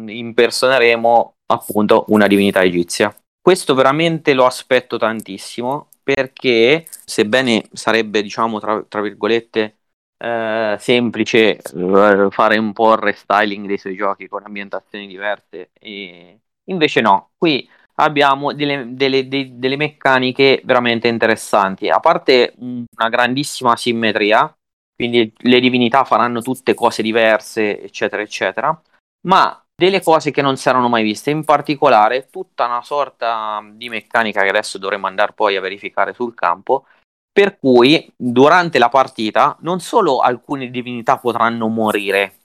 impersoneremo 0.07 1.33
appunto 1.45 2.03
una 2.09 2.27
divinità 2.27 2.61
egizia. 2.61 3.15
Questo 3.41 3.73
veramente 3.73 4.33
lo 4.33 4.45
aspetto 4.45 4.97
tantissimo 4.97 5.87
perché, 6.03 6.85
sebbene 7.05 7.69
sarebbe, 7.71 8.21
diciamo, 8.21 8.59
tra, 8.59 8.83
tra 8.85 8.99
virgolette, 8.99 9.77
eh, 10.21 10.75
semplice 10.79 11.57
eh, 11.57 12.27
fare 12.29 12.57
un 12.57 12.73
po' 12.73 12.93
il 12.93 12.99
restyling 12.99 13.65
dei 13.65 13.79
suoi 13.79 13.95
giochi 13.95 14.27
con 14.27 14.43
ambientazioni 14.45 15.07
diverse 15.07 15.71
e 15.73 16.39
invece 16.65 17.01
no, 17.01 17.31
qui 17.37 17.67
abbiamo 17.95 18.53
delle, 18.53 18.93
delle, 18.95 19.27
delle, 19.27 19.57
delle 19.57 19.75
meccaniche 19.77 20.61
veramente 20.63 21.07
interessanti. 21.07 21.89
A 21.89 21.99
parte 21.99 22.53
una 22.57 23.09
grandissima 23.09 23.75
simmetria 23.75 24.53
quindi 24.95 25.33
le 25.35 25.59
divinità 25.59 26.03
faranno 26.03 26.41
tutte 26.41 26.75
cose 26.75 27.01
diverse 27.01 27.81
eccetera 27.81 28.21
eccetera 28.21 28.79
ma 29.21 29.61
delle 29.75 30.03
cose 30.03 30.29
che 30.29 30.43
non 30.43 30.57
si 30.57 30.69
erano 30.69 30.89
mai 30.89 31.01
viste, 31.01 31.31
in 31.31 31.43
particolare 31.43 32.29
tutta 32.29 32.65
una 32.65 32.83
sorta 32.83 33.63
di 33.73 33.89
meccanica 33.89 34.43
che 34.43 34.49
adesso 34.49 34.77
dovremo 34.77 35.07
andare 35.07 35.33
poi 35.33 35.55
a 35.55 35.61
verificare 35.61 36.13
sul 36.13 36.35
campo, 36.35 36.85
per 37.31 37.57
cui 37.57 38.11
durante 38.15 38.77
la 38.77 38.89
partita 38.89 39.57
non 39.61 39.79
solo 39.79 40.19
alcune 40.19 40.69
divinità 40.69 41.17
potranno 41.17 41.67
morire, 41.67 42.35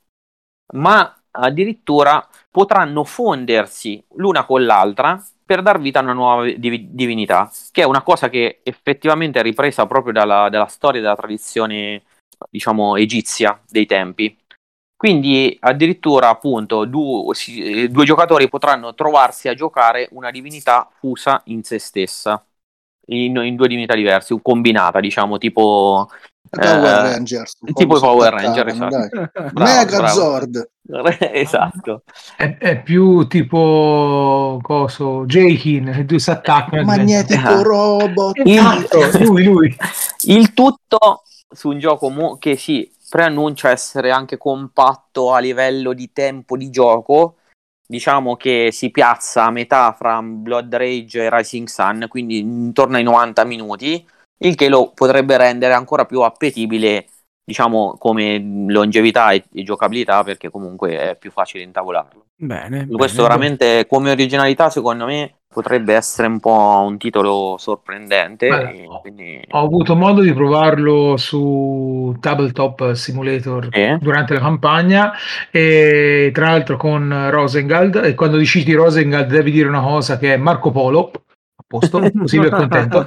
ma 0.75 1.15
addirittura 1.33 2.27
potranno 2.51 3.05
fondersi 3.05 4.03
l'una 4.15 4.45
con 4.45 4.65
l'altra 4.65 5.23
per 5.45 5.63
dar 5.63 5.81
vita 5.81 6.01
a 6.01 6.03
una 6.03 6.13
nuova 6.13 6.45
div- 6.45 6.89
divinità, 6.91 7.51
che 7.71 7.83
è 7.83 7.85
una 7.85 8.03
cosa 8.03 8.29
che 8.29 8.61
effettivamente 8.63 9.39
è 9.41 9.43
ripresa 9.43 9.87
proprio 9.87 10.13
dalla, 10.13 10.49
dalla 10.49 10.67
storia 10.67 11.01
e 11.01 11.03
dalla 11.03 11.17
tradizione, 11.17 12.03
diciamo, 12.51 12.97
egizia 12.97 13.61
dei 13.69 13.87
tempi. 13.87 14.37
Quindi 14.97 15.57
addirittura 15.61 16.31
appunto 16.31 16.85
due, 16.87 17.35
due 17.91 18.05
giocatori 18.05 18.49
potranno 18.49 18.95
trovarsi 18.95 19.49
a 19.49 19.55
giocare 19.55 20.09
una 20.13 20.31
divinità 20.31 20.89
fusa 20.99 21.43
in 21.47 21.63
se 21.63 21.79
stessa 21.79 22.43
in, 23.07 23.37
in 23.37 23.57
due 23.57 23.69
divinità 23.69 23.95
diverse, 23.95 24.39
combinata, 24.43 25.01
diciamo, 25.01 25.39
tipo 25.39 26.09
Power 26.49 26.85
eh, 26.85 27.13
Rangers. 27.13 27.59
Tipo 27.75 27.97
i 27.97 28.01
Power 28.01 28.33
Ranger, 28.33 28.69
esatto. 28.69 29.31
Megazord. 29.55 30.71
esatto. 31.33 32.03
È, 32.37 32.57
è, 32.59 32.83
più 32.83 33.27
tipo 33.27 34.59
coso, 34.63 35.25
Jaykin, 35.27 35.89
e 35.89 36.05
due 36.05 36.19
si 36.19 36.31
attaccano. 36.31 36.85
Magnetico 36.85 37.49
ah. 37.49 37.63
robot. 37.63 38.41
Esatto, 38.45 39.25
lui, 39.25 39.45
lui. 39.45 39.77
Il 40.25 40.55
tutto 40.55 41.23
su 41.49 41.71
un 41.71 41.79
gioco 41.79 42.09
mo- 42.11 42.39
che 42.39 42.57
si 42.57 42.91
preannuncia 43.09 43.71
essere 43.71 44.11
anche 44.11 44.37
compatto 44.37 45.33
a 45.33 45.39
livello 45.39 45.93
di 45.93 46.13
tempo 46.13 46.57
di 46.57 46.71
gioco, 46.71 47.37
diciamo 47.87 48.37
che 48.37 48.71
si 48.73 48.91
piazza 48.91 49.45
a 49.45 49.51
metà 49.51 49.93
fra 49.93 50.21
Blood 50.23 50.75
Rage 50.75 51.25
e 51.25 51.31
Rising 51.31 51.69
Sun, 51.69 52.07
quindi 52.09 52.39
intorno 52.39 52.97
ai 52.97 53.03
90 53.03 53.45
minuti, 53.45 54.07
il 54.39 54.55
che 54.55 54.69
lo 54.69 54.93
potrebbe 54.93 55.37
rendere 55.37 55.75
ancora 55.75 56.05
più 56.05 56.21
appetibile, 56.21 57.07
diciamo, 57.45 57.97
come 57.99 58.39
longevità 58.69 59.31
e, 59.31 59.45
e 59.53 59.63
giocabilità, 59.63 60.23
perché 60.25 60.51
comunque 60.51 60.99
è 60.99 61.17
più 61.17 61.31
facile 61.31 61.63
intavolarlo. 61.63 62.27
Bene. 62.37 62.87
Questo 62.87 63.23
bene. 63.23 63.29
veramente 63.29 63.87
come 63.87 64.11
originalità, 64.11 64.69
secondo 64.69 65.07
me, 65.07 65.36
potrebbe 65.49 65.95
essere 65.95 66.29
un 66.29 66.39
po' 66.39 66.85
un 66.87 66.99
titolo 66.99 67.57
sorprendente. 67.59 68.49
Beh, 68.49 68.87
quindi... 69.01 69.41
Ho 69.51 69.65
avuto 69.65 69.97
modo 69.97 70.21
di 70.21 70.33
provarlo 70.33 71.17
su 71.17 72.15
Tabletop 72.21 72.93
Simulator 72.93 73.69
eh? 73.71 73.99
durante 74.01 74.35
la 74.35 74.41
campagna 74.41 75.13
e 75.51 76.31
tra 76.35 76.51
l'altro 76.51 76.77
con 76.77 77.31
Rosengald 77.31 78.03
e 78.05 78.15
quando 78.15 78.37
decidi 78.37 78.75
Rosengald 78.75 79.31
devi 79.31 79.51
dire 79.51 79.69
una 79.69 79.81
cosa 79.81 80.19
che 80.19 80.35
è 80.35 80.37
Marco 80.37 80.71
Polo 80.71 81.11
a 81.11 81.65
posto, 81.67 82.01
così 82.19 82.37
lui 82.37 82.47
è 82.47 82.51
contento 82.51 83.05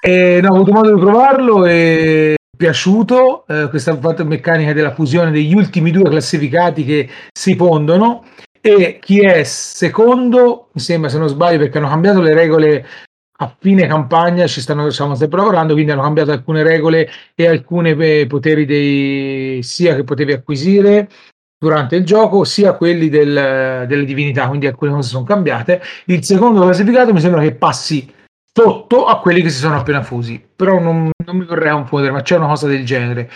e 0.00 0.40
no, 0.42 0.50
ho 0.50 0.54
avuto 0.54 0.72
modo 0.72 0.94
di 0.94 1.00
provarlo 1.00 1.66
e 1.66 2.36
piaciuto 2.56 3.44
eh, 3.46 3.68
questa 3.68 3.98
meccanica 4.24 4.72
della 4.72 4.94
fusione 4.94 5.30
degli 5.30 5.54
ultimi 5.54 5.90
due 5.90 6.08
classificati 6.08 6.84
che 6.84 7.08
si 7.30 7.54
fondono 7.54 8.24
e 8.74 8.98
chi 8.98 9.20
è 9.20 9.44
secondo, 9.44 10.68
mi 10.72 10.80
sembra 10.80 11.08
se 11.08 11.18
non 11.18 11.28
sbaglio, 11.28 11.58
perché 11.58 11.78
hanno 11.78 11.88
cambiato 11.88 12.20
le 12.20 12.34
regole 12.34 12.86
a 13.38 13.54
fine 13.58 13.86
campagna, 13.86 14.46
ci 14.46 14.60
stanno 14.60 14.90
stiamo 14.90 15.14
sempre 15.14 15.38
lavorando, 15.38 15.74
quindi 15.74 15.92
hanno 15.92 16.02
cambiato 16.02 16.32
alcune 16.32 16.62
regole 16.62 17.08
e 17.34 17.46
alcuni 17.46 17.90
eh, 17.90 18.26
poteri 18.26 18.64
dei, 18.64 19.62
sia 19.62 19.94
che 19.94 20.04
potevi 20.04 20.32
acquisire 20.32 21.08
durante 21.58 21.96
il 21.96 22.04
gioco, 22.04 22.44
sia 22.44 22.74
quelli 22.74 23.08
del, 23.08 23.84
delle 23.86 24.04
divinità, 24.04 24.48
quindi 24.48 24.66
alcune 24.66 24.92
cose 24.92 25.10
sono 25.10 25.24
cambiate. 25.24 25.82
Il 26.06 26.24
secondo 26.24 26.62
classificato 26.62 27.12
mi 27.12 27.20
sembra 27.20 27.42
che 27.42 27.52
passi 27.52 28.12
sotto 28.52 29.04
a 29.04 29.20
quelli 29.20 29.42
che 29.42 29.50
si 29.50 29.58
sono 29.58 29.76
appena 29.76 30.02
fusi, 30.02 30.42
però 30.54 30.80
non, 30.80 31.10
non 31.24 31.36
mi 31.36 31.44
vorrei 31.44 31.72
confondere, 31.72 32.12
ma 32.12 32.22
c'è 32.22 32.36
una 32.36 32.46
cosa 32.46 32.66
del 32.66 32.86
genere. 32.86 33.30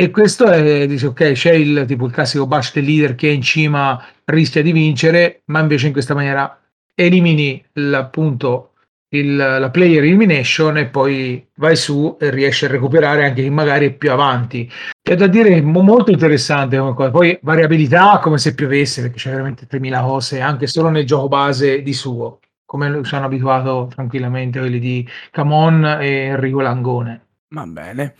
E 0.00 0.10
questo 0.10 0.46
è, 0.46 0.86
dice, 0.86 1.08
ok, 1.08 1.32
c'è 1.32 1.52
il, 1.52 1.84
tipo, 1.86 2.06
il 2.06 2.10
classico 2.10 2.46
bash 2.46 2.72
del 2.72 2.86
leader 2.86 3.14
che 3.14 3.28
è 3.28 3.32
in 3.32 3.42
cima 3.42 4.02
rischia 4.24 4.62
di 4.62 4.72
vincere, 4.72 5.42
ma 5.48 5.60
invece 5.60 5.88
in 5.88 5.92
questa 5.92 6.14
maniera 6.14 6.58
elimini 6.94 7.62
appunto 7.92 8.72
il, 9.10 9.36
la 9.36 9.68
player 9.68 10.02
elimination 10.02 10.78
e 10.78 10.86
poi 10.86 11.46
vai 11.56 11.76
su 11.76 12.16
e 12.18 12.30
riesci 12.30 12.64
a 12.64 12.68
recuperare 12.68 13.26
anche 13.26 13.42
chi 13.42 13.50
magari 13.50 13.88
è 13.88 13.92
più 13.92 14.10
avanti. 14.10 14.72
È 15.02 15.14
da 15.14 15.26
dire 15.26 15.60
molto 15.60 16.10
interessante 16.10 16.78
come 16.78 16.94
cosa. 16.94 17.10
Poi 17.10 17.38
variabilità 17.42 18.20
come 18.22 18.38
se 18.38 18.54
piovesse, 18.54 19.02
perché 19.02 19.18
c'è 19.18 19.28
veramente 19.28 19.66
3000 19.66 20.00
cose 20.00 20.40
anche 20.40 20.66
solo 20.66 20.88
nel 20.88 21.04
gioco 21.04 21.28
base 21.28 21.82
di 21.82 21.92
suo, 21.92 22.38
come 22.64 23.04
ci 23.04 23.14
hanno 23.14 23.26
abituato 23.26 23.90
tranquillamente 23.94 24.60
quelli 24.60 24.78
di 24.78 25.06
Camon 25.30 25.98
e 26.00 26.08
Enrico 26.08 26.62
Langone. 26.62 27.26
Va 27.50 27.66
bene. 27.66 28.14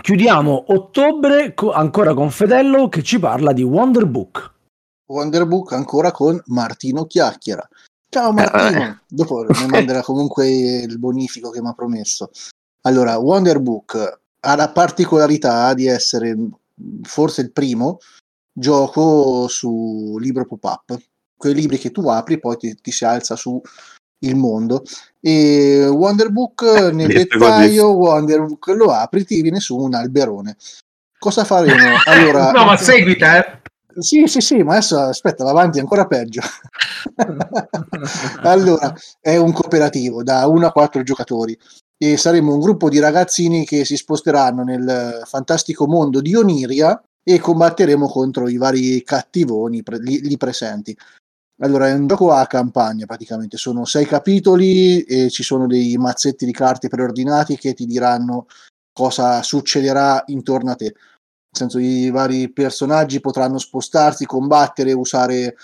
Chiudiamo 0.00 0.64
ottobre 0.68 1.52
co- 1.52 1.72
ancora 1.72 2.14
con 2.14 2.30
Fedello 2.30 2.88
che 2.88 3.02
ci 3.02 3.18
parla 3.18 3.52
di 3.52 3.62
Wonder 3.62 4.06
Book. 4.06 4.54
Wonder 5.06 5.46
Book 5.46 5.72
ancora 5.72 6.10
con 6.10 6.40
Martino 6.46 7.04
Chiacchiera. 7.04 7.68
Ciao 8.08 8.32
Martino, 8.32 8.82
eh. 8.82 8.96
dopo 9.06 9.44
mi 9.48 9.66
manderà 9.68 10.02
comunque 10.02 10.48
il 10.48 10.98
bonifico 10.98 11.50
che 11.50 11.60
mi 11.60 11.68
ha 11.68 11.74
promesso. 11.74 12.30
Allora, 12.82 13.18
Wonder 13.18 13.60
Book 13.60 14.20
ha 14.40 14.56
la 14.56 14.70
particolarità 14.70 15.74
di 15.74 15.86
essere 15.86 16.34
forse 17.02 17.42
il 17.42 17.52
primo 17.52 17.98
gioco 18.52 19.48
su 19.48 20.16
libro 20.18 20.46
pop-up. 20.46 20.98
Quei 21.36 21.54
libri 21.54 21.78
che 21.78 21.90
tu 21.90 22.08
apri 22.08 22.38
poi 22.38 22.56
ti, 22.56 22.74
ti 22.80 22.90
si 22.90 23.04
alza 23.04 23.36
su 23.36 23.60
il 24.20 24.36
mondo. 24.36 24.82
E 25.20 25.86
Wonderbook 25.86 26.62
nel 26.92 27.08
Detto 27.08 27.38
dettaglio, 27.38 27.92
Wonderbook 27.92 28.68
lo 28.68 28.90
apri, 28.90 29.24
ti 29.24 29.42
viene 29.42 29.60
su 29.60 29.76
un 29.76 29.94
alberone. 29.94 30.56
Cosa 31.18 31.44
faremo? 31.44 31.96
Allora, 32.06 32.50
no, 32.50 32.64
ma 32.64 32.76
seguita, 32.76 33.38
eh. 33.38 33.58
Sì, 33.98 34.26
sì, 34.26 34.40
sì, 34.40 34.62
ma 34.62 34.72
adesso 34.72 34.98
aspetta, 34.98 35.44
va 35.44 35.50
avanti 35.50 35.78
ancora 35.78 36.06
peggio. 36.06 36.40
allora, 38.42 38.94
è 39.20 39.36
un 39.36 39.52
cooperativo 39.52 40.22
da 40.22 40.46
1 40.46 40.66
a 40.66 40.72
4 40.72 41.02
giocatori 41.02 41.58
e 41.98 42.16
saremo 42.16 42.54
un 42.54 42.60
gruppo 42.60 42.88
di 42.88 42.98
ragazzini 42.98 43.66
che 43.66 43.84
si 43.84 43.96
sposteranno 43.96 44.62
nel 44.62 45.22
fantastico 45.26 45.86
mondo 45.86 46.20
di 46.20 46.34
Oniria 46.34 47.02
e 47.22 47.38
combatteremo 47.38 48.08
contro 48.08 48.48
i 48.48 48.56
vari 48.56 49.02
cattivoni 49.02 49.82
pre- 49.82 49.98
lì 49.98 50.36
presenti. 50.38 50.96
Allora, 51.62 51.88
è 51.88 51.92
un 51.92 52.06
gioco 52.06 52.32
a 52.32 52.46
campagna 52.46 53.04
praticamente, 53.04 53.58
sono 53.58 53.84
sei 53.84 54.06
capitoli 54.06 55.02
e 55.02 55.28
ci 55.28 55.42
sono 55.42 55.66
dei 55.66 55.96
mazzetti 55.98 56.46
di 56.46 56.52
carte 56.52 56.88
preordinati 56.88 57.58
che 57.58 57.74
ti 57.74 57.84
diranno 57.84 58.46
cosa 58.92 59.42
succederà 59.42 60.22
intorno 60.28 60.70
a 60.70 60.74
te. 60.74 60.84
Nel 60.84 60.94
senso, 61.50 61.78
i 61.78 62.10
vari 62.10 62.50
personaggi 62.50 63.20
potranno 63.20 63.58
spostarsi, 63.58 64.24
combattere, 64.24 64.92
usare 64.92 65.56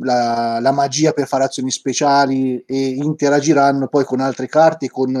la, 0.00 0.58
la 0.58 0.72
magia 0.72 1.12
per 1.12 1.26
fare 1.26 1.44
azioni 1.44 1.70
speciali 1.70 2.62
e 2.64 2.88
interagiranno 2.88 3.88
poi 3.88 4.04
con 4.04 4.20
altre 4.20 4.46
carte, 4.46 4.88
con 4.88 5.14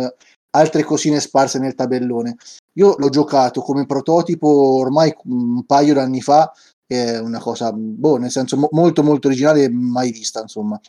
altre 0.54 0.82
cosine 0.82 1.20
sparse 1.20 1.58
nel 1.58 1.74
tabellone. 1.74 2.36
Io 2.78 2.94
l'ho 2.96 3.08
giocato 3.10 3.60
come 3.60 3.84
prototipo 3.84 4.48
ormai 4.48 5.14
un 5.24 5.66
paio 5.66 5.92
d'anni 5.92 6.22
fa 6.22 6.50
è 6.92 7.18
una 7.18 7.38
cosa, 7.38 7.72
boh, 7.72 8.16
nel 8.16 8.30
senso 8.30 8.56
mo- 8.56 8.68
molto 8.72 9.02
molto 9.02 9.28
originale 9.28 9.68
mai 9.68 10.10
vista, 10.10 10.40
insomma. 10.40 10.80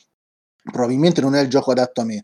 Probabilmente 0.63 1.21
non 1.21 1.35
è 1.35 1.41
il 1.41 1.49
gioco 1.49 1.71
adatto 1.71 2.01
a 2.01 2.05
me, 2.05 2.23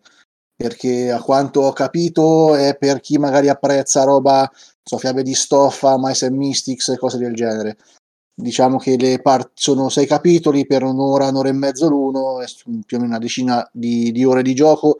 perché 0.55 1.11
a 1.11 1.21
quanto 1.21 1.61
ho 1.61 1.73
capito 1.73 2.55
è 2.55 2.77
per 2.77 2.99
chi 2.99 3.17
magari 3.17 3.49
apprezza 3.49 4.03
roba, 4.03 4.49
so, 4.83 4.97
fiabe 4.97 5.23
di 5.23 5.33
stoffa, 5.33 5.95
Mice 5.97 6.27
and 6.27 6.35
Mystics 6.35 6.89
e 6.89 6.97
cose 6.97 7.17
del 7.17 7.33
genere. 7.33 7.77
Diciamo 8.33 8.77
che 8.77 8.97
le 8.97 9.21
part- 9.21 9.51
sono 9.55 9.89
sei 9.89 10.05
capitoli 10.05 10.65
per 10.65 10.83
un'ora, 10.83 11.27
un'ora 11.27 11.49
e 11.49 11.53
mezzo 11.53 11.89
l'uno, 11.89 12.37
più 12.85 12.97
o 12.97 12.99
meno 12.99 13.11
una 13.11 13.19
decina 13.19 13.67
di, 13.73 14.11
di 14.11 14.23
ore 14.23 14.41
di 14.41 14.53
gioco 14.53 14.97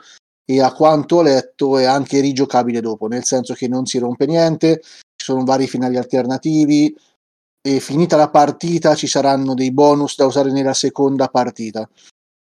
e 0.49 0.61
a 0.61 0.73
quanto 0.73 1.17
ho 1.17 1.21
letto 1.21 1.77
è 1.77 1.85
anche 1.85 2.19
rigiocabile 2.21 2.81
dopo, 2.81 3.05
nel 3.05 3.23
senso 3.23 3.53
che 3.53 3.67
non 3.67 3.85
si 3.85 3.99
rompe 3.99 4.25
niente, 4.25 4.81
ci 4.81 5.25
sono 5.25 5.43
vari 5.43 5.67
finali 5.67 5.95
alternativi, 5.95 6.95
e 7.61 7.79
finita 7.79 8.15
la 8.15 8.29
partita 8.29 8.95
ci 8.95 9.07
saranno 9.07 9.53
dei 9.53 9.71
bonus 9.71 10.15
da 10.15 10.25
usare 10.25 10.51
nella 10.51 10.73
seconda 10.73 11.27
partita. 11.27 11.87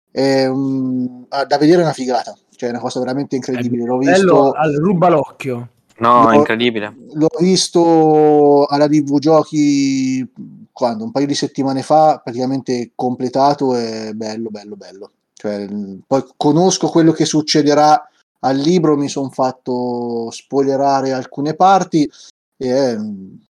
È 0.09 0.45
um, 0.45 1.27
da 1.27 1.57
vedere 1.57 1.81
una 1.81 1.93
figata, 1.93 2.35
cioè 2.55 2.69
è 2.69 2.71
una 2.71 2.81
cosa 2.81 2.99
veramente 2.99 3.35
incredibile. 3.35 3.85
L'ho 3.85 3.97
visto 3.97 4.51
al 4.51 4.73
ruba 4.73 5.09
l'occhio. 5.09 5.69
No, 5.97 6.23
L'ho- 6.23 6.31
è 6.31 6.35
incredibile. 6.35 6.95
L'ho 7.13 7.29
visto 7.39 8.65
alla 8.65 8.87
DV 8.87 9.19
Giochi 9.19 10.29
quando 10.71 11.05
un 11.05 11.11
paio 11.11 11.25
di 11.25 11.35
settimane 11.35 11.81
fa, 11.83 12.19
praticamente 12.21 12.91
completato 12.95 13.75
e 13.77 14.11
bello, 14.13 14.49
bello, 14.49 14.75
bello. 14.75 15.11
Cioè, 15.33 15.67
poi 16.05 16.25
conosco 16.35 16.89
quello 16.89 17.11
che 17.11 17.25
succederà 17.25 18.09
al 18.39 18.57
libro, 18.57 18.97
mi 18.97 19.07
sono 19.07 19.29
fatto 19.29 20.29
spoilerare 20.31 21.13
alcune 21.13 21.53
parti 21.55 22.09
e 22.57 22.69
è 22.69 22.97
mh, 22.97 23.44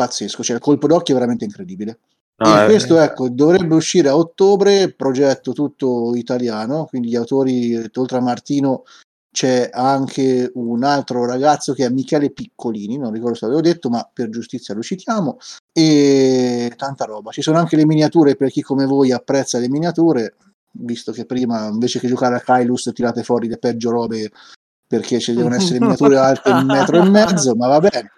pazzesco, 0.00 0.42
cioè 0.42 0.56
il 0.56 0.62
colpo 0.62 0.86
d'occhio 0.86 1.14
è 1.14 1.18
veramente 1.18 1.44
incredibile. 1.44 1.98
No, 2.36 2.56
e 2.56 2.62
è- 2.62 2.64
questo 2.66 2.98
ecco, 2.98 3.28
dovrebbe 3.28 3.74
uscire 3.74 4.08
a 4.08 4.16
ottobre, 4.16 4.92
progetto 4.92 5.52
tutto 5.52 6.14
italiano, 6.14 6.86
quindi 6.86 7.08
gli 7.08 7.16
autori, 7.16 7.76
oltre 7.94 8.16
a 8.16 8.22
Martino, 8.22 8.84
c'è 9.32 9.68
anche 9.72 10.50
un 10.54 10.82
altro 10.82 11.24
ragazzo 11.24 11.72
che 11.74 11.84
è 11.84 11.90
Michele 11.90 12.30
Piccolini, 12.30 12.96
non 12.96 13.12
ricordo 13.12 13.36
se 13.36 13.44
l'avevo 13.44 13.62
detto, 13.62 13.90
ma 13.90 14.08
per 14.12 14.30
giustizia 14.30 14.74
lo 14.74 14.82
citiamo, 14.82 15.36
e 15.72 16.72
tanta 16.76 17.04
roba. 17.04 17.30
Ci 17.30 17.42
sono 17.42 17.58
anche 17.58 17.76
le 17.76 17.86
miniature 17.86 18.36
per 18.36 18.50
chi 18.50 18.62
come 18.62 18.86
voi 18.86 19.12
apprezza 19.12 19.58
le 19.58 19.68
miniature, 19.68 20.34
visto 20.72 21.12
che 21.12 21.26
prima 21.26 21.66
invece 21.66 22.00
che 22.00 22.08
giocare 22.08 22.36
a 22.36 22.40
Kailus 22.40 22.90
tirate 22.94 23.22
fuori 23.22 23.48
le 23.48 23.58
peggio 23.58 23.90
robe 23.90 24.30
perché 24.86 25.20
ci 25.20 25.34
devono 25.34 25.54
essere 25.54 25.78
miniature 25.78 26.16
alte 26.18 26.50
un 26.50 26.64
metro 26.64 26.96
e 26.96 27.08
mezzo, 27.08 27.54
ma 27.54 27.68
va 27.68 27.80
bene. 27.80 28.12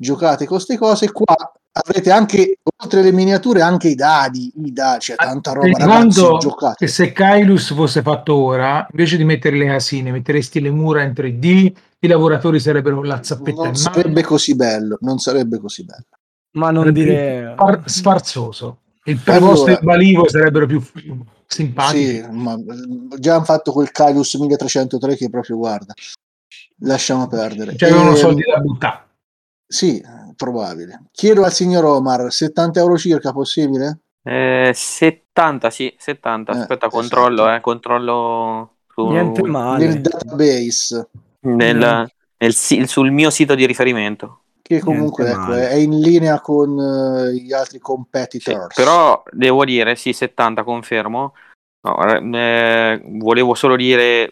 Giocate 0.00 0.46
con 0.46 0.56
queste 0.56 0.78
cose 0.78 1.10
qua. 1.10 1.34
Avrete 1.72 2.10
anche, 2.10 2.58
oltre 2.82 3.00
alle 3.00 3.12
miniature, 3.12 3.62
anche 3.62 3.88
i 3.88 3.94
dadi, 3.94 4.52
i 4.64 4.72
dadi, 4.72 4.98
c'è 5.00 5.14
tanta 5.16 5.52
roba, 5.52 5.66
ragazzi, 5.78 6.20
giocate. 6.38 6.74
che 6.76 6.86
se 6.86 7.12
Kailus 7.12 7.72
fosse 7.74 8.02
fatto 8.02 8.34
ora, 8.34 8.86
invece 8.90 9.16
di 9.16 9.24
mettere 9.24 9.56
le 9.56 9.66
casine, 9.66 10.10
metteresti 10.10 10.60
le 10.60 10.70
mura 10.70 11.02
in 11.02 11.12
3D, 11.12 11.72
i 12.00 12.06
lavoratori 12.06 12.58
sarebbero 12.58 12.96
con 12.96 13.06
la 13.06 13.22
zappetta 13.22 13.62
Non 13.64 13.74
sarebbe 13.76 14.22
così 14.22 14.54
bello, 14.56 14.98
non 15.02 15.18
sarebbe 15.18 15.58
così 15.58 15.84
bello. 15.84 16.04
Ma 16.52 16.70
non 16.70 16.84
Sarebbe 16.84 17.04
dire... 17.04 17.54
Sfar- 17.56 17.88
sfarzoso. 17.88 18.78
Il 19.04 19.18
prevosto 19.18 19.64
Allora- 19.66 19.72
e 19.72 19.80
il 19.80 19.84
balivo 19.84 20.28
sarebbero 20.28 20.66
più 20.66 20.82
simpatici. 21.46 22.04
Sì, 22.14 22.26
ma 22.30 22.54
eh, 22.54 23.18
già 23.18 23.34
hanno 23.36 23.44
fatto 23.44 23.72
quel 23.72 23.90
Kailus 23.90 24.34
1303 24.34 25.16
che 25.16 25.30
proprio 25.30 25.56
guarda. 25.56 25.92
Lasciamo 26.80 27.26
perdere. 27.28 27.74
C'avevano 27.76 28.10
Ehm, 28.10 28.16
soldi 28.16 28.42
da 28.42 28.58
buttare. 28.60 29.06
Sì, 29.70 30.02
probabile. 30.34 31.02
Chiedo 31.12 31.44
al 31.44 31.52
signor 31.52 31.84
Omar, 31.84 32.32
70 32.32 32.80
euro 32.80 32.96
circa 32.96 33.32
possibile? 33.32 33.98
Eh, 34.22 34.72
70, 34.74 35.70
sì, 35.70 35.94
70. 35.98 36.52
Eh, 36.52 36.60
Aspetta, 36.60 36.88
controllo, 36.88 37.42
esatto. 37.42 37.56
eh, 37.56 37.60
controllo 37.60 38.76
su- 38.88 39.08
Niente 39.08 39.42
male. 39.42 39.86
Nel 39.86 40.00
database, 40.00 41.08
nel- 41.40 42.10
nel 42.38 42.54
si- 42.54 42.86
sul 42.86 43.10
mio 43.10 43.30
sito 43.30 43.54
di 43.54 43.66
riferimento. 43.66 44.42
che 44.62 44.80
comunque 44.80 45.30
ecco, 45.30 45.52
è 45.54 45.74
in 45.76 45.98
linea 45.98 46.40
con 46.42 46.78
eh, 46.78 47.32
gli 47.34 47.52
altri 47.54 47.78
Sì, 47.78 47.82
competitors. 47.82 48.74
però 48.74 49.22
devo 49.30 49.64
dire, 49.64 49.96
sì, 49.96 50.12
70, 50.12 50.62
confermo. 50.62 51.34
No, 51.80 51.96
eh, 52.36 53.00
volevo 53.04 53.54
solo 53.54 53.76
dire 53.76 54.30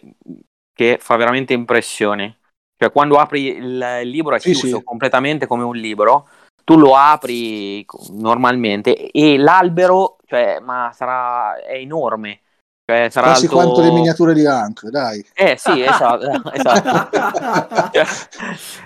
che 0.73 0.97
fa 1.01 1.15
veramente 1.15 1.53
impressione. 1.53 2.36
Cioè, 2.77 2.91
quando 2.91 3.15
apri 3.15 3.55
il, 3.55 4.01
libro 4.03 4.35
è 4.35 4.39
Sì, 4.39 4.51
chiuso 4.51 4.77
sì. 4.77 4.83
completamente 4.83 5.47
come 5.47 5.63
un 5.63 5.75
libro, 5.75 6.27
tu 6.63 6.77
lo 6.77 6.95
apri 6.95 7.85
normalmente 8.11 9.09
e 9.09 9.37
l'albero, 9.37 10.17
cioè, 10.25 10.59
ma 10.59 10.91
sarà 10.93 11.55
è 11.63 11.75
enorme. 11.75 12.41
Cioè, 12.89 13.09
sarà 13.09 13.27
Quasi 13.27 13.45
alto... 13.45 13.55
quanto 13.57 13.81
le 13.81 13.91
miniature 13.91 14.33
di 14.33 14.45
Hank, 14.45 14.87
dai. 14.87 15.25
Eh 15.33 15.57
sì, 15.57 15.81
esatto, 15.81 16.41
esatto. 16.53 17.99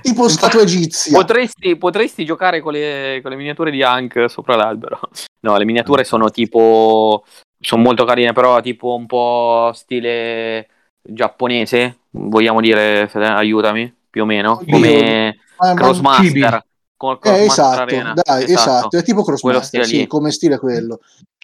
Tipo 0.01 0.27
statua 0.27 0.61
egizia. 0.61 1.15
Potresti, 1.15 1.75
potresti 1.75 2.25
giocare 2.25 2.61
con 2.61 2.73
le, 2.73 3.19
con 3.21 3.29
le 3.29 3.37
miniature 3.37 3.69
di 3.69 3.83
Hank 3.83 4.27
sopra 4.27 4.55
l'albero. 4.55 4.99
No, 5.41 5.55
le 5.55 5.65
miniature 5.65 6.03
sono 6.03 6.31
tipo. 6.31 7.23
Sono 7.59 7.83
molto 7.83 8.03
carine, 8.03 8.33
però 8.33 8.59
tipo 8.61 8.95
un 8.95 9.05
po' 9.05 9.71
stile 9.75 10.67
giapponese. 10.99 12.00
Vogliamo 12.11 12.59
dire, 12.61 13.07
Fede, 13.09 13.27
aiutami, 13.27 13.93
più 14.09 14.23
o 14.23 14.25
meno. 14.25 14.59
Oddio. 14.59 14.73
Come 14.73 15.37
ma- 15.57 15.73
Crossmaster. 15.73 16.65
Con 16.97 17.17
Eh, 17.23 17.45
esatto, 17.45 17.81
Arena. 17.81 18.13
dai, 18.13 18.43
esatto. 18.43 18.95
è 18.95 19.01
tipo 19.03 19.23
Crossmaster, 19.23 19.85
sì, 19.85 19.97
lì. 19.97 20.07
come 20.07 20.29
stile 20.31 20.59
quello. 20.59 20.99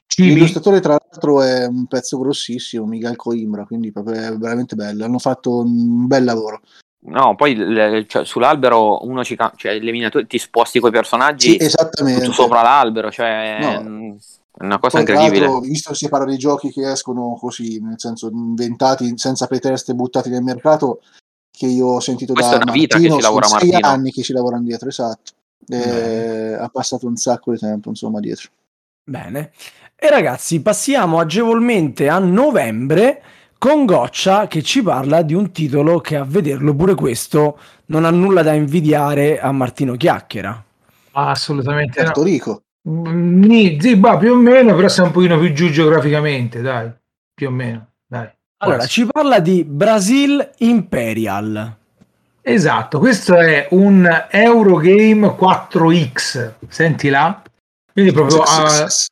Cibi. 0.05 0.33
L'illustratore, 0.33 0.79
tra 0.79 0.97
l'altro, 0.99 1.41
è 1.41 1.65
un 1.65 1.87
pezzo 1.87 2.19
grossissimo, 2.19 2.85
Miguel 2.85 3.15
Coimbra, 3.15 3.65
quindi 3.65 3.91
proprio 3.91 4.21
è 4.21 4.37
veramente 4.37 4.75
bello. 4.75 5.03
Hanno 5.03 5.19
fatto 5.19 5.57
un 5.59 6.05
bel 6.07 6.23
lavoro. 6.23 6.61
No, 6.99 7.35
poi 7.35 7.55
le- 7.55 8.05
cioè, 8.07 8.25
sull'albero 8.25 9.05
uno 9.05 9.23
ci 9.23 9.37
cioè, 9.55 9.79
le 9.79 9.91
miniature 9.91 10.27
ti 10.27 10.37
sposti 10.37 10.79
con 10.79 10.89
i 10.89 10.93
personaggi 10.93 11.57
Sì, 11.59 11.69
sopra 12.31 12.61
l'albero, 12.61 13.09
cioè 13.11 13.57
No. 13.59 14.17
Una 14.59 14.79
cosa 14.79 15.01
Poi, 15.01 15.13
incredibile. 15.13 15.59
visto 15.61 15.91
che 15.91 15.95
si 15.95 16.09
parla 16.09 16.25
dei 16.25 16.37
giochi 16.37 16.71
che 16.71 16.91
escono 16.91 17.37
così, 17.39 17.79
nel 17.79 17.99
senso 17.99 18.29
inventati 18.29 19.13
senza 19.17 19.47
preteste 19.47 19.93
buttati 19.93 20.29
nel 20.29 20.43
mercato, 20.43 21.01
che 21.51 21.67
io 21.67 21.87
ho 21.87 21.99
sentito 21.99 22.33
Questa 22.33 22.57
da 22.57 22.59
è 22.59 22.63
una 22.63 22.71
vita 22.71 22.97
che 22.97 23.01
Martino, 23.01 23.15
ci 23.15 23.21
lavora 23.21 23.47
sono 23.47 23.59
sei 23.59 23.69
Martino. 23.71 23.93
anni 23.93 24.11
che 24.11 24.21
ci 24.21 24.33
lavorano 24.33 24.63
dietro, 24.63 24.89
esatto. 24.89 25.31
Eh, 25.69 26.53
ha 26.53 26.69
passato 26.69 27.07
un 27.07 27.15
sacco 27.17 27.51
di 27.51 27.57
tempo, 27.57 27.89
insomma, 27.89 28.19
dietro. 28.19 28.49
Bene. 29.03 29.51
E 29.95 30.09
ragazzi, 30.09 30.61
passiamo 30.61 31.19
agevolmente 31.19 32.09
a 32.09 32.19
novembre 32.19 33.23
con 33.57 33.85
Goccia 33.85 34.47
che 34.47 34.61
ci 34.61 34.83
parla 34.83 35.23
di 35.23 35.33
un 35.33 35.51
titolo 35.51 35.99
che 35.99 36.15
a 36.15 36.23
vederlo 36.23 36.75
pure 36.75 36.93
questo 36.93 37.57
non 37.87 38.05
ha 38.05 38.11
nulla 38.11 38.43
da 38.43 38.53
invidiare 38.53 39.39
a 39.39 39.51
Martino 39.51 39.95
Chiacchiera. 39.95 40.63
Assolutamente 41.13 41.99
no. 41.99 42.05
Porto 42.05 42.23
Rico. 42.23 42.61
Sì, 43.79 43.97
bah, 43.97 44.17
più 44.17 44.31
o 44.31 44.35
meno, 44.35 44.73
però 44.73 44.87
sei 44.87 45.05
un 45.05 45.11
pochino 45.11 45.37
più 45.37 45.51
giù 45.51 45.69
geograficamente, 45.69 46.61
dai. 46.61 46.89
Più 47.33 47.47
o 47.47 47.51
meno, 47.51 47.89
dai. 48.07 48.29
Allora, 48.59 48.77
Quasi. 48.77 48.91
ci 48.91 49.05
parla 49.05 49.39
di 49.39 49.65
Brasil 49.65 50.51
Imperial. 50.59 51.75
Esatto, 52.41 52.99
questo 52.99 53.35
è 53.35 53.67
un 53.71 54.09
Eurogame 54.31 55.35
4X, 55.37 56.53
senti 56.69 57.09
là? 57.09 57.41
Quindi 57.91 58.13
proprio 58.13 58.45
sì. 58.45 59.09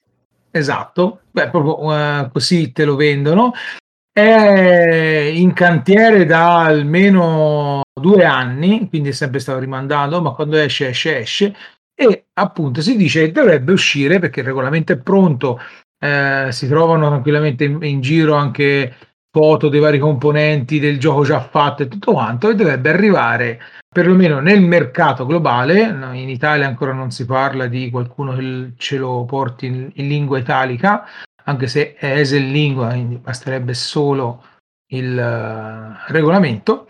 esatto, 0.52 1.20
beh, 1.32 1.50
proprio 1.50 1.94
eh, 1.94 2.30
così 2.32 2.72
te 2.72 2.86
lo 2.86 2.96
vendono. 2.96 3.54
è 4.10 5.32
in 5.34 5.52
cantiere 5.52 6.26
da 6.26 6.64
almeno 6.64 7.82
due 7.94 8.24
anni, 8.24 8.88
quindi 8.88 9.10
è 9.10 9.12
sempre 9.12 9.42
stato 9.42 9.60
rimandando, 9.60 10.22
ma 10.22 10.32
quando 10.32 10.56
esce, 10.56 10.88
esce, 10.88 11.20
esce. 11.20 11.56
E 11.96 12.28
appunto 12.34 12.82
si 12.82 12.98
dice 12.98 13.22
che 13.22 13.32
dovrebbe 13.32 13.72
uscire 13.72 14.20
perché 14.20 14.42
il 14.42 14.48
regolamento 14.48 14.92
è 14.92 14.98
pronto, 14.98 15.60
eh, 15.98 16.50
si 16.52 16.68
trovano 16.68 17.08
tranquillamente 17.08 17.64
in, 17.64 17.82
in, 17.82 18.02
giro 18.02 18.36
anche 18.36 18.94
foto 19.32 19.70
dei 19.70 19.80
vari 19.80 19.98
componenti 19.98 20.80
del 20.80 21.00
gioco 21.00 21.24
già 21.24 21.40
fatto 21.40 21.84
e 21.84 21.88
tutto 21.88 22.12
quanto, 22.12 22.50
e 22.50 22.56
dovrebbe 22.56 22.90
arrivare 22.90 23.62
perlomeno 23.90 24.40
nel 24.40 24.62
mercato 24.62 25.26
globale. 25.26 25.84
In 26.14 26.30
Italia 26.30 26.68
ancora 26.68 26.92
non 26.92 27.12
si 27.12 27.26
parla 27.26 27.68
di 27.68 27.90
qualcuno 27.90 28.36
che 28.36 28.74
ce 28.78 28.98
lo 28.98 29.24
porti 29.26 29.68
in, 29.68 29.90
in 29.96 30.08
lingua 30.08 30.38
italica, 30.38 31.06
anche 31.46 31.68
se 31.68 31.96
è 31.96 32.18
eselingua, 32.18 32.90
quindi 32.90 33.18
basterebbe 33.18 33.74
solo 33.74 34.44
il 34.88 35.18
uh, 35.18 36.12
regolamento, 36.12 36.88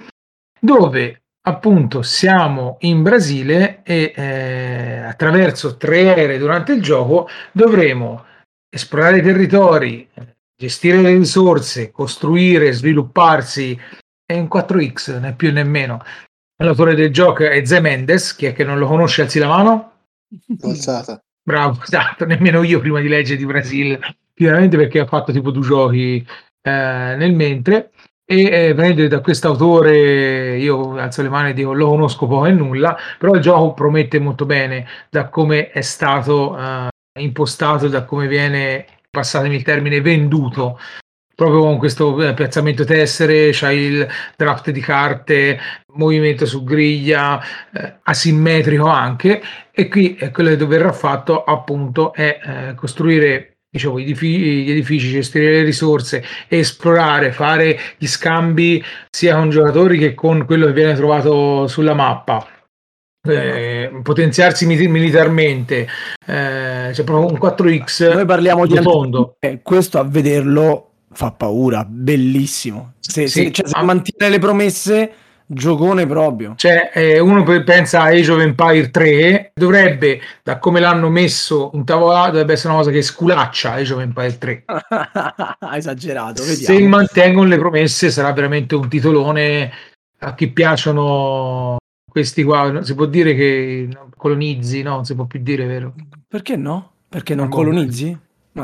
dove 0.60 1.24
appunto 1.47 2.01
siamo 2.01 2.77
in 2.81 3.03
Brasile 3.03 3.81
e 3.83 4.13
eh, 4.15 4.97
attraverso 5.03 5.77
tre 5.77 6.13
aerei 6.13 6.37
durante 6.37 6.73
il 6.73 6.81
gioco 6.81 7.27
dovremo 7.51 8.25
esplorare 8.69 9.19
i 9.19 9.21
territori, 9.21 10.09
gestire 10.57 11.01
le 11.01 11.15
risorse, 11.15 11.91
costruire, 11.91 12.73
svilupparsi. 12.73 13.79
È 14.25 14.33
un 14.37 14.47
4X, 14.51 15.19
né 15.19 15.33
più 15.35 15.51
né 15.51 15.63
meno. 15.63 16.03
L'autore 16.63 16.95
del 16.95 17.11
gioco 17.11 17.43
è 17.43 17.63
Ze 17.63 17.79
Mendes, 17.79 18.35
chi 18.35 18.47
è 18.47 18.53
che 18.53 18.63
non 18.63 18.79
lo 18.79 18.87
conosce 18.87 19.21
alzi 19.21 19.39
la 19.39 19.47
mano. 19.47 19.91
Alzata. 20.61 21.21
Bravo, 21.43 21.79
esatto, 21.83 22.25
nemmeno 22.25 22.63
io 22.63 22.79
prima 22.79 22.99
di 22.99 23.07
leggere 23.07 23.37
di 23.37 23.45
Brasile, 23.45 23.99
sicuramente 24.33 24.77
perché 24.77 24.99
ha 24.99 25.05
fatto 25.05 25.31
tipo 25.31 25.51
due 25.51 25.63
giochi 25.63 26.27
eh, 26.61 27.15
nel 27.17 27.33
mentre 27.33 27.91
e 28.28 28.73
eh, 28.76 29.07
da 29.07 29.21
questo 29.21 29.47
autore 29.47 30.57
io 30.57 30.97
alzo 30.97 31.21
le 31.21 31.30
mani 31.30 31.51
e 31.51 31.53
dico 31.53 31.73
lo 31.73 31.89
conosco 31.89 32.26
poco 32.26 32.47
e 32.47 32.51
nulla 32.51 32.97
però 33.19 33.34
il 33.34 33.41
gioco 33.41 33.73
promette 33.73 34.19
molto 34.19 34.45
bene 34.45 34.88
da 35.09 35.30
come 35.30 35.69
è 35.69 35.82
stato 35.82 36.57
eh, 36.57 36.88
impostato 37.19 37.88
da 37.88 38.03
come 38.03 38.28
viene 38.28 38.86
passatemi 39.15 39.55
il 39.55 39.63
termine 39.63 40.01
venduto. 40.01 40.78
Proprio 41.36 41.61
con 41.61 41.78
questo 41.78 42.21
eh, 42.21 42.34
piazzamento 42.34 42.86
tessere 42.86 43.49
c'hai 43.51 43.78
il 43.78 44.07
draft 44.38 44.69
di 44.71 44.80
carte 44.80 45.59
movimento 45.95 46.45
su 46.45 46.63
griglia 46.63 47.41
eh, 47.73 47.99
asimmetrico 48.03 48.88
anche 48.88 49.41
e 49.71 49.89
qui 49.89 50.15
è 50.15 50.32
quello 50.32 50.55
che 50.55 50.65
verrà 50.65 50.93
fatto 50.93 51.43
appunto 51.43 52.13
è 52.13 52.39
eh, 52.41 52.76
costruire 52.76 53.55
dicevo, 53.76 53.99
gli 53.99 54.11
edifici, 54.71 55.09
gestire 55.09 55.51
le 55.51 55.63
risorse, 55.63 56.23
esplorare, 56.47 57.32
fare 57.32 57.78
gli 57.97 58.07
scambi 58.07 58.84
sia 59.09 59.36
con 59.36 59.49
giocatori 59.49 59.97
che 59.97 60.13
con 60.13 60.45
quello 60.45 60.67
che 60.67 60.73
viene 60.73 60.93
trovato 60.93 61.67
sulla 61.67 61.93
mappa. 61.93 62.47
Eh, 63.28 64.01
potenziarsi 64.03 64.67
militarmente 64.67 65.88
eh, 66.28 66.89
c'è 66.91 67.03
proprio 67.03 67.26
un 67.26 67.39
4x 67.41 68.13
noi 68.13 68.23
parliamo 68.23 68.67
di 68.67 68.78
fondo 68.78 69.38
eh, 69.39 69.61
questo 69.63 69.97
a 69.97 70.03
vederlo 70.03 70.91
fa 71.11 71.32
paura 71.32 71.84
bellissimo. 71.89 72.93
Se, 72.99 73.26
sì, 73.26 73.45
se, 73.45 73.51
cioè, 73.51 73.67
se 73.67 73.82
mantiene 73.82 74.30
le 74.30 74.38
promesse 74.38 75.11
giocone 75.45 76.05
proprio. 76.05 76.53
Cioè, 76.55 76.91
eh, 76.93 77.19
uno 77.19 77.43
pensa 77.63 78.01
a 78.01 78.05
Age 78.05 78.31
of 78.31 78.41
Empire 78.41 78.89
3, 78.89 79.51
dovrebbe, 79.53 80.19
da 80.43 80.57
come 80.57 80.79
l'hanno 80.79 81.09
messo 81.09 81.71
in 81.73 81.85
tavola, 81.85 82.25
dovrebbe 82.25 82.53
essere 82.53 82.69
una 82.69 82.79
cosa 82.79 82.91
che 82.91 83.01
sculaccia 83.01 83.73
Age 83.73 83.93
of 83.93 84.01
Empire 84.01 84.37
3. 84.37 84.65
Esagerato, 85.73 86.43
vediamo. 86.43 86.79
Se 86.79 86.87
mantengono 86.87 87.47
le 87.49 87.57
promesse 87.57 88.09
sarà 88.11 88.31
veramente 88.33 88.75
un 88.75 88.87
titolone 88.89 89.71
a 90.19 90.33
chi 90.33 90.49
piacciono 90.49 91.77
questi 92.09 92.43
qua. 92.43 92.81
Si 92.83 92.95
può 92.95 93.05
dire 93.05 93.35
che 93.35 93.89
colonizzi, 94.15 94.81
no? 94.81 94.95
Non 94.95 95.05
si 95.05 95.15
può 95.15 95.25
più 95.25 95.41
dire, 95.41 95.65
vero? 95.65 95.93
Perché 96.27 96.55
no? 96.55 96.91
Perché 97.09 97.35
non 97.35 97.49
colonizzi? 97.49 98.17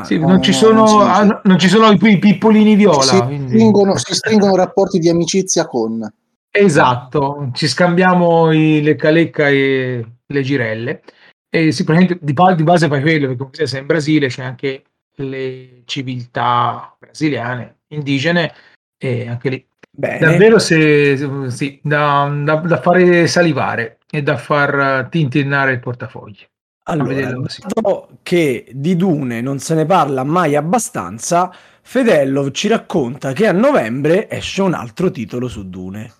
Sì, 0.04 0.18
no, 0.18 0.26
non, 0.26 0.42
ci 0.42 0.54
sono, 0.54 0.84
non, 0.86 1.06
ah, 1.06 1.40
non, 1.44 1.58
ci 1.58 1.68
sono, 1.68 1.90
i 1.90 2.18
pippolini 2.18 2.76
viola. 2.76 3.02
Si, 3.02 3.16
stringono, 3.16 3.98
si 3.98 4.14
stringono 4.14 4.56
rapporti 4.56 4.98
di 4.98 5.10
amicizia 5.10 5.66
con. 5.66 6.10
Esatto, 6.54 7.50
ci 7.54 7.66
scambiamo 7.66 8.52
i 8.52 8.82
lecca 8.82 9.08
lecca 9.08 9.48
e 9.48 10.06
le 10.26 10.42
girelle 10.42 11.02
e 11.48 11.72
sicuramente 11.72 12.18
di, 12.20 12.34
di 12.34 12.62
base 12.62 12.88
fai 12.88 13.00
quello, 13.00 13.28
perché 13.28 13.42
come 13.42 13.66
sei 13.66 13.80
in 13.80 13.86
Brasile 13.86 14.28
c'è 14.28 14.42
anche 14.42 14.84
le 15.16 15.82
civiltà 15.86 16.94
brasiliane, 16.98 17.80
indigene 17.88 18.52
e 18.98 19.28
anche 19.28 19.48
lì. 19.48 19.66
Bene. 19.90 20.18
Davvero 20.18 20.58
se, 20.58 21.48
sì, 21.50 21.78
da, 21.82 22.30
da, 22.42 22.54
da, 22.56 22.80
fare 22.80 23.26
salivare 23.26 23.98
e 24.10 24.22
da 24.22 24.36
far 24.36 25.08
tintinnare 25.10 25.72
il 25.72 25.80
portafogli. 25.80 26.46
Allora, 26.84 27.30
dato 27.30 28.08
che 28.22 28.66
di 28.72 28.96
Dune 28.96 29.40
non 29.40 29.58
se 29.58 29.74
ne 29.74 29.84
parla 29.84 30.24
mai 30.24 30.56
abbastanza, 30.56 31.54
Fedello 31.82 32.50
ci 32.50 32.68
racconta 32.68 33.32
che 33.32 33.46
a 33.46 33.52
novembre 33.52 34.28
esce 34.30 34.62
un 34.62 34.72
altro 34.72 35.10
titolo 35.10 35.48
su 35.48 35.68
Dune. 35.68 36.10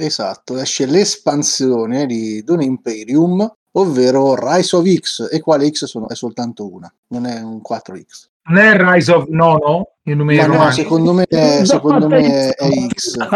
Esatto, 0.00 0.56
esce 0.56 0.86
l'espansione 0.86 2.06
di 2.06 2.44
Dune 2.44 2.64
Imperium, 2.64 3.52
ovvero 3.72 4.36
Rise 4.36 4.76
of 4.76 4.86
X, 4.88 5.28
e 5.28 5.40
quale 5.40 5.68
X 5.68 5.86
sono, 5.86 6.08
è 6.08 6.14
soltanto 6.14 6.72
una, 6.72 6.92
non 7.08 7.26
è 7.26 7.40
un 7.42 7.60
4X. 7.68 8.26
Non 8.44 8.58
è 8.58 8.76
Rise 8.76 9.10
of 9.10 9.26
Nono? 9.26 9.94
Il 10.04 10.16
numero 10.16 10.54
no, 10.54 10.70
secondo 10.70 11.12
me, 11.12 11.24
è, 11.24 11.64
secondo 11.64 12.06
me 12.06 12.50
è 12.50 12.68
X. 12.94 13.16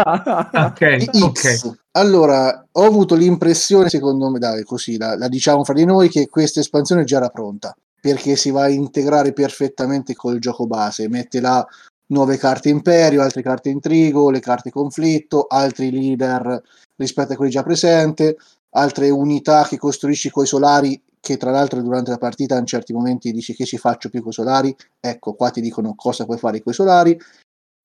okay, 0.53 1.03
X. 1.03 1.21
Okay. 1.21 1.57
Allora, 1.91 2.65
ho 2.71 2.83
avuto 2.85 3.15
l'impressione, 3.15 3.89
secondo 3.89 4.29
me, 4.29 4.39
dai, 4.39 4.63
così 4.63 4.97
la, 4.97 5.17
la 5.17 5.27
diciamo 5.27 5.65
fra 5.65 5.73
di 5.73 5.83
noi, 5.83 6.07
che 6.07 6.27
questa 6.29 6.61
espansione 6.61 7.03
già 7.03 7.17
era 7.17 7.27
pronta 7.27 7.75
perché 7.99 8.35
si 8.35 8.51
va 8.51 8.63
a 8.63 8.69
integrare 8.69 9.31
perfettamente 9.31 10.13
col 10.13 10.37
gioco 10.39 10.67
base, 10.67 11.07
mette 11.07 11.39
là 11.39 11.65
nuove 12.13 12.37
carte 12.37 12.69
imperio, 12.69 13.21
altre 13.21 13.41
carte 13.41 13.69
intrigo, 13.69 14.29
le 14.29 14.39
carte 14.39 14.69
conflitto, 14.69 15.47
altri 15.47 15.91
leader 15.91 16.61
rispetto 16.95 17.33
a 17.33 17.35
quelli 17.35 17.51
già 17.51 17.63
presenti, 17.63 18.33
altre 18.75 19.09
unità 19.09 19.65
che 19.67 19.77
costruisci 19.77 20.29
coi 20.29 20.45
solari 20.45 21.01
che 21.19 21.37
tra 21.37 21.51
l'altro 21.51 21.81
durante 21.81 22.11
la 22.11 22.17
partita 22.17 22.57
in 22.57 22.65
certi 22.65 22.91
momenti 22.91 23.31
dici 23.31 23.55
che 23.55 23.63
ci 23.63 23.77
faccio 23.77 24.09
più 24.09 24.21
coi 24.21 24.33
solari, 24.33 24.75
ecco 24.99 25.35
qua 25.35 25.51
ti 25.51 25.61
dicono 25.61 25.95
cosa 25.95 26.25
puoi 26.25 26.37
fare 26.37 26.61
coi 26.61 26.73
solari, 26.73 27.17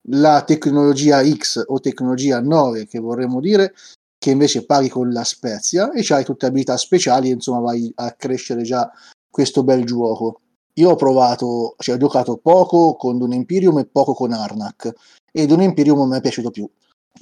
la 0.09 0.43
tecnologia 0.43 1.23
X 1.23 1.63
o 1.67 1.79
tecnologia 1.79 2.41
9 2.41 2.85
che 2.85 2.99
vorremmo 2.99 3.39
dire, 3.39 3.73
che 4.17 4.31
invece 4.31 4.65
paghi 4.65 4.89
con 4.89 5.11
la 5.11 5.23
spezia 5.23 5.91
e 5.93 6.01
c'hai 6.03 6.25
tutte 6.25 6.47
abilità 6.47 6.75
speciali, 6.75 7.29
insomma 7.29 7.61
vai 7.61 7.89
a 7.95 8.11
crescere 8.11 8.63
già 8.63 8.91
questo 9.29 9.63
bel 9.63 9.85
gioco. 9.85 10.41
Io 10.79 10.91
ho 10.91 10.95
provato, 10.95 11.75
cioè 11.77 11.95
ho 11.95 11.99
giocato 11.99 12.37
poco 12.37 12.95
con 12.95 13.17
Dune 13.17 13.35
Imperium 13.35 13.79
e 13.79 13.85
poco 13.85 14.13
con 14.13 14.31
Arnak 14.31 14.93
e 15.31 15.45
Dune 15.45 15.65
Imperium 15.65 16.07
mi 16.07 16.17
è 16.17 16.21
piaciuto 16.21 16.51
più, 16.51 16.69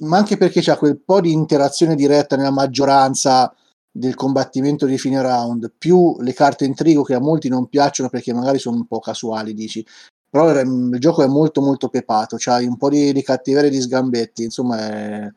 ma 0.00 0.16
anche 0.16 0.36
perché 0.36 0.60
c'è 0.60 0.76
quel 0.76 0.98
po' 0.98 1.20
di 1.20 1.32
interazione 1.32 1.94
diretta 1.94 2.36
nella 2.36 2.52
maggioranza 2.52 3.52
del 3.90 4.14
combattimento 4.14 4.86
di 4.86 4.96
fine 4.96 5.20
round, 5.20 5.72
più 5.76 6.16
le 6.20 6.32
carte 6.32 6.64
intrigo 6.64 7.02
che 7.02 7.14
a 7.14 7.20
molti 7.20 7.48
non 7.48 7.68
piacciono 7.68 8.08
perché 8.08 8.32
magari 8.32 8.58
sono 8.58 8.76
un 8.76 8.86
po' 8.86 9.00
casuali, 9.00 9.54
dici. 9.54 9.84
Però 10.30 10.48
il 10.50 10.96
gioco 10.98 11.22
è 11.22 11.26
molto 11.26 11.60
molto 11.60 11.88
pepato, 11.88 12.36
c'hai 12.38 12.66
un 12.66 12.76
po' 12.76 12.90
di, 12.90 13.12
di 13.12 13.22
cattiveria 13.22 13.70
di 13.70 13.80
sgambetti, 13.80 14.44
insomma 14.44 14.78
è 14.78 15.32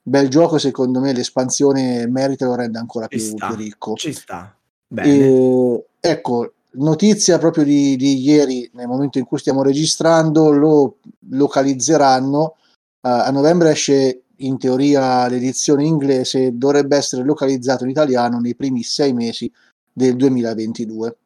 bel 0.00 0.28
gioco 0.28 0.56
secondo 0.56 1.00
me 1.00 1.12
l'espansione 1.12 2.06
merita 2.06 2.46
lo 2.46 2.54
rende 2.54 2.78
ancora 2.78 3.08
più, 3.08 3.34
più 3.34 3.54
ricco. 3.54 3.94
Ci 3.94 4.12
sta. 4.12 4.56
Bene. 4.86 5.08
E, 5.08 5.86
ecco, 6.00 6.52
notizia 6.72 7.38
proprio 7.38 7.64
di, 7.64 7.96
di, 7.96 8.20
ieri, 8.20 8.68
nel 8.74 8.86
momento 8.86 9.18
in 9.18 9.24
cui 9.24 9.38
stiamo 9.38 9.62
registrando, 9.62 10.50
lo 10.50 10.98
localizzeranno. 11.30 12.56
Uh, 13.00 13.08
a 13.08 13.30
novembre 13.30 13.70
esce 13.70 14.22
in 14.38 14.58
teoria 14.58 15.28
l'edizione 15.28 15.84
inglese, 15.84 16.56
dovrebbe 16.56 16.96
essere 16.96 17.24
localizzato 17.24 17.84
in 17.84 17.90
italiano 17.90 18.38
nei 18.38 18.54
primi 18.54 18.82
sei 18.82 19.12
mesi 19.12 19.50
del 19.92 20.16
2022. 20.16 21.16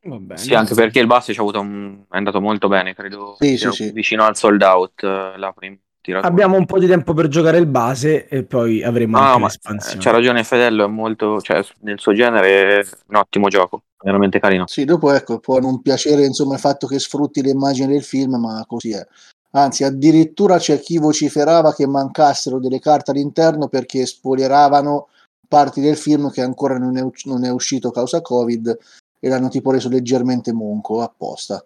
Bene, 0.00 0.36
sì, 0.36 0.52
anche 0.54 0.74
perché 0.74 1.00
il 1.00 1.06
Bassi 1.06 1.34
un... 1.38 2.04
è 2.08 2.16
andato 2.16 2.40
molto 2.40 2.68
bene, 2.68 2.94
credo 2.94 3.36
sì, 3.38 3.56
sì, 3.56 3.70
sì. 3.70 3.92
vicino 3.92 4.24
al 4.24 4.36
sold 4.36 4.60
out 4.62 5.02
uh, 5.02 5.38
la 5.38 5.52
prima. 5.54 5.76
Abbiamo 6.22 6.56
un 6.56 6.64
po' 6.64 6.78
di 6.78 6.86
tempo 6.86 7.12
per 7.12 7.28
giocare 7.28 7.58
il 7.58 7.66
base 7.66 8.26
e 8.26 8.44
poi 8.44 8.82
avremo 8.82 9.18
ah, 9.18 9.32
anche 9.32 9.42
l'espansione. 9.42 10.00
C'ha 10.02 10.10
ragione 10.10 10.44
Fedello, 10.44 10.84
è 10.86 10.88
molto, 10.88 11.40
cioè, 11.42 11.62
nel 11.80 12.00
suo 12.00 12.14
genere 12.14 12.80
è 12.80 12.86
un 13.08 13.16
ottimo 13.16 13.48
gioco, 13.48 13.82
veramente 14.02 14.40
carino. 14.40 14.66
Sì, 14.66 14.86
dopo 14.86 15.12
ecco, 15.12 15.40
può 15.40 15.58
non 15.58 15.82
piacere 15.82 16.24
insomma 16.24 16.54
il 16.54 16.60
fatto 16.60 16.86
che 16.86 16.98
sfrutti 16.98 17.42
le 17.42 17.50
immagini 17.50 17.92
del 17.92 18.02
film, 18.02 18.36
ma 18.36 18.64
così 18.66 18.92
è. 18.92 19.06
Anzi, 19.52 19.84
addirittura 19.84 20.56
c'è 20.56 20.80
chi 20.80 20.98
vociferava 20.98 21.74
che 21.74 21.86
mancassero 21.86 22.58
delle 22.58 22.78
carte 22.78 23.10
all'interno 23.10 23.68
perché 23.68 24.06
spoileravano 24.06 25.08
parti 25.46 25.80
del 25.82 25.96
film 25.96 26.30
che 26.30 26.40
ancora 26.40 26.78
non 26.78 26.96
è, 26.96 27.04
non 27.24 27.44
è 27.44 27.50
uscito 27.50 27.90
causa 27.90 28.22
Covid 28.22 28.78
e 29.18 29.28
l'hanno 29.28 29.48
tipo 29.48 29.70
reso 29.70 29.90
leggermente 29.90 30.52
monco 30.52 31.02
apposta. 31.02 31.62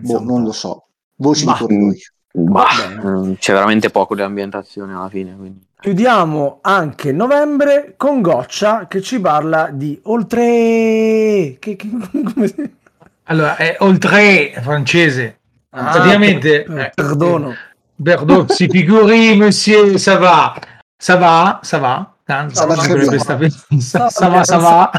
Boh, 0.00 0.20
non 0.20 0.42
lo 0.42 0.52
so. 0.52 0.86
Voci 1.16 1.44
ma, 1.44 1.52
di 1.52 1.58
corridoi 1.58 2.02
Bah, 2.36 2.66
mm, 3.00 3.34
c'è 3.38 3.52
veramente 3.52 3.90
poco 3.90 4.16
di 4.16 4.22
ambientazione 4.22 4.92
alla 4.92 5.08
fine. 5.08 5.36
Quindi. 5.36 5.66
Chiudiamo 5.80 6.58
anche 6.62 7.12
novembre 7.12 7.94
con 7.96 8.20
Goccia 8.22 8.88
che 8.88 9.00
ci 9.00 9.20
parla 9.20 9.68
di 9.70 10.00
Oltre. 10.04 11.56
Che, 11.60 11.76
che, 11.76 11.88
come 12.34 12.48
si... 12.48 12.74
Allora, 13.24 13.54
è 13.56 13.76
Oltre 13.80 14.52
francese. 14.60 15.38
Ah, 15.70 15.92
Praticamente. 15.92 16.62
Per, 16.64 16.90
perdono. 16.94 17.50
Eh, 17.50 17.72
Pardon, 18.02 18.48
si 18.50 18.68
figuri, 18.68 19.36
monsieur, 19.36 19.96
ça 19.96 20.16
va. 20.16 20.58
Ça 20.96 21.16
va, 21.16 21.60
ça 21.62 21.78
va. 21.78 22.08
Ça 22.24 22.64
va, 22.64 24.10
ça 24.10 24.28
va, 24.28 24.44
ça 24.44 24.56
va. 24.56 24.90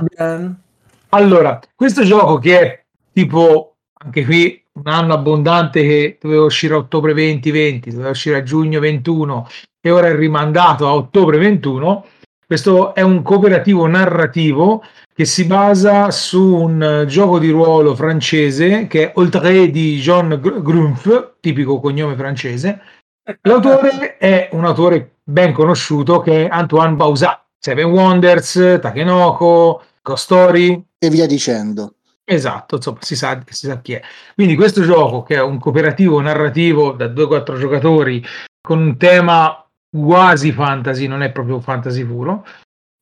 Allora, 1.09 1.59
questo 1.73 2.03
gioco 2.03 2.37
che 2.37 2.59
è 2.59 2.83
tipo, 3.11 3.77
anche 3.93 4.23
qui, 4.23 4.64
un 4.75 4.87
anno 4.91 5.13
abbondante 5.13 5.81
che 5.81 6.17
doveva 6.21 6.43
uscire 6.43 6.73
a 6.73 6.77
ottobre 6.77 7.13
2020, 7.13 7.91
doveva 7.91 8.09
uscire 8.09 8.37
a 8.37 8.43
giugno 8.43 8.79
21 8.79 9.47
e 9.81 9.89
ora 9.89 10.07
è 10.07 10.15
rimandato 10.15 10.87
a 10.87 10.93
ottobre 10.93 11.37
21. 11.37 12.05
Questo 12.45 12.93
è 12.93 13.01
un 13.01 13.21
cooperativo 13.21 13.87
narrativo 13.87 14.83
che 15.13 15.25
si 15.25 15.45
basa 15.45 16.11
su 16.11 16.43
un 16.43 17.05
gioco 17.07 17.39
di 17.39 17.49
ruolo 17.49 17.95
francese 17.95 18.87
che 18.87 19.05
è 19.05 19.11
Oltre 19.15 19.71
di 19.71 19.97
Jean 19.99 20.39
Grumpf, 20.41 21.35
tipico 21.39 21.79
cognome 21.79 22.15
francese. 22.15 22.81
L'autore 23.43 24.17
è 24.17 24.49
un 24.51 24.65
autore 24.65 25.15
ben 25.23 25.53
conosciuto 25.53 26.19
che 26.19 26.45
è 26.45 26.49
Antoine 26.51 26.95
Bausat, 26.95 27.45
Seven 27.57 27.85
Wonders, 27.85 28.79
Takenoko, 28.81 29.81
Ghost 30.01 30.23
Story 30.23 30.85
e 30.99 31.09
via 31.09 31.25
dicendo. 31.25 31.95
Esatto, 32.27 32.77
insomma, 32.77 32.97
si 33.01 33.15
sa, 33.15 33.39
si 33.47 33.67
sa 33.67 33.79
chi 33.81 33.93
è. 33.93 34.01
Quindi 34.33 34.55
questo 34.55 34.81
gioco, 34.81 35.21
che 35.21 35.35
è 35.35 35.41
un 35.41 35.59
cooperativo 35.59 36.19
narrativo 36.19 36.91
da 36.91 37.05
2-4 37.05 37.57
giocatori, 37.59 38.25
con 38.59 38.79
un 38.79 38.97
tema 38.97 39.63
quasi 39.87 40.51
fantasy, 40.51 41.05
non 41.05 41.21
è 41.21 41.31
proprio 41.31 41.59
fantasy 41.59 42.03
puro, 42.03 42.45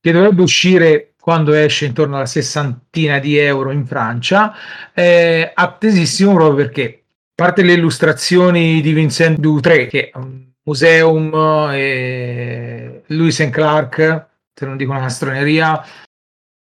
che 0.01 0.11
dovrebbe 0.11 0.41
uscire 0.41 1.13
quando 1.17 1.53
esce 1.53 1.86
intorno 1.86 2.17
alla 2.17 2.26
sessantina 2.26 3.19
di 3.19 3.38
euro 3.38 3.71
in 3.71 3.86
Francia, 3.86 4.53
è 4.91 5.49
attesissimo 5.53 6.34
proprio 6.34 6.55
perché, 6.55 7.03
a 7.05 7.32
parte 7.34 7.63
le 7.63 7.74
illustrazioni 7.74 8.82
di 8.82 8.91
Vincent 8.91 9.39
Dutré, 9.39 9.88
che 9.88 10.09
è 10.09 10.17
un 10.17 10.51
museum, 10.63 11.69
e 11.71 13.03
Lewis 13.07 13.47
Clark, 13.49 14.26
se 14.53 14.65
non 14.65 14.76
dico 14.76 14.91
una 14.91 14.99
castroneria, 14.99 15.82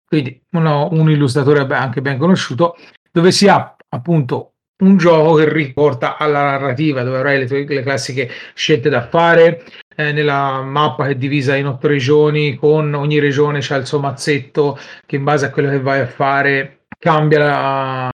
quindi 0.07 0.41
uno, 0.51 0.89
un 0.91 1.11
illustratore 1.11 1.65
anche 1.75 2.01
ben 2.01 2.17
conosciuto, 2.17 2.75
dove 3.11 3.31
si 3.31 3.47
ha 3.47 3.75
appunto 3.89 4.53
un 4.79 4.97
gioco 4.97 5.35
che 5.35 5.51
riporta 5.51 6.17
alla 6.17 6.43
narrativa, 6.43 7.03
dove 7.03 7.17
avrai 7.17 7.47
le, 7.47 7.65
le 7.65 7.81
classiche 7.81 8.29
scelte 8.53 8.89
da 8.89 9.07
fare, 9.07 9.63
eh, 9.95 10.11
nella 10.11 10.61
mappa 10.61 11.05
che 11.05 11.11
è 11.11 11.15
divisa 11.15 11.55
in 11.55 11.67
otto 11.67 11.87
regioni, 11.87 12.55
con 12.55 12.93
ogni 12.93 13.19
regione 13.19 13.59
c'è 13.59 13.77
il 13.77 13.87
suo 13.87 13.99
mazzetto 13.99 14.77
che 15.05 15.15
in 15.15 15.23
base 15.23 15.47
a 15.47 15.49
quello 15.49 15.69
che 15.69 15.79
vai 15.79 16.01
a 16.01 16.07
fare 16.07 16.81
cambia 16.99 17.39
la, 17.39 18.09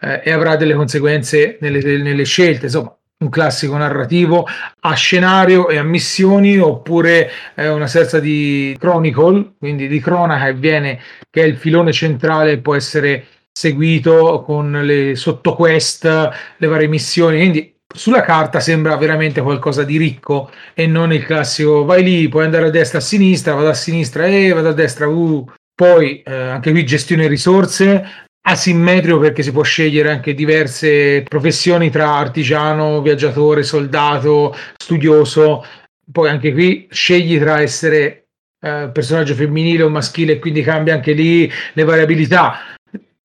eh, 0.00 0.20
e 0.24 0.30
avrà 0.30 0.56
delle 0.56 0.74
conseguenze 0.74 1.58
nelle, 1.60 1.80
nelle 1.98 2.24
scelte. 2.24 2.66
Insomma, 2.66 2.94
un 3.22 3.28
classico 3.30 3.76
narrativo 3.76 4.46
a 4.80 4.94
scenario 4.94 5.68
e 5.68 5.78
a 5.78 5.82
missioni 5.82 6.58
oppure 6.58 7.30
eh, 7.54 7.68
una 7.68 7.86
sorta 7.86 8.18
di 8.18 8.76
chronicle, 8.78 9.54
quindi 9.58 9.88
di 9.88 10.00
cronaca 10.00 10.46
che 10.46 10.54
viene 10.54 11.00
che 11.30 11.42
è 11.42 11.46
il 11.46 11.56
filone 11.56 11.92
centrale 11.92 12.58
può 12.58 12.74
essere 12.74 13.26
seguito 13.52 14.42
con 14.44 14.72
le 14.82 15.14
sottoquest, 15.14 16.30
le 16.56 16.66
varie 16.66 16.88
missioni, 16.88 17.38
quindi 17.38 17.74
sulla 17.94 18.22
carta 18.22 18.60
sembra 18.60 18.96
veramente 18.96 19.42
qualcosa 19.42 19.84
di 19.84 19.98
ricco 19.98 20.50
e 20.74 20.86
non 20.86 21.12
il 21.12 21.24
classico 21.24 21.84
vai 21.84 22.02
lì, 22.02 22.28
puoi 22.28 22.44
andare 22.44 22.66
a 22.66 22.70
destra 22.70 22.98
a 22.98 23.02
sinistra, 23.02 23.54
vado 23.54 23.68
a 23.68 23.74
sinistra 23.74 24.26
e 24.26 24.46
eh, 24.46 24.52
vado 24.52 24.70
a 24.70 24.72
destra, 24.72 25.06
uh. 25.06 25.46
poi 25.74 26.22
eh, 26.22 26.34
anche 26.34 26.70
qui 26.70 26.84
gestione 26.84 27.26
risorse, 27.26 28.04
asimmetrico 28.42 29.18
perché 29.18 29.42
si 29.42 29.52
può 29.52 29.62
scegliere 29.62 30.10
anche 30.10 30.34
diverse 30.34 31.22
professioni 31.28 31.90
tra 31.90 32.14
artigiano, 32.14 33.00
viaggiatore, 33.00 33.62
soldato, 33.62 34.54
studioso. 34.76 35.64
Poi 36.10 36.28
anche 36.28 36.52
qui 36.52 36.88
scegli 36.90 37.38
tra 37.38 37.60
essere 37.60 38.26
eh, 38.60 38.90
personaggio 38.92 39.34
femminile 39.34 39.82
o 39.82 39.88
maschile 39.88 40.38
quindi 40.38 40.62
cambia 40.62 40.94
anche 40.94 41.12
lì 41.12 41.50
le 41.72 41.84
variabilità. 41.84 42.76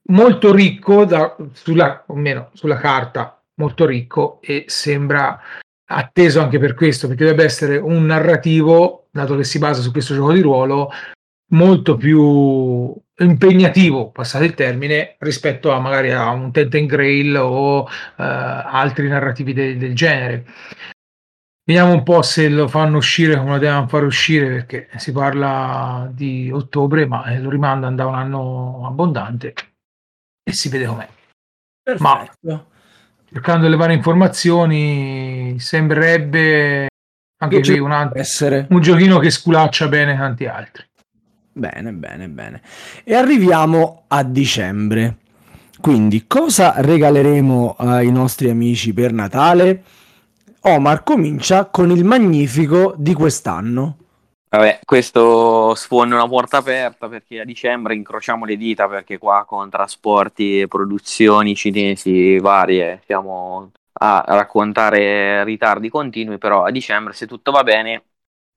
Molto 0.10 0.54
ricco 0.54 1.04
da, 1.04 1.36
sulla, 1.52 2.04
o 2.08 2.16
meno 2.16 2.52
sulla 2.54 2.78
carta, 2.78 3.44
molto 3.56 3.86
ricco 3.86 4.40
e 4.42 4.66
sembra 4.68 5.40
atteso 5.90 6.42
anche 6.42 6.60
per 6.60 6.74
questo, 6.74 7.08
perché 7.08 7.24
dovrebbe 7.24 7.46
essere 7.46 7.78
un 7.78 8.06
narrativo, 8.06 9.08
dato 9.12 9.36
che 9.36 9.44
si 9.44 9.58
basa 9.58 9.82
su 9.82 9.92
questo 9.92 10.14
gioco 10.14 10.34
di 10.34 10.42
ruolo, 10.42 10.90
molto 11.52 11.98
più 11.98 12.94
impegnativo, 13.20 14.12
passate 14.12 14.46
il 14.46 14.54
termine, 14.54 15.16
rispetto 15.20 15.72
a 15.72 15.80
magari 15.80 16.12
a 16.12 16.30
un 16.30 16.52
Tenten 16.52 16.86
Grail 16.86 17.36
o 17.36 17.82
uh, 17.82 17.88
altri 18.16 19.08
narrativi 19.08 19.54
de- 19.54 19.78
del 19.78 19.96
genere. 19.96 20.46
Vediamo 21.64 21.92
un 21.92 22.04
po' 22.04 22.22
se 22.22 22.48
lo 22.48 22.68
fanno 22.68 22.98
uscire 22.98 23.36
come 23.36 23.52
lo 23.52 23.58
devono 23.58 23.88
fare 23.90 24.06
uscire 24.06 24.48
perché 24.48 24.88
si 24.96 25.12
parla 25.12 26.10
di 26.14 26.50
ottobre, 26.50 27.06
ma 27.06 27.26
eh, 27.26 27.40
lo 27.40 27.50
rimandano 27.50 27.96
da 27.96 28.06
un 28.06 28.16
anno 28.16 28.84
abbondante 28.86 29.54
e 30.44 30.54
si 30.54 30.70
vede 30.70 30.86
com'è. 30.86 31.08
Perfetto. 31.84 32.38
Ma 32.40 32.66
cercando 33.30 33.68
le 33.68 33.76
varie 33.76 33.98
informazioni 33.98 35.60
sembrerebbe 35.60 36.88
anche 37.40 37.60
qui 37.60 37.80
un, 37.80 38.12
un 38.70 38.82
giochino 38.82 39.20
che 39.20 39.30
sculaccia 39.30 39.90
bene 39.90 40.16
tanti 40.16 40.46
altri. 40.46 40.86
Bene, 41.58 41.92
bene, 41.92 42.30
bene. 42.30 42.62
E 43.04 43.16
arriviamo 43.16 44.04
a 44.10 44.24
dicembre. 44.24 45.18
Quindi, 45.82 46.28
cosa 46.28 46.76
regaleremo 46.78 47.76
ai 47.80 48.12
nostri 48.12 48.52
amici 48.52 48.94
per 48.94 49.12
Natale? 49.12 49.84
Omar 50.62 51.02
comincia 51.04 51.66
con 51.66 51.90
il 51.90 52.04
magnifico 52.04 52.94
di 52.96 53.14
quest'anno. 53.14 53.98
Vabbè, 54.50 54.82
questo 54.86 55.74
sfonda 55.74 56.14
una 56.14 56.28
porta 56.28 56.58
aperta 56.58 57.10
perché 57.10 57.40
a 57.40 57.46
dicembre 57.46 57.96
incrociamo 57.96 58.46
le 58.46 58.56
dita 58.56 58.88
perché 58.88 59.18
qua 59.18 59.44
con 59.46 59.70
trasporti 59.70 60.62
e 60.62 60.68
produzioni 60.68 61.56
cinesi 61.56 62.38
varie 62.38 63.02
siamo 63.06 63.72
a 64.00 64.24
raccontare 64.28 65.44
ritardi 65.44 65.90
continui, 65.90 66.38
però 66.38 66.64
a 66.64 66.72
dicembre 66.72 67.14
se 67.14 67.26
tutto 67.26 67.52
va 67.52 67.64
bene 67.64 68.04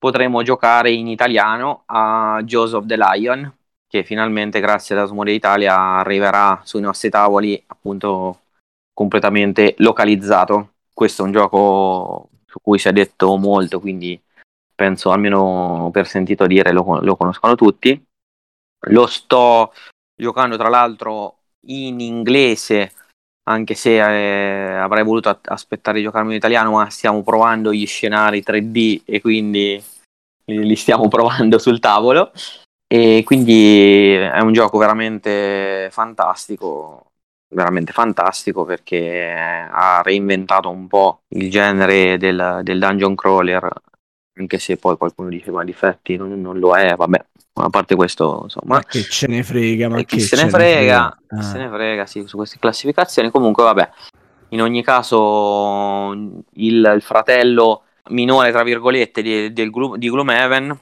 potremo 0.01 0.43
giocare 0.43 0.91
in 0.91 1.07
italiano 1.09 1.83
a 1.87 2.41
Jaws 2.43 2.73
of 2.73 2.87
the 2.87 2.97
Lion, 2.97 3.55
che 3.87 4.03
finalmente 4.03 4.59
grazie 4.59 4.95
ad 4.97 5.03
Asmodee 5.03 5.35
Italia 5.35 5.77
arriverà 5.77 6.63
sui 6.65 6.81
nostri 6.81 7.11
tavoli 7.11 7.63
appunto 7.67 8.41
completamente 8.95 9.75
localizzato. 9.79 10.73
Questo 10.95 11.23
è 11.23 11.27
un 11.27 11.33
gioco 11.33 12.31
su 12.47 12.61
cui 12.63 12.79
si 12.79 12.89
è 12.89 12.93
detto 12.93 13.37
molto, 13.37 13.79
quindi 13.79 14.19
penso 14.75 15.11
almeno 15.11 15.91
per 15.93 16.07
sentito 16.07 16.47
dire 16.47 16.73
lo, 16.73 17.01
lo 17.03 17.17
conoscono 17.17 17.55
tutti. 17.55 18.03
Lo 18.87 19.07
sto 19.07 19.75
giocando 20.17 20.57
tra 20.57 20.71
l'altro 20.71 21.41
in 21.67 22.01
inglese 22.01 22.93
anche 23.51 23.75
se 23.75 23.97
eh, 23.97 24.75
avrei 24.75 25.05
voluto 25.05 25.39
aspettare 25.45 25.99
di 25.99 26.05
giocarmi 26.05 26.31
in 26.31 26.37
italiano, 26.37 26.73
ma 26.73 26.89
stiamo 26.89 27.23
provando 27.23 27.73
gli 27.73 27.87
scenari 27.87 28.43
3D 28.43 29.03
e 29.05 29.21
quindi 29.21 29.83
li 30.47 30.77
stiamo 30.77 31.09
provando 31.09 31.59
sul 31.59 31.81
tavolo. 31.81 32.33
E 32.93 33.23
quindi 33.25 34.13
è 34.15 34.41
un 34.41 34.53
gioco 34.53 34.77
veramente 34.79 35.89
fantastico, 35.93 37.13
veramente 37.55 37.93
fantastico 37.93 38.65
perché 38.65 39.33
ha 39.33 40.03
reinventato 40.03 40.71
un 40.71 40.89
po' 40.89 41.23
il 41.29 41.51
genere 41.51 42.19
del, 42.19 42.61
del 42.65 42.81
dungeon 42.81 43.15
crawler, 43.15 43.71
anche 44.41 44.59
se 44.59 44.77
poi 44.77 44.97
qualcuno 44.97 45.29
dice 45.29 45.51
ma 45.51 45.63
difetti 45.65 46.17
non, 46.17 46.41
non 46.41 46.59
lo 46.59 46.75
è, 46.75 46.95
vabbè, 46.97 47.25
a 47.55 47.71
parte 47.71 47.95
questo, 47.95 48.41
insomma, 48.45 48.77
ma 48.77 48.83
che 48.83 49.03
ce 49.03 49.27
ne 49.27 49.43
frega, 49.43 49.89
ma 49.89 50.03
che 50.03 50.19
se 50.19 50.43
ne 50.43 50.49
frega, 50.49 51.19
frega. 51.27 51.43
se 51.43 51.59
ne 51.59 51.69
frega, 51.69 52.07
sì, 52.07 52.27
su 52.27 52.37
queste 52.37 52.59
classificazioni. 52.59 53.31
Comunque, 53.31 53.65
vabbè, 53.65 53.91
in 54.51 54.63
ogni 54.63 54.83
caso, 54.83 56.13
il, 56.13 56.93
il 56.95 57.03
fratello 57.03 57.85
minore, 58.09 58.51
tra 58.51 58.63
virgolette, 58.63 59.23
di, 59.23 59.53
del, 59.53 59.71
di 59.97 60.11
Gloomhaven, 60.11 60.79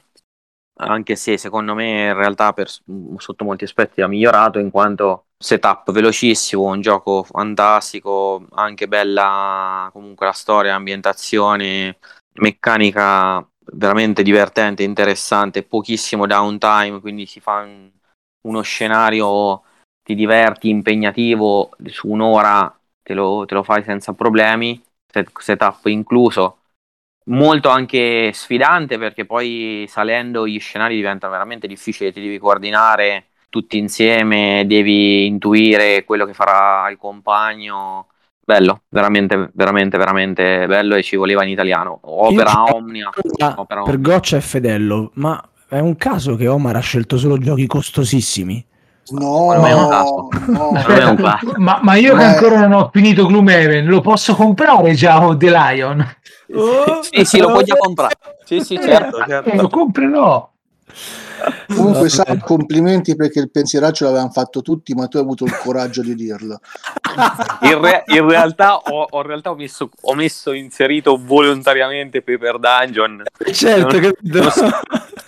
anche 0.81 1.15
se 1.15 1.37
secondo 1.37 1.75
me 1.75 2.07
in 2.07 2.13
realtà 2.13 2.53
per, 2.53 2.69
sotto 2.69 3.43
molti 3.43 3.65
aspetti 3.65 4.01
ha 4.01 4.07
migliorato 4.07 4.59
in 4.59 4.71
quanto 4.71 5.25
setup 5.37 5.91
velocissimo, 5.91 6.63
un 6.63 6.79
gioco 6.79 7.23
fantastico, 7.23 8.45
anche 8.51 8.87
bella 8.87 9.89
comunque 9.91 10.25
la 10.25 10.31
storia, 10.31 10.75
ambientazione, 10.75 11.97
meccanica 12.39 13.45
veramente 13.73 14.23
divertente, 14.23 14.83
interessante, 14.83 15.63
pochissimo 15.63 16.25
downtime, 16.25 16.99
quindi 16.99 17.25
si 17.25 17.39
fa 17.39 17.61
un, 17.61 17.89
uno 18.41 18.61
scenario, 18.61 19.63
ti 20.03 20.15
diverti, 20.15 20.69
impegnativo, 20.69 21.71
su 21.87 22.09
un'ora 22.09 22.73
te 23.03 23.13
lo, 23.13 23.45
te 23.45 23.53
lo 23.55 23.63
fai 23.63 23.83
senza 23.83 24.13
problemi 24.13 24.81
set- 25.07 25.37
setup 25.39 25.85
incluso. 25.85 26.57
Molto 27.29 27.69
anche 27.69 28.31
sfidante 28.33 28.97
perché 28.97 29.25
poi 29.25 29.85
salendo 29.87 30.47
gli 30.47 30.59
scenari 30.59 30.95
diventano 30.95 31.31
veramente 31.31 31.67
difficili, 31.67 32.11
ti 32.11 32.21
devi 32.21 32.39
coordinare 32.39 33.27
tutti 33.49 33.77
insieme, 33.77 34.63
devi 34.65 35.27
intuire 35.27 36.03
quello 36.05 36.25
che 36.25 36.33
farà 36.33 36.89
il 36.89 36.97
compagno. 36.97 38.07
Bello, 38.49 38.81
veramente, 38.89 39.51
veramente, 39.53 39.95
veramente 39.99 40.65
bello 40.65 40.95
e 40.95 41.03
ci 41.03 41.15
voleva 41.17 41.43
in 41.43 41.49
italiano. 41.49 41.99
Opera 42.01 42.63
Omnia. 42.73 43.11
Opera 43.55 43.83
per. 43.83 44.01
Goccia 44.01 44.37
e 44.37 44.41
Fedello, 44.41 45.11
ma 45.15 45.39
è 45.67 45.77
un 45.77 45.95
caso 45.97 46.35
che 46.35 46.47
Omar 46.47 46.75
ha 46.75 46.79
scelto 46.79 47.19
solo 47.19 47.37
giochi 47.37 47.67
costosissimi. 47.67 48.65
No, 49.11 49.53
non 49.53 49.65
è 49.65 49.71
un 49.73 49.87
caso. 49.87 50.29
no. 50.47 50.71
È 50.71 51.03
un 51.03 51.23
Aspetta, 51.23 51.39
ma, 51.57 51.77
ma 51.83 51.93
io 51.93 52.15
che 52.15 52.21
è- 52.21 52.25
ancora 52.25 52.59
non 52.61 52.71
ho 52.73 52.89
finito 52.91 53.27
Gloomhaven, 53.27 53.85
lo 53.85 54.01
posso 54.01 54.33
comprare 54.33 54.95
già 54.95 55.23
o 55.23 55.37
The 55.37 55.51
Lion? 55.51 56.15
Sì, 57.11 57.25
sì, 57.25 57.39
lo 57.39 57.51
puoi 57.51 57.63
già 57.65 57.75
comprare. 57.75 58.15
Sì, 58.45 58.61
sì, 58.61 58.79
certo, 58.81 59.19
Eh, 59.19 59.27
certo. 59.27 59.61
Lo 59.61 59.67
comprerò. 59.69 60.51
Comunque. 61.67 62.09
Sam, 62.09 62.39
complimenti 62.39 63.15
perché 63.15 63.39
il 63.39 63.51
pensieraccio 63.51 64.05
l'avevano 64.05 64.29
fatto 64.31 64.61
tutti, 64.61 64.93
ma 64.93 65.07
tu 65.07 65.17
hai 65.17 65.23
avuto 65.23 65.45
il 65.45 65.55
coraggio 65.57 66.01
di 66.01 66.15
dirlo. 66.15 66.59
In, 67.61 67.79
re- 67.81 68.03
in 68.07 68.27
realtà, 68.27 68.77
ho, 68.77 69.07
ho- 69.09 69.21
in 69.21 69.27
realtà 69.27 69.51
ho, 69.51 69.55
messo, 69.55 69.89
ho 70.01 70.13
messo 70.15 70.51
inserito 70.51 71.19
volontariamente 71.21 72.21
Paper 72.21 72.59
Dungeon. 72.59 73.23
certo, 73.51 73.97
Uno- 73.97 74.09
capito? 74.09 74.39
uno 74.39 74.49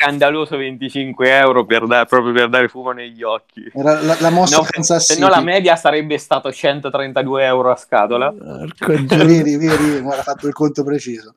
scandaloso 0.02 0.58
25 0.58 1.38
euro 1.38 1.66
per 1.66 1.86
da- 1.86 2.06
proprio 2.06 2.34
per 2.34 2.49
dare 2.49 2.68
fumo 2.68 2.91
negli 2.91 3.22
occhi. 3.22 3.70
Era 3.74 4.02
la, 4.02 4.18
la 4.20 4.30
mossa 4.32 4.58
No, 4.58 4.64
Kansas 4.68 5.06
se 5.06 5.20
no 5.20 5.28
la 5.28 5.36
City. 5.36 5.45
media 5.45 5.76
sarebbe 5.76 6.18
stato 6.18 6.52
132 6.52 7.43
euro 7.45 7.72
a 7.72 7.76
scatola. 7.76 8.34
Vedi, 8.82 9.58
vedi, 9.58 10.04
ha 10.08 10.12
fatto 10.24 10.47
il 10.47 10.54
conto 10.54 10.84
preciso. 10.84 11.36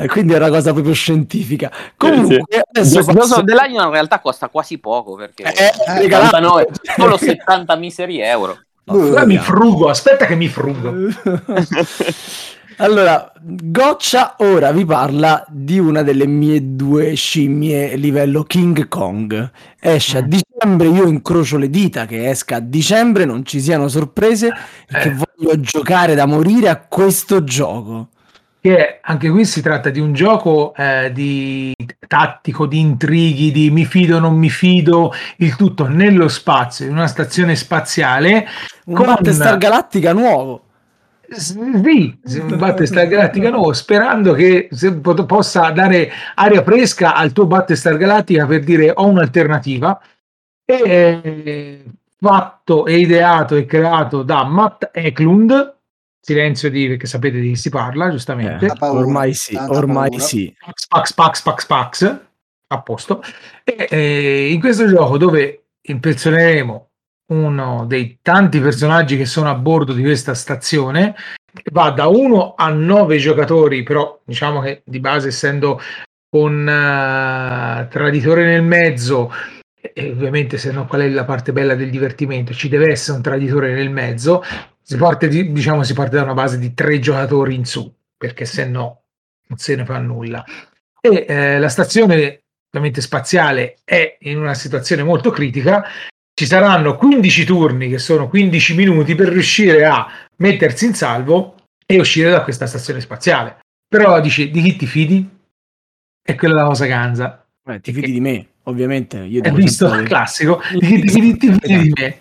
Eh, 0.00 0.06
quindi 0.08 0.32
è 0.32 0.36
una 0.36 0.48
cosa 0.48 0.72
proprio 0.72 0.92
scientifica. 0.94 1.70
Comunque, 1.96 2.42
adesso 2.72 3.02
Ghost 3.04 3.16
passo- 3.16 3.44
the 3.44 3.52
Lion 3.54 3.86
in 3.86 3.90
realtà 3.92 4.18
costa 4.20 4.48
quasi 4.48 4.78
poco 4.78 5.14
perché 5.14 5.44
Eh, 5.44 5.72
Eh, 5.86 5.98
regalato. 6.00 6.36
79, 6.36 6.66
solo 6.96 7.16
70 7.16 7.76
miseri 7.76 8.20
euro. 8.20 8.58
Ora 8.88 9.24
mi 9.24 9.36
frugo, 9.38 9.88
aspetta 9.88 10.26
che 10.26 10.34
mi 10.36 10.48
frugo. 10.48 10.92
Allora, 12.78 13.32
Goccia 13.40 14.34
ora 14.38 14.70
vi 14.70 14.84
parla 14.84 15.42
di 15.48 15.78
una 15.78 16.02
delle 16.02 16.26
mie 16.26 16.74
due 16.76 17.14
scimmie 17.14 17.96
livello 17.96 18.42
King 18.42 18.86
Kong. 18.88 19.50
Esce 19.80 20.18
a 20.18 20.22
Mm. 20.22 20.28
dicembre, 20.28 20.88
io 20.88 21.06
incrocio 21.06 21.56
le 21.56 21.70
dita 21.70 22.04
che 22.06 22.28
esca 22.28 22.56
a 22.56 22.60
dicembre, 22.60 23.24
non 23.24 23.44
ci 23.46 23.60
siano 23.60 23.88
sorprese, 23.88 24.52
perché 24.86 25.08
Eh. 25.08 25.14
voglio 25.14 25.60
giocare 25.60 26.14
da 26.14 26.26
morire 26.26 26.68
a 26.68 26.76
questo 26.86 27.44
gioco. 27.44 28.08
Che 28.60 28.98
anche 29.00 29.30
qui 29.30 29.44
si 29.44 29.62
tratta 29.62 29.90
di 29.90 30.00
un 30.00 30.12
gioco 30.12 30.74
eh, 30.76 31.12
di 31.14 31.72
tattico, 32.06 32.66
di 32.66 32.80
intrighi, 32.80 33.52
di 33.52 33.70
mi 33.70 33.84
fido, 33.84 34.18
non 34.18 34.34
mi 34.36 34.50
fido, 34.50 35.12
il 35.38 35.54
tutto 35.56 35.86
nello 35.86 36.26
spazio, 36.28 36.84
in 36.86 36.92
una 36.92 37.06
stazione 37.06 37.54
spaziale. 37.54 38.44
Un 38.86 38.94
Con- 38.96 39.06
Battlestar 39.06 39.56
Galactica 39.56 40.12
nuovo. 40.12 40.62
Sì, 41.28 42.18
Battlestar 42.56 43.06
Galactica 43.06 43.50
nuovo, 43.50 43.72
sperando 43.72 44.32
che 44.32 44.68
possa 45.26 45.70
dare 45.70 46.10
aria 46.34 46.62
fresca 46.62 47.14
al 47.14 47.32
tuo 47.32 47.46
Battlestar 47.46 47.96
Galactica 47.96 48.46
per 48.46 48.62
dire 48.64 48.92
ho 48.94 49.06
un'alternativa. 49.06 50.00
E 50.64 51.84
fatto 52.18 52.86
e 52.86 52.98
ideato 52.98 53.54
e 53.56 53.66
creato 53.66 54.22
da 54.22 54.44
Matt 54.44 54.90
Eklund, 54.92 55.76
silenzio 56.20 56.70
di 56.70 56.88
perché 56.88 57.06
sapete 57.06 57.38
di 57.40 57.50
chi 57.50 57.56
si 57.56 57.70
parla, 57.70 58.10
giustamente. 58.10 58.66
Eh, 58.66 58.72
paura, 58.76 59.00
ormai 59.00 59.34
sì, 59.34 59.54
ormai 59.54 60.10
paura. 60.10 60.24
sì. 60.24 60.56
Pax, 60.88 61.12
Pax, 61.12 61.42
Pax, 61.42 61.66
Pax, 61.66 62.20
a 62.68 62.80
posto. 62.80 63.22
E 63.62 63.86
eh, 63.90 64.50
in 64.50 64.60
questo 64.60 64.88
gioco 64.88 65.18
dove 65.18 65.66
impersoneremo 65.82 66.85
uno 67.28 67.84
dei 67.86 68.18
tanti 68.22 68.60
personaggi 68.60 69.16
che 69.16 69.24
sono 69.24 69.50
a 69.50 69.54
bordo 69.54 69.92
di 69.92 70.02
questa 70.02 70.34
stazione, 70.34 71.14
va 71.72 71.90
da 71.90 72.06
1 72.06 72.54
a 72.56 72.68
9 72.68 73.18
giocatori, 73.18 73.82
però 73.82 74.20
diciamo 74.24 74.60
che 74.60 74.82
di 74.84 75.00
base 75.00 75.28
essendo 75.28 75.80
con 76.28 76.68
eh, 76.68 77.88
traditore 77.88 78.44
nel 78.44 78.62
mezzo, 78.62 79.32
e 79.94 80.10
ovviamente 80.10 80.58
se 80.58 80.72
no 80.72 80.86
qual 80.86 81.02
è 81.02 81.08
la 81.08 81.24
parte 81.24 81.52
bella 81.52 81.74
del 81.74 81.90
divertimento, 81.90 82.52
ci 82.52 82.68
deve 82.68 82.90
essere 82.90 83.16
un 83.16 83.22
traditore 83.22 83.72
nel 83.72 83.90
mezzo, 83.90 84.42
si 84.82 84.96
parte, 84.96 85.28
di- 85.28 85.52
diciamo, 85.52 85.82
si 85.82 85.94
parte 85.94 86.16
da 86.16 86.22
una 86.22 86.34
base 86.34 86.58
di 86.58 86.74
tre 86.74 86.98
giocatori 86.98 87.54
in 87.54 87.64
su, 87.64 87.92
perché 88.16 88.44
se 88.44 88.66
no 88.66 89.02
non 89.48 89.58
se 89.58 89.76
ne 89.76 89.84
fa 89.84 89.98
nulla. 89.98 90.44
E 91.00 91.24
eh, 91.28 91.58
la 91.58 91.68
stazione 91.68 92.42
ovviamente 92.68 93.00
spaziale 93.00 93.78
è 93.84 94.16
in 94.20 94.38
una 94.38 94.54
situazione 94.54 95.02
molto 95.02 95.30
critica. 95.30 95.84
Ci 96.38 96.44
saranno 96.44 96.96
15 96.96 97.44
turni, 97.46 97.88
che 97.88 97.96
sono 97.96 98.28
15 98.28 98.74
minuti, 98.74 99.14
per 99.14 99.28
riuscire 99.28 99.86
a 99.86 100.06
mettersi 100.36 100.84
in 100.84 100.92
salvo 100.92 101.54
e 101.86 101.98
uscire 101.98 102.30
da 102.30 102.42
questa 102.42 102.66
stazione 102.66 103.00
spaziale. 103.00 103.60
Però 103.88 104.20
dici, 104.20 104.50
di 104.50 104.60
chi 104.60 104.76
ti 104.76 104.84
fidi? 104.86 105.26
E 106.22 106.34
quella 106.34 106.56
è 106.56 106.58
la 106.58 106.66
cosa 106.66 106.84
ganza. 106.84 107.46
Eh, 107.66 107.80
ti 107.80 107.90
fidi 107.90 108.12
di 108.12 108.20
me, 108.20 108.46
ovviamente. 108.64 109.16
Io 109.16 109.40
Hai 109.40 109.48
dico 109.48 109.54
visto 109.54 109.86
sempre 109.86 110.02
il 110.02 110.08
che- 110.08 110.12
classico? 110.14 110.60
Di 110.78 110.86
chi 110.86 111.00
ti 111.00 111.08
fidi, 111.08 111.36
ti 111.38 111.52
fidi 111.52 111.78
di 111.78 111.92
me? 111.94 112.18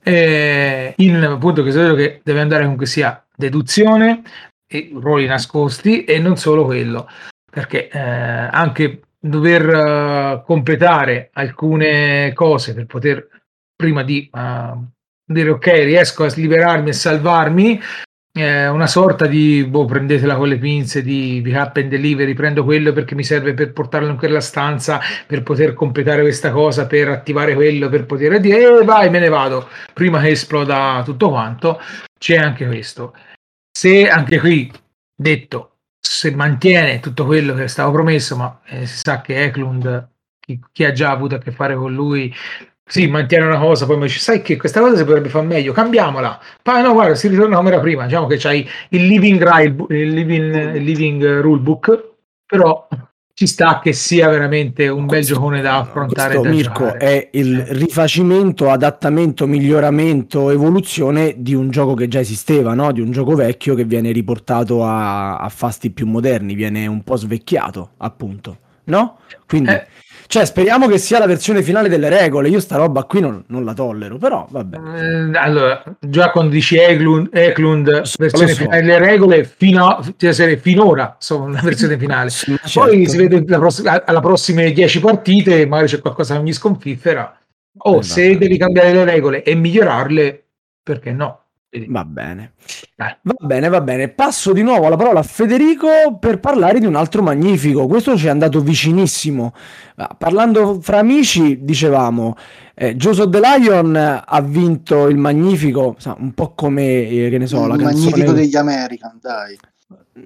Eh, 0.00 0.94
in 0.98 1.16
appunto 1.24 1.68
gioco 1.68 1.94
che 1.96 2.20
deve 2.22 2.40
andare 2.40 2.62
comunque 2.62 2.86
sia 2.86 3.20
deduzione 3.34 4.22
e 4.64 4.90
ruoli 4.94 5.26
nascosti 5.26 6.04
e 6.04 6.20
non 6.20 6.36
solo 6.36 6.64
quello 6.64 7.08
perché 7.50 7.88
eh, 7.88 7.98
anche 7.98 9.00
dover 9.18 9.68
eh, 9.68 10.42
completare 10.46 11.30
alcune 11.32 12.32
cose 12.34 12.72
per 12.74 12.86
poter 12.86 13.28
prima 13.76 14.02
di 14.02 14.28
eh, 14.32 14.72
dire 15.24 15.50
ok 15.50 15.66
riesco 15.66 16.24
a 16.24 16.32
liberarmi 16.34 16.88
e 16.88 16.92
salvarmi 16.92 17.80
eh, 18.36 18.68
una 18.68 18.86
sorta 18.86 19.26
di 19.26 19.64
boh, 19.64 19.86
prendetela 19.86 20.36
con 20.36 20.48
le 20.48 20.58
pinze 20.58 21.02
di 21.02 21.40
pick 21.42 21.56
up 21.56 21.76
and 21.76 21.88
delivery 21.88 22.34
prendo 22.34 22.64
quello 22.64 22.92
perché 22.92 23.14
mi 23.14 23.24
serve 23.24 23.54
per 23.54 23.72
portarlo 23.72 24.10
in 24.10 24.18
quella 24.18 24.40
stanza 24.40 25.00
per 25.26 25.42
poter 25.42 25.72
completare 25.72 26.20
questa 26.20 26.50
cosa 26.50 26.86
per 26.86 27.08
attivare 27.08 27.54
quello 27.54 27.88
per 27.88 28.04
poter 28.04 28.38
dire 28.38 28.80
eh, 28.80 28.84
vai 28.84 29.08
me 29.08 29.20
ne 29.20 29.28
vado 29.28 29.68
prima 29.94 30.20
che 30.20 30.28
esploda 30.28 31.02
tutto 31.04 31.30
quanto 31.30 31.80
c'è 32.18 32.36
anche 32.36 32.66
questo. 32.66 33.14
Se 33.70 34.08
anche 34.08 34.38
qui 34.38 34.70
detto 35.14 35.78
se 35.98 36.30
mantiene 36.34 37.00
tutto 37.00 37.24
quello 37.24 37.54
che 37.54 37.68
stavo 37.68 37.92
promesso 37.92 38.36
ma 38.36 38.60
eh, 38.66 38.86
si 38.86 38.98
sa 38.98 39.22
che 39.22 39.44
Eklund 39.44 40.08
chi, 40.38 40.60
chi 40.72 40.84
ha 40.84 40.92
già 40.92 41.10
avuto 41.10 41.36
a 41.36 41.38
che 41.38 41.52
fare 41.52 41.74
con 41.74 41.92
lui 41.94 42.32
sì, 42.88 43.08
mantiene 43.08 43.46
una 43.46 43.58
cosa, 43.58 43.84
poi 43.84 43.96
mi 43.96 44.06
dice, 44.06 44.20
sai 44.20 44.42
che 44.42 44.56
questa 44.56 44.80
cosa 44.80 44.96
si 44.96 45.04
potrebbe 45.04 45.28
fare 45.28 45.44
meglio, 45.44 45.72
cambiamola. 45.72 46.40
Ma 46.64 46.80
no, 46.82 46.92
guarda, 46.92 47.16
si 47.16 47.26
ritorna 47.26 47.56
come 47.56 47.70
era 47.70 47.80
prima. 47.80 48.04
Diciamo 48.04 48.26
che 48.28 48.36
c'hai 48.38 48.68
il 48.90 49.06
living, 49.06 49.90
il 49.90 50.08
living, 50.10 50.74
il 50.76 50.82
living 50.84 51.40
rulebook, 51.40 52.12
però 52.46 52.86
ci 53.32 53.46
sta 53.48 53.80
che 53.82 53.92
sia 53.92 54.28
veramente 54.28 54.86
un 54.86 55.06
bel 55.06 55.24
giocone 55.24 55.60
da 55.60 55.78
affrontare. 55.78 56.38
Questo, 56.38 56.48
da 56.48 56.54
Mirko, 56.54 56.84
giocare. 56.84 56.98
è 56.98 57.28
il 57.32 57.66
rifacimento, 57.66 58.70
adattamento, 58.70 59.46
miglioramento, 59.48 60.50
evoluzione 60.50 61.34
di 61.38 61.54
un 61.54 61.70
gioco 61.70 61.94
che 61.94 62.06
già 62.06 62.20
esisteva, 62.20 62.72
no? 62.74 62.92
di 62.92 63.00
un 63.00 63.10
gioco 63.10 63.34
vecchio 63.34 63.74
che 63.74 63.84
viene 63.84 64.12
riportato 64.12 64.84
a, 64.84 65.38
a 65.38 65.48
fasti 65.48 65.90
più 65.90 66.06
moderni, 66.06 66.54
viene 66.54 66.86
un 66.86 67.02
po' 67.02 67.16
svecchiato, 67.16 67.94
appunto. 67.98 68.58
No? 68.84 69.18
Quindi, 69.46 69.70
Eh. 69.70 69.86
Cioè, 70.26 70.44
speriamo 70.44 70.86
che 70.88 70.98
sia 70.98 71.18
la 71.18 71.26
versione 71.26 71.62
finale 71.62 71.88
delle 71.88 72.08
regole. 72.08 72.48
Io 72.48 72.60
sta 72.60 72.76
roba 72.76 73.04
qui 73.04 73.20
non, 73.20 73.44
non 73.48 73.64
la 73.64 73.74
tollero, 73.74 74.16
però 74.18 74.46
vabbè. 74.48 74.76
Eh, 74.76 75.38
allora, 75.38 75.82
già 76.00 76.30
quando 76.30 76.52
dici 76.52 76.76
Eklund, 76.76 77.28
Eklund 77.32 78.02
so, 78.02 78.16
versione 78.18 78.48
so. 78.52 78.62
finale 78.62 78.80
delle 78.82 78.98
regole, 78.98 79.44
fino 79.44 79.86
a, 79.88 80.02
cioè, 80.16 80.56
finora 80.56 81.16
sono 81.18 81.48
la 81.48 81.60
versione 81.62 81.96
finale. 81.98 82.30
Sì, 82.30 82.56
Poi 82.74 83.04
certo. 83.06 83.10
si 83.10 83.16
vede 83.16 83.44
la 83.46 83.58
pross- 83.58 83.84
alla 84.04 84.20
prossime 84.20 84.72
10 84.72 85.00
partite, 85.00 85.66
magari 85.66 85.88
c'è 85.88 86.00
qualcosa 86.00 86.36
che 86.36 86.42
mi 86.42 86.52
sconfiffera. 86.52 87.38
O 87.78 87.98
Eh, 87.98 88.02
se 88.02 88.26
vabbè. 88.28 88.38
devi 88.38 88.56
cambiare 88.58 88.92
le 88.92 89.04
regole 89.04 89.42
e 89.42 89.54
migliorarle, 89.54 90.44
perché 90.82 91.12
no? 91.12 91.40
Va 91.88 92.04
bene. 92.04 92.52
Va 92.96 93.34
bene, 93.38 93.68
va 93.68 93.80
bene. 93.80 94.08
Passo 94.08 94.52
di 94.52 94.62
nuovo 94.62 94.88
la 94.88 94.96
parola 94.96 95.20
a 95.20 95.22
Federico 95.22 96.16
per 96.18 96.40
parlare 96.40 96.78
di 96.80 96.86
un 96.86 96.94
altro 96.94 97.22
magnifico. 97.22 97.86
Questo 97.86 98.16
ci 98.16 98.26
è 98.26 98.30
andato 98.30 98.60
vicinissimo. 98.60 99.52
Ah, 99.96 100.14
Parlando 100.18 100.80
fra 100.80 100.98
amici, 100.98 101.62
dicevamo, 101.62 102.36
eh, 102.74 102.96
Joseph 102.96 103.30
The 103.30 103.40
Lion 103.40 103.96
ha 103.96 104.40
vinto 104.40 105.08
il 105.08 105.16
magnifico, 105.16 105.94
sa, 105.98 106.16
un 106.18 106.32
po' 106.32 106.54
come, 106.54 107.08
eh, 107.08 107.28
che 107.30 107.38
ne 107.38 107.46
so, 107.46 107.66
la 107.66 107.74
il 107.74 107.82
canzone... 107.82 108.10
magnifico 108.10 108.32
degli 108.32 108.56
American, 108.56 109.18
dai. 109.20 109.58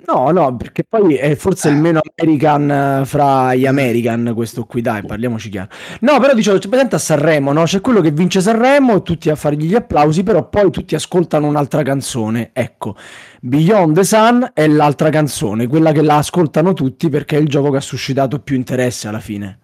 No, 0.07 0.31
no, 0.31 0.57
perché 0.57 0.85
poi 0.85 1.17
è 1.17 1.35
forse 1.35 1.69
il 1.69 1.77
meno 1.77 2.01
American 2.17 2.71
eh, 2.71 3.05
fra 3.05 3.55
gli 3.55 3.67
American 3.67 4.33
questo 4.35 4.65
qui, 4.65 4.81
dai, 4.81 5.05
parliamoci 5.05 5.51
chiaro. 5.51 5.69
No, 6.01 6.19
però 6.21 6.33
dicevo, 6.33 6.59
c'è 6.59 6.69
presente 6.69 6.95
a 6.95 6.99
Sanremo, 6.99 7.53
no? 7.53 7.65
C'è 7.65 7.81
quello 7.81 8.01
che 8.01 8.11
vince 8.11 8.41
Sanremo, 8.41 9.03
tutti 9.03 9.29
a 9.31 9.35
fargli 9.35 9.67
gli 9.67 9.75
applausi, 9.75 10.23
però 10.23 10.49
poi 10.49 10.71
tutti 10.71 10.95
ascoltano 10.95 11.47
un'altra 11.49 11.83
canzone. 11.83 12.51
Ecco, 12.53 12.97
Beyond 13.41 13.97
the 13.97 14.05
Sun 14.05 14.51
è 14.55 14.67
l'altra 14.69 15.11
canzone, 15.11 15.67
quella 15.67 15.93
che 15.93 16.03
la 16.03 16.19
ascoltano 16.19 16.73
tutti 16.73 17.09
perché 17.09 17.37
è 17.37 17.41
il 17.41 17.49
gioco 17.49 17.71
che 17.71 17.79
ha 17.79 17.83
suscitato 17.83 18.39
più 18.39 18.57
interesse 18.57 19.09
alla 19.09 19.21
fine. 19.21 19.59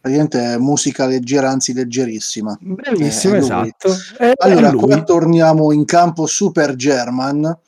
Praticamente 0.00 0.38
è 0.38 0.58
musica 0.58 1.06
leggera, 1.06 1.48
anzi 1.48 1.72
leggerissima. 1.72 2.56
Bravissimo, 2.60 3.34
Eh, 3.34 3.38
esatto. 3.38 3.96
È 4.18 4.32
Allora, 4.36 4.72
qua 4.72 5.02
torniamo 5.02 5.72
in 5.72 5.86
campo 5.86 6.26
Super 6.26 6.76
German 6.76 7.58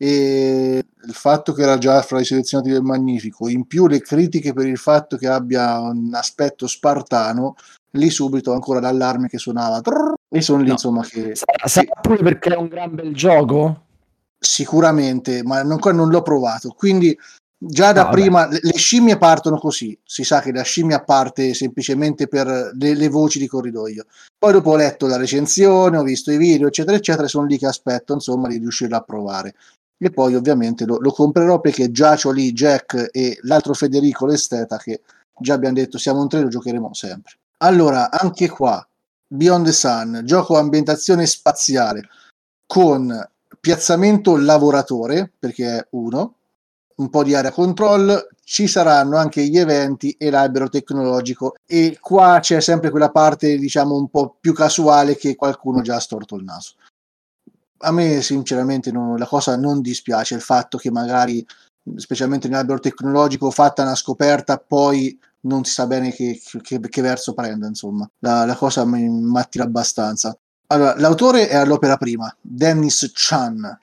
e 0.00 0.84
il 1.04 1.12
fatto 1.12 1.52
che 1.52 1.62
era 1.62 1.76
già 1.76 2.00
fra 2.02 2.20
i 2.20 2.24
selezionati 2.24 2.70
del 2.70 2.82
Magnifico, 2.82 3.48
in 3.48 3.66
più 3.66 3.86
le 3.88 4.00
critiche 4.00 4.52
per 4.52 4.66
il 4.66 4.78
fatto 4.78 5.16
che 5.16 5.26
abbia 5.26 5.80
un 5.80 6.14
aspetto 6.14 6.66
spartano, 6.66 7.56
lì 7.92 8.08
subito 8.08 8.52
ancora 8.52 8.80
l'allarme 8.80 9.28
che 9.28 9.38
suonava 9.38 9.80
trrr, 9.80 10.14
e 10.30 10.40
sono 10.40 10.60
lì 10.60 10.68
No. 10.68 10.72
insomma 10.72 11.02
che 11.02 11.34
Sarà, 11.34 11.66
sarà 11.66 12.00
pure 12.00 12.22
perché 12.22 12.50
è 12.50 12.56
un 12.56 12.68
gran 12.68 12.94
bel 12.94 13.14
gioco? 13.14 13.82
sicuramente, 14.38 15.42
ma 15.42 15.58
ancora 15.58 15.94
non 15.96 16.10
l'ho 16.10 16.22
provato, 16.22 16.70
quindi 16.70 17.16
già 17.60 17.90
da 17.90 18.04
No, 18.04 18.10
prima 18.10 18.46
le, 18.46 18.60
le 18.62 18.76
scimmie 18.76 19.18
partono 19.18 19.58
così, 19.58 19.98
si 20.04 20.22
sa 20.22 20.40
che 20.40 20.52
la 20.52 20.62
scimmia 20.62 21.02
parte 21.02 21.54
semplicemente 21.54 22.28
per 22.28 22.70
le, 22.78 22.94
le 22.94 23.08
voci 23.08 23.40
di 23.40 23.48
corridoio. 23.48 24.06
Poi 24.38 24.52
dopo 24.52 24.70
ho 24.70 24.76
letto 24.76 25.08
la 25.08 25.16
recensione, 25.16 25.96
ho 25.96 26.04
visto 26.04 26.30
i 26.30 26.36
video, 26.36 26.68
eccetera, 26.68 26.96
eccetera, 26.96 27.24
e 27.24 27.28
sono 27.28 27.46
lì 27.46 27.58
che 27.58 27.66
aspetto, 27.66 28.12
insomma, 28.12 28.46
di 28.46 28.58
riuscirlo 28.58 28.96
a 28.96 29.00
provare. 29.00 29.54
E 29.98 30.10
poi 30.10 30.34
ovviamente 30.34 30.84
lo, 30.84 30.98
lo 30.98 31.10
comprerò 31.10 31.60
perché 31.60 31.90
già 31.90 32.14
c'ho 32.14 32.30
lì 32.30 32.52
Jack 32.52 33.08
e 33.10 33.38
l'altro 33.42 33.74
Federico, 33.74 34.26
l'esteta, 34.26 34.76
che 34.76 35.02
già 35.36 35.54
abbiamo 35.54 35.74
detto 35.74 35.98
siamo 35.98 36.20
un 36.20 36.28
tre, 36.28 36.40
lo 36.40 36.48
giocheremo 36.48 36.94
sempre. 36.94 37.32
Allora, 37.58 38.10
anche 38.10 38.48
qua, 38.48 38.86
Beyond 39.26 39.66
the 39.66 39.72
Sun, 39.72 40.22
gioco 40.24 40.56
ambientazione 40.56 41.26
spaziale 41.26 42.08
con 42.66 43.28
piazzamento 43.60 44.36
lavoratore, 44.36 45.32
perché 45.38 45.78
è 45.78 45.86
uno, 45.90 46.34
un 46.96 47.10
po' 47.10 47.22
di 47.22 47.34
area 47.34 47.50
control, 47.50 48.28
ci 48.42 48.66
saranno 48.66 49.16
anche 49.16 49.44
gli 49.44 49.58
eventi 49.58 50.12
e 50.18 50.30
l'albero 50.30 50.68
tecnologico 50.68 51.54
e 51.66 51.98
qua 52.00 52.38
c'è 52.40 52.60
sempre 52.60 52.90
quella 52.90 53.10
parte 53.10 53.58
diciamo 53.58 53.94
un 53.94 54.08
po' 54.08 54.36
più 54.40 54.54
casuale 54.54 55.16
che 55.16 55.36
qualcuno 55.36 55.82
già 55.82 55.96
ha 55.96 56.00
storto 56.00 56.36
il 56.36 56.44
naso. 56.44 56.74
A 57.80 57.92
me 57.92 58.20
sinceramente 58.22 58.90
non- 58.90 59.16
la 59.18 59.26
cosa 59.26 59.56
non 59.56 59.80
dispiace, 59.80 60.34
il 60.34 60.40
fatto 60.40 60.78
che 60.78 60.90
magari 60.90 61.44
specialmente 61.96 62.48
nell'albero 62.48 62.80
tecnologico 62.80 63.50
fatta 63.50 63.82
una 63.82 63.94
scoperta 63.94 64.58
poi 64.58 65.18
non 65.42 65.64
si 65.64 65.72
sa 65.72 65.86
bene 65.86 66.12
che, 66.12 66.40
che- 66.62 66.80
che 66.80 67.02
verso 67.02 67.32
prenda 67.32 67.66
insomma 67.66 68.06
la, 68.18 68.44
la 68.44 68.56
cosa 68.56 68.84
mi 68.84 69.38
attira 69.38 69.64
abbastanza 69.64 70.36
allora, 70.70 70.94
l'autore 70.98 71.48
è 71.48 71.56
all'opera 71.56 71.96
prima, 71.96 72.34
Dennis 72.40 73.10
Chan. 73.14 73.78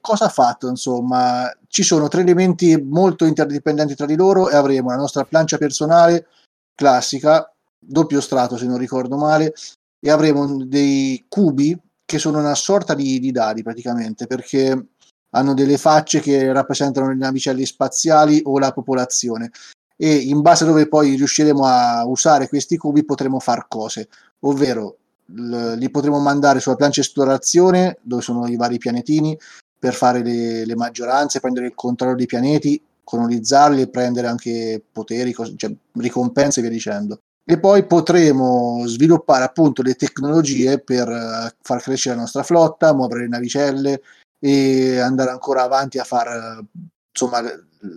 Cosa 0.00 0.24
ha 0.26 0.28
fatto? 0.30 0.68
Insomma, 0.68 1.54
ci 1.68 1.82
sono 1.82 2.08
tre 2.08 2.22
elementi 2.22 2.74
molto 2.80 3.26
interdipendenti 3.26 3.94
tra 3.94 4.06
di 4.06 4.16
loro 4.16 4.48
e 4.48 4.56
avremo 4.56 4.88
la 4.88 4.96
nostra 4.96 5.24
plancia 5.24 5.58
personale 5.58 6.28
classica, 6.74 7.52
doppio 7.78 8.22
strato 8.22 8.56
se 8.56 8.64
non 8.64 8.78
ricordo 8.78 9.18
male, 9.18 9.52
e 10.00 10.10
avremo 10.10 10.64
dei 10.64 11.26
cubi 11.28 11.78
che 12.10 12.18
sono 12.18 12.40
una 12.40 12.56
sorta 12.56 12.94
di, 12.94 13.20
di 13.20 13.30
dadi 13.30 13.62
praticamente, 13.62 14.26
perché 14.26 14.86
hanno 15.30 15.54
delle 15.54 15.78
facce 15.78 16.18
che 16.18 16.52
rappresentano 16.52 17.06
le 17.08 17.14
navicelle 17.14 17.64
spaziali 17.64 18.40
o 18.44 18.58
la 18.58 18.72
popolazione 18.72 19.52
e 19.96 20.16
in 20.16 20.40
base 20.40 20.64
a 20.64 20.66
dove 20.66 20.88
poi 20.88 21.14
riusciremo 21.14 21.64
a 21.64 22.04
usare 22.04 22.48
questi 22.48 22.76
cubi 22.76 23.04
potremo 23.04 23.38
far 23.38 23.68
cose, 23.68 24.08
ovvero 24.40 24.96
li 25.26 25.90
potremo 25.92 26.18
mandare 26.18 26.58
sulla 26.58 26.74
plancia 26.74 27.00
esplorazione 27.00 27.98
dove 28.02 28.22
sono 28.22 28.48
i 28.48 28.56
vari 28.56 28.78
pianetini 28.78 29.38
per 29.78 29.94
fare 29.94 30.24
le, 30.24 30.66
le 30.66 30.74
maggioranze, 30.74 31.38
prendere 31.38 31.66
il 31.66 31.76
controllo 31.76 32.16
dei 32.16 32.26
pianeti, 32.26 32.82
colonizzarli 33.04 33.82
e 33.82 33.88
prendere 33.88 34.26
anche 34.26 34.82
poteri, 34.90 35.32
cos- 35.32 35.54
cioè, 35.56 35.72
ricompense 35.92 36.58
e 36.58 36.62
via 36.62 36.72
dicendo. 36.72 37.20
E 37.44 37.58
poi 37.58 37.84
potremo 37.86 38.82
sviluppare 38.86 39.44
appunto 39.44 39.82
le 39.82 39.94
tecnologie 39.94 40.80
per 40.80 41.08
eh, 41.08 41.56
far 41.60 41.82
crescere 41.82 42.14
la 42.14 42.22
nostra 42.22 42.42
flotta, 42.42 42.94
muovere 42.94 43.22
le 43.22 43.28
navicelle 43.28 44.02
e 44.38 44.98
andare 45.00 45.30
ancora 45.30 45.62
avanti 45.62 45.98
a 45.98 46.04
fare 46.04 46.64
insomma 47.12 47.42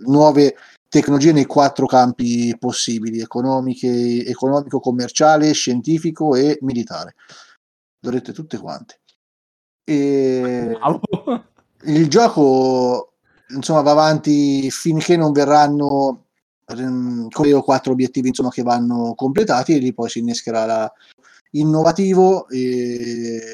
nuove 0.06 0.56
tecnologie 0.88 1.32
nei 1.32 1.46
quattro 1.46 1.86
campi 1.86 2.54
possibili, 2.58 3.20
economiche, 3.20 4.24
economico, 4.26 4.80
commerciale, 4.80 5.52
scientifico 5.52 6.34
e 6.34 6.58
militare. 6.62 7.14
Dovrete 7.98 8.32
tutte 8.32 8.58
quante. 8.58 9.00
E 9.84 10.78
il 11.84 12.08
gioco 12.08 13.14
insomma 13.48 13.82
va 13.82 13.90
avanti 13.90 14.70
finché 14.70 15.16
non 15.16 15.32
verranno 15.32 16.23
ehm, 16.66 17.28
come 17.30 17.52
o 17.52 17.62
quattro 17.62 17.92
obiettivi 17.92 18.28
insomma 18.28 18.50
che 18.50 18.62
vanno 18.62 19.14
completati 19.14 19.74
e 19.74 19.78
lì 19.78 19.92
poi 19.92 20.08
si 20.08 20.20
innescherà 20.20 20.64
la 20.64 20.92
innovativo 21.50 22.48
e 22.48 23.52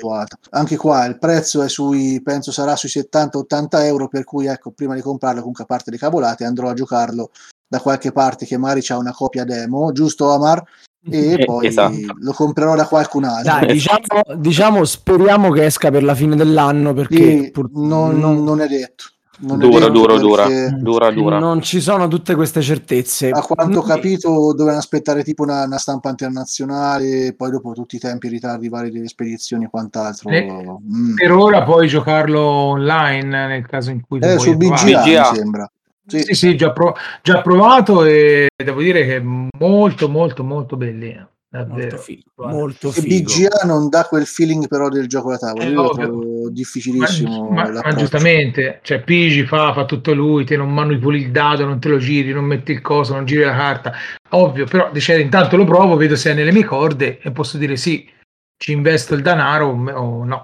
anche 0.50 0.76
qua 0.76 1.04
il 1.04 1.18
prezzo 1.18 1.62
è 1.62 1.68
sui 1.68 2.20
penso 2.22 2.50
sarà 2.50 2.74
sui 2.74 2.88
70-80 2.88 3.84
euro 3.84 4.08
per 4.08 4.24
cui 4.24 4.46
ecco 4.46 4.70
prima 4.70 4.94
di 4.94 5.02
comprarlo 5.02 5.40
comunque 5.40 5.64
a 5.64 5.66
parte 5.66 5.90
le 5.90 5.98
cavolate 5.98 6.44
andrò 6.44 6.68
a 6.70 6.74
giocarlo 6.74 7.30
da 7.68 7.78
qualche 7.78 8.10
parte 8.12 8.46
che 8.46 8.56
magari 8.56 8.80
c'ha 8.82 8.96
una 8.96 9.12
copia 9.12 9.44
demo 9.44 9.92
giusto 9.92 10.30
Amar 10.32 10.62
e 11.08 11.32
Eh, 11.32 11.44
poi 11.44 11.66
esatto. 11.66 11.94
lo 12.18 12.32
comprerò 12.32 12.74
da 12.74 12.86
qualcun 12.86 13.24
altro. 13.24 13.52
Dai, 13.52 13.72
diciamo, 13.72 13.98
diciamo, 14.36 14.84
speriamo 14.84 15.50
che 15.50 15.64
esca 15.64 15.90
per 15.90 16.02
la 16.02 16.14
fine 16.14 16.36
dell'anno 16.36 16.92
perché 16.92 17.50
pur- 17.50 17.70
non, 17.72 18.18
non- 18.18 18.44
non 18.44 18.60
è 18.60 18.66
detto 18.68 19.04
Dura, 19.42 19.88
dura, 19.88 20.18
dura. 20.18 20.46
perché- 20.46 20.76
Dura, 20.80 21.10
dura. 21.10 21.38
non 21.38 21.62
ci 21.62 21.80
sono 21.80 22.08
tutte 22.08 22.34
queste 22.34 22.60
certezze. 22.60 23.30
A 23.30 23.40
quanto 23.40 23.78
ho 23.78 23.82
Mm, 23.84 23.86
capito 23.86 24.28
dovevano 24.52 24.76
aspettare 24.78 25.24
tipo 25.24 25.42
una, 25.44 25.64
una 25.64 25.78
stampa 25.78 26.10
internazionale, 26.10 27.34
poi 27.36 27.50
dopo 27.50 27.72
tutti 27.72 27.96
i 27.96 27.98
tempi 27.98 28.26
e 28.26 28.30
ritardi 28.30 28.68
vari 28.68 28.90
delle 28.90 29.08
spedizioni 29.08 29.64
e 29.64 29.68
quant'altro. 29.70 30.28
Eh, 30.30 30.46
Mm. 30.80 31.14
Per 31.14 31.32
ora 31.32 31.62
puoi 31.62 31.88
giocarlo 31.88 32.40
online 32.40 33.46
nel 33.46 33.66
caso 33.66 33.90
in 33.90 34.02
cui 34.06 34.18
Eh, 34.20 34.38
su. 34.38 34.56
BGA, 34.56 35.00
BGA. 35.02 35.30
mi 35.30 35.36
sembra. 35.36 35.70
Sì. 36.06 36.22
Sì, 36.22 36.34
sì, 36.34 36.56
già, 36.56 36.72
pro- 36.72 36.94
già 37.22 37.40
provato 37.40 38.04
e 38.04 38.48
devo 38.62 38.80
dire 38.82 39.04
che 39.06 39.16
è 39.16 39.20
molto, 39.20 40.08
molto, 40.08 40.42
molto 40.44 40.76
bellino. 40.76 41.28
Molto 41.52 41.68
Davvero. 41.68 41.98
figo. 41.98 42.46
Molto 42.46 42.88
E 42.90 42.92
figo. 42.92 43.32
BGA 43.32 43.66
non 43.66 43.88
dà 43.88 44.04
quel 44.04 44.24
feeling 44.24 44.68
però 44.68 44.88
del 44.88 45.08
gioco 45.08 45.30
da 45.30 45.38
tavola, 45.38 45.64
Eh, 45.64 45.70
io 45.70 45.82
lo 45.82 45.90
trovo 45.90 46.44
Ma, 46.44 46.50
difficilissimo. 46.50 47.48
ma- 47.50 47.54
ma 47.64 47.70
l'approccio. 47.72 47.98
giustamente, 47.98 48.78
cioè 48.82 49.02
Pigi 49.02 49.44
fa, 49.44 49.72
fa 49.72 49.84
tutto 49.84 50.14
lui, 50.14 50.44
te 50.44 50.56
non 50.56 50.72
manipoli 50.72 51.22
il 51.22 51.32
dado, 51.32 51.64
non 51.64 51.80
te 51.80 51.88
lo 51.88 51.98
giri, 51.98 52.32
non 52.32 52.44
metti 52.44 52.70
il 52.70 52.80
coso, 52.80 53.14
non 53.14 53.24
giri 53.24 53.42
la 53.42 53.54
carta. 53.56 53.92
Ovvio, 54.30 54.64
però 54.66 54.90
dice, 54.92 55.20
intanto 55.20 55.56
lo 55.56 55.64
provo, 55.64 55.96
vedo 55.96 56.14
se 56.14 56.30
è 56.30 56.34
nelle 56.34 56.52
mie 56.52 56.64
corde 56.64 57.18
e 57.18 57.32
posso 57.32 57.58
dire 57.58 57.74
sì, 57.76 58.08
ci 58.56 58.70
investo 58.70 59.14
il 59.14 59.22
denaro 59.22 59.70
o 59.70 60.24
no. 60.24 60.42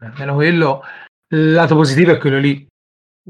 Almeno 0.00 0.34
quello, 0.34 0.82
il 1.28 1.52
lato 1.52 1.74
positivo 1.76 2.12
è 2.12 2.18
quello 2.18 2.38
lì. 2.38 2.66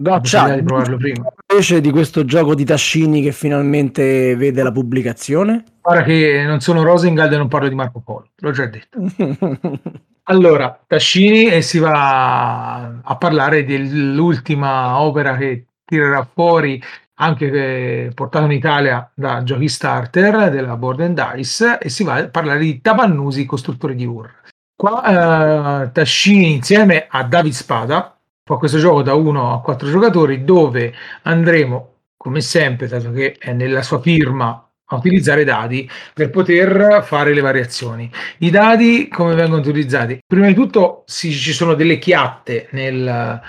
La 0.00 0.18
possibilità 0.18 0.48
Goccia, 0.48 0.54
di 0.60 0.62
provarlo 0.66 0.96
prima. 0.96 1.32
Invece 1.53 1.82
di 1.82 1.90
questo 1.90 2.24
gioco 2.24 2.55
di 2.55 2.64
Tascini 2.64 3.22
che 3.22 3.30
finalmente 3.30 4.34
vede 4.36 4.62
la 4.62 4.72
pubblicazione? 4.72 5.64
Guarda 5.82 6.03
che 6.03 6.44
non 6.46 6.61
sono 6.61 6.82
Rosengard 6.82 7.32
e 7.32 7.36
non 7.36 7.48
parlo 7.48 7.68
di 7.68 7.74
Marco 7.74 8.00
Polo, 8.00 8.28
l'ho 8.36 8.50
già 8.50 8.66
detto. 8.66 8.98
Allora, 10.26 10.80
Tascini 10.86 11.48
e 11.48 11.62
si 11.62 11.80
va 11.80 13.00
a 13.03 13.16
parlare 13.16 13.64
dell'ultima 13.64 15.00
opera 15.00 15.36
che 15.36 15.66
tirerà 15.84 16.26
fuori, 16.32 16.80
anche 17.14 18.12
portata 18.14 18.44
in 18.44 18.53
Italia 18.53 19.11
da 19.12 19.42
Giochi 19.42 19.68
Starter 19.68 20.48
della 20.48 20.76
Board 20.76 21.00
and 21.00 21.34
Dice, 21.34 21.78
e 21.80 21.88
si 21.88 22.05
va 22.05 22.14
a 22.14 22.28
parlare 22.28 22.61
di 22.61 22.80
Tavannusi, 22.80 23.44
costruttore 23.44 23.96
di 23.96 24.07
UR. 24.07 24.32
Qua 24.76 25.82
eh, 25.82 25.90
Tascini 25.90 26.53
insieme 26.53 27.07
a 27.11 27.24
David 27.24 27.53
Spada 27.53 28.16
fa 28.45 28.57
questo 28.57 28.78
gioco 28.78 29.03
da 29.03 29.14
1 29.14 29.53
a 29.53 29.61
4 29.61 29.88
giocatori 29.88 30.45
dove 30.45 30.93
andremo, 31.22 31.90
come 32.16 32.40
sempre, 32.40 32.88
dato 32.88 33.12
che 33.12 33.36
è 33.38 33.53
nella 33.53 33.82
sua 33.82 34.01
firma, 34.01 34.66
a 34.93 34.97
utilizzare 34.97 35.45
dadi 35.45 35.88
per 36.12 36.30
poter 36.30 37.03
fare 37.03 37.32
le 37.32 37.40
variazioni. 37.40 38.11
I 38.38 38.51
dadi 38.51 39.09
come 39.09 39.34
vengono 39.34 39.61
utilizzati? 39.61 40.18
Prima 40.26 40.47
di 40.47 40.55
tutto 40.55 41.05
si- 41.07 41.32
ci 41.32 41.53
sono 41.53 41.74
delle 41.74 41.99
chiatte 41.99 42.68
nel, 42.72 43.40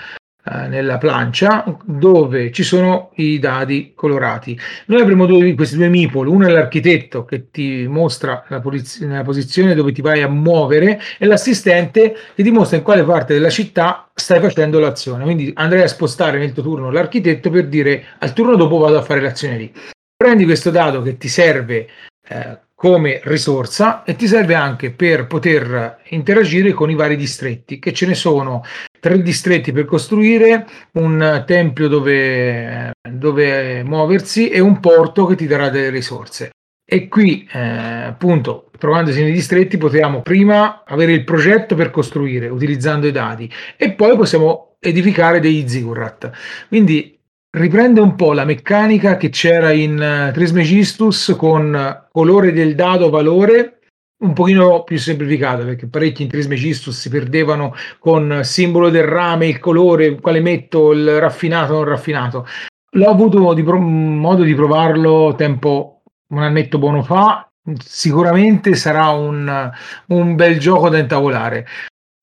eh, 0.46 0.68
nella 0.68 0.98
plancia 0.98 1.64
dove 1.84 2.52
ci 2.52 2.62
sono 2.62 3.12
i 3.14 3.38
dadi 3.38 3.92
colorati. 3.94 4.58
Noi 4.86 5.00
avremo 5.00 5.24
due, 5.24 5.54
questi 5.54 5.76
due 5.76 5.88
meeple, 5.88 6.28
uno 6.28 6.46
è 6.46 6.50
l'architetto 6.50 7.24
che 7.24 7.50
ti 7.50 7.86
mostra 7.88 8.44
la, 8.48 8.60
poliz- 8.60 9.00
la 9.06 9.22
posizione 9.22 9.74
dove 9.74 9.92
ti 9.92 10.02
vai 10.02 10.20
a 10.20 10.28
muovere 10.28 11.00
e 11.18 11.24
l'assistente 11.24 12.14
che 12.34 12.42
ti 12.42 12.50
mostra 12.50 12.76
in 12.76 12.82
quale 12.82 13.04
parte 13.04 13.32
della 13.32 13.48
città 13.48 14.10
stai 14.12 14.38
facendo 14.40 14.78
l'azione. 14.78 15.24
Quindi 15.24 15.50
andrei 15.54 15.82
a 15.82 15.88
spostare 15.88 16.38
nel 16.38 16.52
tuo 16.52 16.62
turno 16.62 16.90
l'architetto 16.90 17.48
per 17.48 17.66
dire 17.66 18.04
al 18.18 18.34
turno 18.34 18.54
dopo 18.56 18.76
vado 18.76 18.98
a 18.98 19.02
fare 19.02 19.22
l'azione 19.22 19.56
lì. 19.56 19.72
Prendi 20.14 20.44
questo 20.44 20.70
dado 20.70 21.00
che 21.00 21.16
ti 21.16 21.28
serve 21.28 21.88
eh, 22.28 22.58
come 22.84 23.22
risorsa 23.24 24.02
e 24.02 24.14
ti 24.14 24.26
serve 24.26 24.52
anche 24.52 24.90
per 24.90 25.26
poter 25.26 26.00
interagire 26.08 26.72
con 26.72 26.90
i 26.90 26.94
vari 26.94 27.16
distretti, 27.16 27.78
che 27.78 27.94
ce 27.94 28.04
ne 28.04 28.14
sono 28.14 28.62
tre 29.00 29.22
distretti 29.22 29.72
per 29.72 29.86
costruire, 29.86 30.66
un 30.98 31.44
tempio 31.46 31.88
dove, 31.88 32.90
dove 33.08 33.82
muoversi 33.84 34.50
e 34.50 34.60
un 34.60 34.80
porto 34.80 35.24
che 35.24 35.34
ti 35.34 35.46
darà 35.46 35.70
delle 35.70 35.88
risorse. 35.88 36.50
E 36.86 37.08
qui, 37.08 37.48
eh, 37.50 37.58
appunto, 37.58 38.68
trovandosi 38.78 39.22
nei 39.22 39.32
distretti, 39.32 39.78
potremo 39.78 40.20
prima 40.20 40.82
avere 40.84 41.12
il 41.12 41.24
progetto 41.24 41.74
per 41.74 41.90
costruire 41.90 42.48
utilizzando 42.48 43.06
i 43.06 43.12
dati 43.12 43.50
e 43.78 43.92
poi 43.92 44.14
possiamo 44.14 44.76
edificare 44.78 45.40
degli 45.40 45.66
ziggurat. 45.66 46.30
Quindi 46.68 47.13
riprende 47.54 48.00
un 48.00 48.14
po' 48.14 48.32
la 48.32 48.44
meccanica 48.44 49.16
che 49.16 49.28
c'era 49.30 49.70
in 49.70 50.28
uh, 50.28 50.32
Trismegistus 50.32 51.34
con 51.36 52.06
colore 52.10 52.52
del 52.52 52.74
dado 52.74 53.10
valore 53.10 53.78
un 54.24 54.32
pochino 54.32 54.84
più 54.84 54.98
semplificato 54.98 55.64
perché 55.64 55.86
parecchi 55.86 56.22
in 56.22 56.28
Trismegistus 56.28 56.98
si 56.98 57.08
perdevano 57.10 57.74
con 57.98 58.40
simbolo 58.42 58.88
del 58.88 59.04
rame, 59.04 59.48
il 59.48 59.58
colore, 59.58 60.18
quale 60.18 60.40
metto, 60.40 60.92
il 60.92 61.20
raffinato 61.20 61.74
o 61.74 61.76
non 61.76 61.84
raffinato. 61.84 62.46
L'ho 62.92 63.10
avuto 63.10 63.52
di 63.52 63.62
pro- 63.62 63.78
modo 63.78 64.42
di 64.42 64.54
provarlo 64.54 65.34
tempo, 65.36 66.02
un 66.28 66.42
annetto 66.42 66.78
buono 66.78 67.02
fa, 67.02 67.50
sicuramente 67.78 68.74
sarà 68.76 69.08
un, 69.08 69.70
un 70.06 70.34
bel 70.36 70.58
gioco 70.58 70.88
da 70.88 70.98
intavolare. 70.98 71.66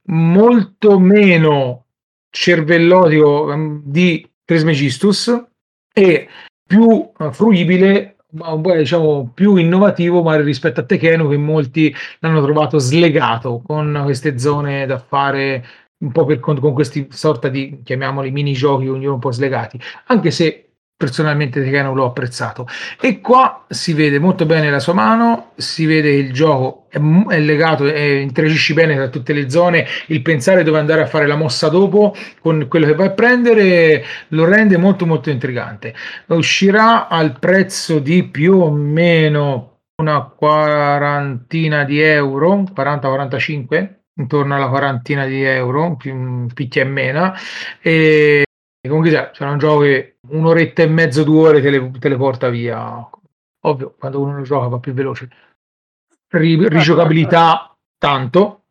Molto 0.05 0.97
meno 0.97 1.85
cervellotico 2.31 3.43
um, 3.43 3.81
di 3.83 4.27
Trismegistus 4.51 5.43
e 5.93 6.27
più 6.67 6.83
uh, 7.17 7.31
fruibile 7.31 8.17
diciamo 8.77 9.31
più 9.33 9.55
innovativo 9.55 10.21
magari 10.23 10.43
rispetto 10.43 10.81
a 10.81 10.83
Tekeno 10.83 11.27
che 11.27 11.37
molti 11.37 11.93
l'hanno 12.19 12.41
trovato 12.41 12.77
slegato 12.77 13.61
con 13.65 14.01
queste 14.03 14.37
zone 14.39 14.85
da 14.85 14.99
fare 14.99 15.65
un 15.99 16.11
po' 16.11 16.25
per 16.25 16.39
conto 16.39 16.61
con 16.61 16.73
questi 16.73 17.07
sorta 17.11 17.47
di 17.47 17.81
chiamiamoli 17.83 18.31
mini 18.31 18.53
giochi 18.53 18.87
ognuno 18.87 19.13
un 19.13 19.19
po' 19.19 19.31
slegati. 19.31 19.79
Anche 20.07 20.31
se 20.31 20.70
personalmente 21.01 21.63
Tekeno 21.63 21.95
l'ho 21.95 22.05
apprezzato. 22.05 22.67
E 23.01 23.19
qua 23.21 23.65
si 23.67 23.93
vede 23.93 24.19
molto 24.19 24.45
bene 24.45 24.69
la 24.69 24.77
sua 24.77 24.93
mano 24.93 25.53
si 25.55 25.87
vede 25.87 26.11
il 26.11 26.31
gioco 26.31 26.85
è, 26.89 26.99
è 27.29 27.39
legato 27.39 27.91
e 27.91 28.19
interagisci 28.19 28.73
bene 28.73 28.95
tra 28.95 29.07
tutte 29.07 29.33
le 29.33 29.49
zone 29.49 29.87
il 30.07 30.21
pensare 30.21 30.61
dove 30.61 30.77
andare 30.77 31.01
a 31.01 31.07
fare 31.07 31.25
la 31.25 31.35
mossa 31.35 31.69
dopo 31.69 32.13
con 32.39 32.67
quello 32.69 32.85
che 32.85 32.93
vai 32.93 33.07
a 33.07 33.11
prendere 33.11 34.03
lo 34.29 34.45
rende 34.45 34.77
molto 34.77 35.07
molto 35.07 35.31
intrigante. 35.31 35.95
Uscirà 36.27 37.07
al 37.07 37.39
prezzo 37.39 37.97
di 37.97 38.23
più 38.25 38.59
o 38.59 38.71
meno 38.71 39.79
una 39.95 40.21
quarantina 40.23 41.83
di 41.83 41.99
euro 41.99 42.63
40-45 42.75 43.95
intorno 44.13 44.55
alla 44.55 44.67
quarantina 44.67 45.25
di 45.25 45.41
euro 45.43 45.97
picchia 46.53 46.83
e 46.83 46.85
mena 46.85 47.33
e 47.81 48.43
comunque 48.87 49.09
sia, 49.09 49.29
c'era 49.31 49.51
un 49.51 49.57
gioco 49.57 49.81
che 49.81 50.17
un'oretta 50.29 50.81
e 50.81 50.87
mezzo, 50.87 51.23
due 51.23 51.49
ore 51.49 51.61
te 51.61 51.69
le, 51.69 51.91
te 51.99 52.09
le 52.09 52.17
porta 52.17 52.49
via. 52.49 53.09
Ovvio, 53.63 53.95
quando 53.97 54.19
uno 54.21 54.37
lo 54.37 54.43
gioca 54.43 54.67
va 54.67 54.79
più 54.79 54.93
veloce. 54.93 55.29
Ri, 56.29 56.67
rigiocabilità 56.67 57.75
tanto, 57.97 58.63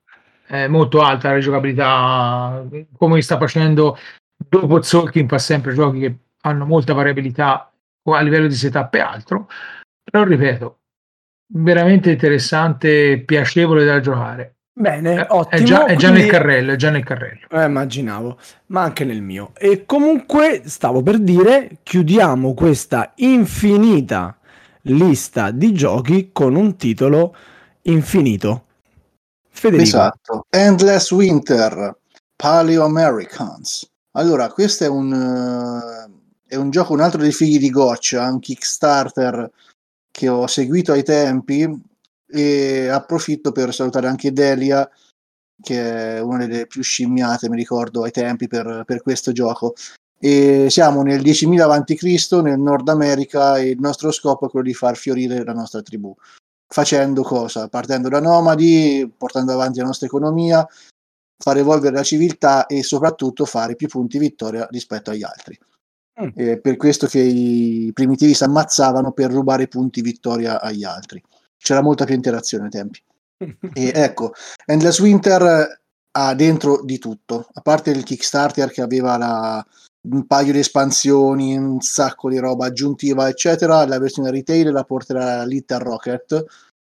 è 0.47 0.67
molto 0.67 1.01
alta 1.01 1.29
la 1.29 1.35
rigiocabilità, 1.35 2.67
come 2.97 3.23
sta 3.23 3.39
facendo 3.39 3.97
dopo 4.37 4.83
Zolkin 4.83 5.29
fa 5.29 5.39
sempre 5.39 5.75
giochi 5.75 6.01
che 6.01 6.19
hanno 6.43 6.65
molta 6.65 6.95
variabilità 6.95 7.71
a 8.03 8.21
livello 8.23 8.49
di 8.49 8.55
setup 8.55 8.95
e 8.95 8.99
altro, 8.99 9.49
però 10.03 10.25
ripeto, 10.25 10.79
veramente 11.53 12.11
interessante, 12.11 13.23
piacevole 13.25 13.85
da 13.85 14.01
giocare. 14.01 14.57
Bene, 14.81 15.27
ottimo. 15.29 15.61
È 15.61 15.63
già, 15.63 15.85
è 15.85 15.95
già 15.95 16.09
quindi... 16.09 16.21
nel 16.23 16.31
carrello, 16.31 16.73
è 16.73 16.77
già 16.77 16.89
nel 16.89 17.05
carrello. 17.05 17.47
Eh, 17.51 17.65
immaginavo, 17.65 18.39
ma 18.69 18.81
anche 18.81 19.05
nel 19.05 19.21
mio. 19.21 19.53
E 19.59 19.85
comunque 19.85 20.63
stavo 20.65 21.03
per 21.03 21.19
dire, 21.19 21.81
chiudiamo 21.83 22.55
questa 22.55 23.13
infinita 23.17 24.39
lista 24.85 25.51
di 25.51 25.75
giochi 25.75 26.31
con 26.33 26.55
un 26.55 26.77
titolo 26.77 27.37
infinito. 27.83 28.65
Federico. 29.51 29.87
Esatto, 29.87 30.47
Endless 30.49 31.11
Winter, 31.11 31.99
Paleo 32.35 32.83
Americans. 32.83 33.87
Allora, 34.13 34.49
questo 34.49 34.85
è 34.85 34.89
un, 34.89 35.13
uh, 35.13 36.11
è 36.47 36.57
un 36.57 36.71
gioco, 36.71 36.95
un 36.95 37.01
altro 37.01 37.21
dei 37.21 37.33
figli 37.33 37.59
di 37.59 37.69
goccia, 37.69 38.31
un 38.31 38.41
Kickstarter 38.41 39.51
che 40.11 40.27
ho 40.27 40.47
seguito 40.47 40.93
ai 40.93 41.03
tempi 41.03 41.89
e 42.33 42.89
approfitto 42.89 43.53
per 43.53 43.75
salutare 43.75 44.07
anche 44.09 44.33
Delia 44.33 44.89
che 45.63 46.17
è 46.17 46.21
una 46.21 46.47
delle 46.47 46.67
più 46.67 46.83
scimmiate 46.83 47.49
mi 47.49 47.57
ricordo 47.57 48.03
ai 48.03 48.11
tempi 48.11 48.49
per, 48.49 48.85
per 48.87 49.03
questo 49.03 49.33
gioco 49.33 49.75
e 50.19 50.67
siamo 50.69 51.03
nel 51.03 51.23
10.000 51.23 51.61
a.C. 51.61 52.43
nel 52.43 52.59
Nord 52.59 52.89
America 52.89 53.57
e 53.59 53.71
il 53.71 53.81
nostro 53.81 54.11
scopo 54.11 54.47
è 54.47 54.51
quello 54.51 54.67
di 54.67 54.75
far 54.75 54.97
fiorire 54.97 55.45
la 55.45 55.53
nostra 55.53 55.83
tribù 55.83 56.15
facendo 56.67 57.23
cosa? 57.23 57.69
partendo 57.69 58.09
da 58.09 58.21
nomadi 58.21 59.13
portando 59.17 59.53
avanti 59.53 59.81
la 59.81 59.87
nostra 59.87 60.07
economia 60.07 60.67
far 61.43 61.57
evolvere 61.57 61.97
la 61.97 62.03
civiltà 62.03 62.67
e 62.67 62.83
soprattutto 62.83 63.45
fare 63.45 63.77
più 63.77 63.89
punti 63.89 64.19
vittoria 64.19 64.67
rispetto 64.71 65.11
agli 65.11 65.23
altri 65.23 65.59
è 66.35 66.59
per 66.59 66.77
questo 66.77 67.07
che 67.07 67.21
i 67.21 67.91
primitivi 67.95 68.35
si 68.35 68.45
ammazzavano 68.45 69.13
per 69.13 69.31
rubare 69.31 69.69
punti 69.69 70.03
vittoria 70.03 70.61
agli 70.61 70.85
altri 70.85 71.23
c'era 71.61 71.83
molta 71.83 72.05
più 72.05 72.15
interazione 72.15 72.65
ai 72.65 72.71
tempi. 72.71 73.03
e 73.75 73.93
ecco, 73.95 74.33
Endless 74.67 74.99
Winter 75.01 75.81
ha 76.13 76.35
dentro 76.35 76.83
di 76.83 76.99
tutto, 76.99 77.49
a 77.53 77.61
parte 77.61 77.91
il 77.91 78.03
Kickstarter 78.03 78.71
che 78.71 78.83
aveva 78.83 79.17
la, 79.17 79.67
un 80.09 80.27
paio 80.27 80.53
di 80.53 80.59
espansioni, 80.59 81.57
un 81.57 81.81
sacco 81.81 82.29
di 82.31 82.39
roba 82.39 82.67
aggiuntiva, 82.67 83.29
eccetera, 83.29 83.87
la 83.87 83.99
versione 83.99 84.31
retail 84.31 84.73
la 84.73 84.85
porterà 84.85 85.45
Little 85.45 85.79
Rocket, 85.79 86.45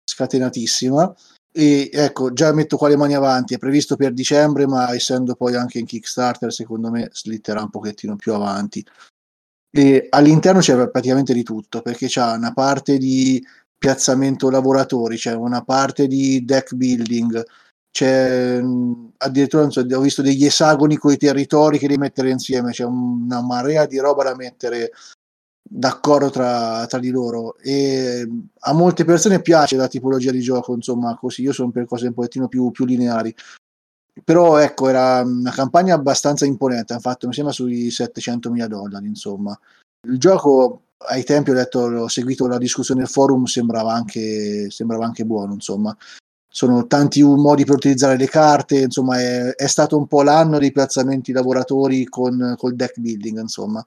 scatenatissima. 0.05 1.15
E 1.53 1.91
ecco, 1.93 2.33
già 2.33 2.53
metto 2.53 2.77
qua 2.77 2.89
le 2.89 2.97
mani 2.97 3.15
avanti, 3.15 3.55
è 3.55 3.59
previsto 3.59 3.97
per 3.97 4.13
dicembre, 4.13 4.69
ma 4.69 4.95
essendo 4.95 5.35
poi 5.35 5.57
anche 5.57 5.81
in 5.81 5.87
Kickstarter, 5.87 6.53
secondo 6.53 6.91
me 6.91 7.11
slitterà 7.13 7.61
un 7.61 7.71
pochettino 7.71 8.15
più 8.17 8.33
avanti. 8.33 8.85
E 9.73 10.07
all'interno 10.11 10.61
c'è 10.61 10.89
praticamente 10.89 11.33
di 11.35 11.43
tutto, 11.43 11.83
perché 11.83 12.07
c'è 12.07 12.23
una 12.23 12.53
parte 12.53 12.99
di 12.99 13.45
piazzamento 13.81 14.51
lavoratori, 14.51 15.17
c'è 15.17 15.33
una 15.33 15.63
parte 15.63 16.07
di 16.07 16.45
deck 16.45 16.75
building, 16.75 17.43
c'è 17.91 18.63
addirittura 19.17 19.71
so, 19.71 19.81
ho 19.81 20.01
visto 20.01 20.21
degli 20.21 20.45
esagoni 20.45 20.97
con 20.97 21.13
i 21.13 21.17
territori 21.17 21.79
che 21.79 21.87
devi 21.87 21.99
mettere 21.99 22.29
insieme, 22.29 22.73
c'è 22.73 22.85
una 22.85 23.41
marea 23.41 23.87
di 23.87 23.99
roba 23.99 24.25
da 24.25 24.37
mettere 24.37 24.93
d'accordo 25.63 26.29
tra, 26.29 26.85
tra, 26.87 26.99
di 26.99 27.11
loro 27.11 27.57
e 27.57 28.29
a 28.59 28.73
molte 28.75 29.05
persone 29.05 29.41
piace 29.41 29.77
la 29.77 29.89
tipologia 29.89 30.31
di 30.31 30.41
gioco, 30.41 30.75
insomma, 30.75 31.17
così 31.17 31.41
io 31.41 31.53
sono 31.55 31.71
per 31.71 31.87
cose 31.87 32.09
un 32.09 32.15
pochettino 32.15 32.49
più, 32.49 32.71
più 32.71 32.85
lineari. 32.85 33.35
Però 34.23 34.59
ecco, 34.59 34.89
era 34.89 35.23
una 35.23 35.53
campagna 35.53 35.95
abbastanza 35.95 36.45
imponente, 36.45 36.93
hanno 36.93 37.01
fatto 37.01 37.27
mi 37.27 37.33
sembra 37.33 37.55
sui 37.55 37.91
700 37.91 38.51
mila 38.51 38.67
dollari, 38.67 39.07
insomma. 39.07 39.59
Il 40.07 40.19
gioco 40.19 40.83
ai 41.09 41.25
tempi 41.25 41.51
ho 41.51 41.55
detto, 41.55 41.81
ho 41.81 42.09
seguito 42.09 42.47
la 42.47 42.59
discussione 42.59 43.01
nel 43.01 43.09
forum, 43.09 43.45
sembrava 43.45 43.93
anche, 43.93 44.71
sembrava 44.71 45.05
anche 45.05 45.25
buono, 45.25 45.55
insomma. 45.55 45.97
Sono 46.53 46.87
tanti 46.87 47.23
modi 47.23 47.65
per 47.65 47.77
utilizzare 47.77 48.17
le 48.17 48.29
carte, 48.29 48.81
insomma, 48.81 49.19
è, 49.21 49.55
è 49.55 49.67
stato 49.67 49.97
un 49.97 50.07
po' 50.07 50.23
l'anno 50.23 50.59
dei 50.59 50.73
piazzamenti 50.73 51.33
lavoratori 51.33 52.05
con 52.05 52.55
col 52.57 52.75
deck 52.75 52.99
building, 52.99 53.41
insomma. 53.41 53.85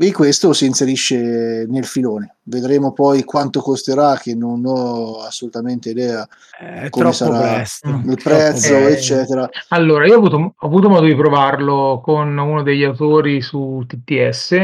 E 0.00 0.12
questo 0.12 0.52
si 0.52 0.64
inserisce 0.64 1.66
nel 1.68 1.84
filone. 1.84 2.36
Vedremo 2.44 2.92
poi 2.92 3.24
quanto 3.24 3.60
costerà, 3.60 4.16
che 4.16 4.34
non 4.34 4.64
ho 4.64 5.20
assolutamente 5.22 5.90
idea 5.90 6.26
eh, 6.60 6.88
come 6.88 7.12
sarà 7.12 7.54
presto, 7.54 7.88
il 7.88 8.20
prezzo, 8.22 8.74
eh, 8.74 8.92
eccetera. 8.92 9.48
Allora, 9.68 10.06
io 10.06 10.14
ho 10.14 10.18
avuto, 10.18 10.54
ho 10.56 10.66
avuto, 10.66 10.88
modo 10.88 11.04
di 11.04 11.16
provarlo 11.16 12.00
con 12.02 12.38
uno 12.38 12.62
degli 12.62 12.84
autori 12.84 13.42
su 13.42 13.84
TTS 13.86 14.56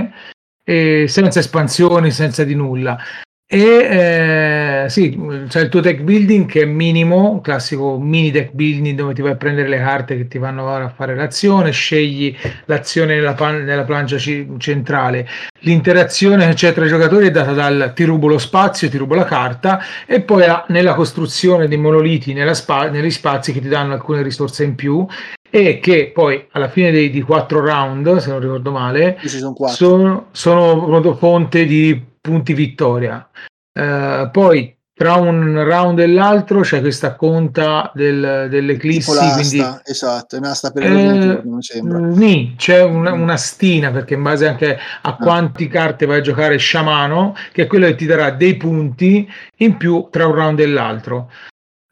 e 0.65 1.05
senza 1.09 1.39
espansioni, 1.39 2.11
senza 2.11 2.45
di 2.45 2.55
nulla. 2.55 2.99
E 3.47 4.85
Eh, 4.85 4.89
sì, 4.89 5.19
c'è 5.49 5.61
il 5.63 5.69
tuo 5.69 5.81
deck 5.81 6.01
building 6.01 6.47
che 6.47 6.63
è 6.63 6.65
minimo, 6.65 7.41
classico 7.41 7.99
mini 7.99 8.31
deck 8.31 8.53
building 8.53 8.97
dove 8.97 9.15
ti 9.15 9.23
vai 9.23 9.33
a 9.33 9.37
prendere 9.37 9.69
le 9.69 9.79
carte 9.79 10.17
che 10.17 10.29
ti 10.29 10.39
vanno 10.39 10.69
a 10.75 10.89
fare 10.89 11.15
l'azione, 11.15 11.71
scegli 11.71 12.35
l'azione 12.67 13.15
nella, 13.15 13.35
pan- 13.35 13.65
nella 13.65 13.85
plancia 13.85 14.17
c- 14.17 14.47
centrale. 14.59 15.27
L'interazione 15.61 16.47
che 16.49 16.55
c'è 16.55 16.73
tra 16.73 16.85
i 16.85 16.89
giocatori 16.89 17.29
è 17.29 17.31
data 17.31 17.53
dal 17.53 17.93
ti 17.95 18.05
rubo 18.05 18.27
lo 18.29 18.39
spazio, 18.39 18.89
ti 18.91 18.97
rubo 18.99 19.15
la 19.15 19.25
carta 19.25 19.81
e 20.07 20.21
poi 20.21 20.45
a, 20.45 20.65
nella 20.69 20.95
costruzione 20.95 21.69
dei 21.69 21.79
monoliti 21.79 22.35
spa- 22.53 22.89
negli 22.91 23.11
spazi 23.11 23.53
che 23.53 23.61
ti 23.61 23.69
danno 23.69 23.95
alcune 23.95 24.23
risorse 24.23 24.65
in 24.65 24.75
più 24.75 25.07
e 25.55 25.79
che 25.79 26.11
poi 26.13 26.49
alla 26.51 26.69
fine 26.69 26.91
dei, 26.91 27.11
di 27.11 27.23
quattro 27.23 27.65
round, 27.65 28.17
se 28.17 28.29
non 28.29 28.41
ricordo 28.41 28.73
male, 28.73 29.21
sono, 29.69 30.27
sono 30.33 31.15
fonte 31.15 31.65
di 31.65 32.05
punti 32.21 32.55
vittoria. 32.55 33.25
Uh, 33.73 34.29
poi 34.33 34.77
tra 34.93 35.15
un 35.15 35.63
round 35.63 36.01
e 36.01 36.09
l'altro 36.09 36.63
c'è 36.63 36.81
questa 36.81 37.15
conta 37.15 37.93
del, 37.95 38.49
dell'eclissi. 38.51 39.17
Quindi, 39.17 39.65
esatto, 39.85 40.35
è 40.35 40.39
un'asta 40.39 40.73
per 40.73 40.83
eh, 40.83 41.43
non 41.45 41.63
sembra. 41.63 41.99
Nì, 42.01 42.55
c'è 42.57 42.83
una, 42.83 43.15
mm. 43.15 43.21
una, 43.21 43.37
stina 43.37 43.93
perché 43.93 44.15
in 44.15 44.23
base 44.23 44.49
anche 44.49 44.75
a 44.75 44.81
ah. 45.03 45.17
quanti 45.17 45.69
carte 45.69 46.05
vai 46.05 46.19
a 46.19 46.23
giocare 46.23 46.57
sciamano, 46.57 47.37
che 47.53 47.63
è 47.63 47.67
quello 47.69 47.87
che 47.87 47.95
ti 47.95 48.07
darà 48.07 48.31
dei 48.31 48.57
punti 48.57 49.29
in 49.59 49.77
più 49.77 50.09
tra 50.11 50.27
un 50.27 50.35
round 50.35 50.59
e 50.59 50.67
l'altro. 50.67 51.31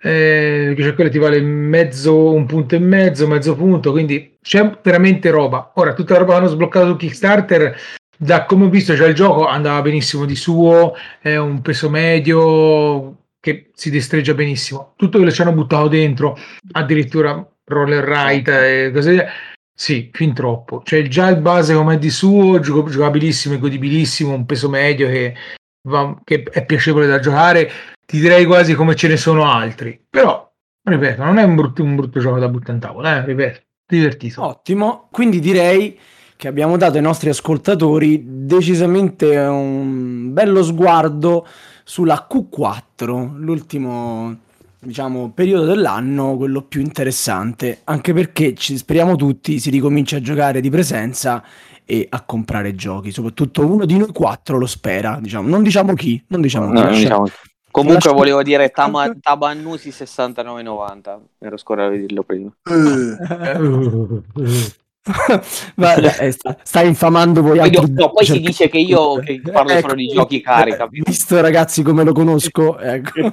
Eh, 0.04 0.74
cioè 0.76 0.94
quello 0.94 1.10
ti 1.10 1.18
vale 1.18 1.40
mezzo, 1.40 2.32
un 2.32 2.44
punto 2.44 2.74
e 2.74 2.80
mezzo, 2.80 3.28
mezzo 3.28 3.54
punto, 3.54 3.92
quindi 3.92 4.36
c'è 4.42 4.78
veramente 4.82 5.30
roba. 5.30 5.70
Ora, 5.76 5.94
tutta 5.94 6.14
la 6.14 6.20
roba 6.20 6.32
che 6.32 6.38
hanno 6.38 6.48
sbloccato 6.48 6.86
su 6.88 6.96
Kickstarter 6.96 7.76
da 8.16 8.44
come 8.44 8.66
ho 8.66 8.68
visto, 8.68 8.96
cioè 8.96 9.08
il 9.08 9.14
gioco 9.14 9.46
andava 9.46 9.80
benissimo 9.82 10.24
di 10.24 10.36
suo, 10.36 10.94
è 11.20 11.36
un 11.36 11.60
peso 11.60 11.88
medio 11.88 13.16
che 13.40 13.70
si 13.74 13.90
destreggia 13.90 14.34
benissimo. 14.34 14.94
Tutto 14.96 15.18
quello 15.18 15.26
che 15.26 15.34
ci 15.34 15.42
hanno 15.42 15.52
buttato 15.52 15.88
dentro, 15.88 16.36
addirittura 16.72 17.44
roller 17.64 18.04
ride 18.04 18.86
e 18.86 18.90
cose 18.92 19.26
sì, 19.74 20.10
fin 20.12 20.34
troppo. 20.34 20.82
Cioè 20.84 21.02
già 21.08 21.28
il 21.28 21.40
base 21.40 21.74
come 21.74 21.94
è 21.94 21.98
di 21.98 22.10
suo, 22.10 22.60
giocabilissimo 22.60 23.54
e 23.54 23.58
godibilissimo, 23.58 24.34
un 24.34 24.46
peso 24.46 24.68
medio 24.68 25.08
che, 25.08 25.34
va, 25.82 26.18
che 26.24 26.42
è 26.42 26.64
piacevole 26.64 27.06
da 27.06 27.18
giocare, 27.18 27.70
ti 28.06 28.20
direi 28.20 28.44
quasi 28.44 28.74
come 28.74 28.94
ce 28.94 29.08
ne 29.08 29.16
sono 29.16 29.50
altri. 29.50 30.00
Però, 30.08 30.50
ripeto, 30.82 31.22
non 31.24 31.38
è 31.38 31.42
un 31.42 31.54
brutto, 31.54 31.82
un 31.82 31.96
brutto 31.96 32.20
gioco 32.20 32.38
da 32.38 32.48
buttare 32.48 32.72
in 32.72 32.80
tavola, 32.80 33.22
eh, 33.22 33.24
ripeto, 33.24 33.60
divertito. 33.86 34.44
Ottimo, 34.44 35.08
quindi 35.10 35.40
direi 35.40 35.98
che 36.36 36.48
abbiamo 36.48 36.76
dato 36.76 36.96
ai 36.96 37.02
nostri 37.02 37.28
ascoltatori 37.28 38.22
decisamente 38.24 39.36
un 39.36 40.32
bello 40.32 40.62
sguardo 40.64 41.46
sulla 41.84 42.26
Q4, 42.28 43.36
l'ultimo 43.36 44.36
diciamo 44.84 45.30
periodo 45.30 45.66
dell'anno, 45.66 46.36
quello 46.36 46.62
più 46.62 46.80
interessante, 46.80 47.82
anche 47.84 48.12
perché 48.12 48.54
ci 48.54 48.76
speriamo 48.76 49.14
tutti 49.14 49.60
si 49.60 49.70
ricomincia 49.70 50.16
a 50.16 50.20
giocare 50.20 50.60
di 50.60 50.70
presenza 50.70 51.44
e 51.84 52.06
a 52.08 52.22
comprare 52.22 52.74
giochi, 52.74 53.10
soprattutto 53.10 53.66
uno 53.66 53.84
di 53.84 53.98
noi 53.98 54.12
quattro 54.12 54.58
lo 54.58 54.66
spera, 54.66 55.18
diciamo, 55.20 55.48
non 55.48 55.62
diciamo 55.62 55.94
chi, 55.94 56.22
non 56.28 56.40
diciamo 56.40 56.72
no, 56.72 56.88
chi. 56.88 56.98
Diciamo... 56.98 57.26
Comunque 57.70 58.04
lascia... 58.04 58.12
volevo 58.12 58.42
dire 58.42 58.68
Tam- 58.68 59.18
Tabannusi 59.18 59.88
69,90, 59.88 61.18
ero 61.38 61.56
scordato 61.56 61.92
di 61.92 62.00
dirlo 62.00 62.22
prima. 62.22 62.52
Vabbè, 65.74 66.16
eh, 66.20 66.30
sta, 66.30 66.56
sta, 66.62 66.82
infamando 66.82 67.42
voi 67.42 67.58
altri. 67.58 67.90
No, 67.92 68.10
poi 68.10 68.24
si 68.24 68.38
dice 68.38 68.68
che 68.68 68.78
io 68.78 69.18
che 69.18 69.40
parlo 69.40 69.72
ecco, 69.72 69.80
solo 69.80 69.94
di 69.94 70.06
giochi 70.06 70.40
cari. 70.40 70.76
Capito? 70.76 71.10
Visto 71.10 71.40
ragazzi 71.40 71.82
come 71.82 72.04
lo 72.04 72.12
conosco, 72.12 72.78
ecco. 72.78 73.32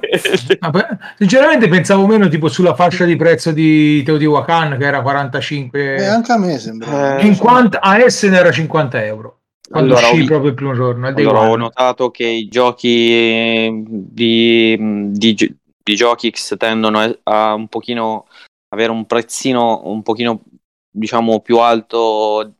sinceramente 1.16 1.68
pensavo 1.68 2.06
meno 2.06 2.26
tipo 2.26 2.48
sulla 2.48 2.74
fascia 2.74 3.04
di 3.04 3.14
prezzo 3.14 3.52
di 3.52 4.02
Teotihuacan 4.02 4.78
che 4.78 4.84
era 4.84 5.00
45. 5.00 5.94
Eh, 5.94 6.04
anche 6.06 6.32
a 6.32 6.38
me 6.38 6.58
sembra. 6.58 7.20
50, 7.20 7.80
a 7.80 7.98
Essen 8.00 8.34
era 8.34 8.50
50 8.50 9.04
euro. 9.04 9.38
Quando 9.70 9.94
allora, 9.94 10.10
uscì 10.10 10.24
proprio 10.24 10.48
il 10.48 10.56
primo 10.56 10.74
giorno. 10.74 11.06
Allora, 11.06 11.48
ho 11.48 11.56
notato 11.56 12.10
che 12.10 12.26
i 12.26 12.48
giochi 12.48 13.84
di, 13.86 14.76
di, 15.12 15.56
di 15.84 15.94
giochi 15.94 16.32
X 16.32 16.56
tendono 16.56 16.98
a, 16.98 17.16
a 17.22 17.54
un 17.54 17.68
pochino 17.68 18.26
avere 18.70 18.90
un 18.90 19.06
prezzino 19.06 19.82
un 19.84 20.02
pochino 20.02 20.42
diciamo 20.90 21.40
più 21.40 21.58
alto 21.58 22.54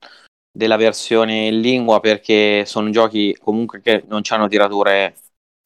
della 0.53 0.77
versione 0.77 1.47
in 1.47 1.61
lingua 1.61 2.01
perché 2.01 2.65
sono 2.67 2.91
giochi 2.91 3.37
comunque 3.41 3.81
che 3.81 4.05
non 4.09 4.23
hanno 4.29 4.49
tirature 4.49 5.15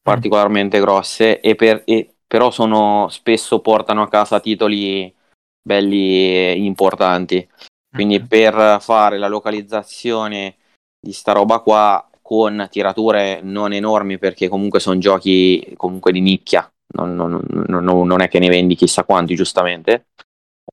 particolarmente 0.01 0.79
grosse 0.79 1.39
e, 1.39 1.55
per, 1.55 1.81
e 1.85 2.15
però 2.27 2.51
sono 2.51 3.07
spesso 3.09 3.59
portano 3.59 4.03
a 4.03 4.09
casa 4.09 4.39
titoli 4.39 5.13
belli 5.61 6.65
importanti. 6.65 7.47
Quindi 7.89 8.21
per 8.21 8.77
fare 8.81 9.17
la 9.17 9.27
localizzazione 9.27 10.57
di 10.99 11.13
sta 11.13 11.31
roba 11.31 11.59
qua 11.59 12.07
con 12.21 12.67
tirature 12.69 13.39
non 13.41 13.71
enormi 13.71 14.17
perché 14.17 14.47
comunque 14.47 14.79
sono 14.79 14.97
giochi 14.97 15.73
comunque 15.77 16.11
di 16.11 16.21
nicchia 16.21 16.67
non, 16.95 17.15
non, 17.15 17.39
non, 17.67 18.07
non 18.07 18.21
è 18.21 18.27
che 18.27 18.39
ne 18.39 18.49
vendi 18.49 18.73
chissà 18.73 19.03
quanti 19.03 19.35
giustamente 19.35 20.07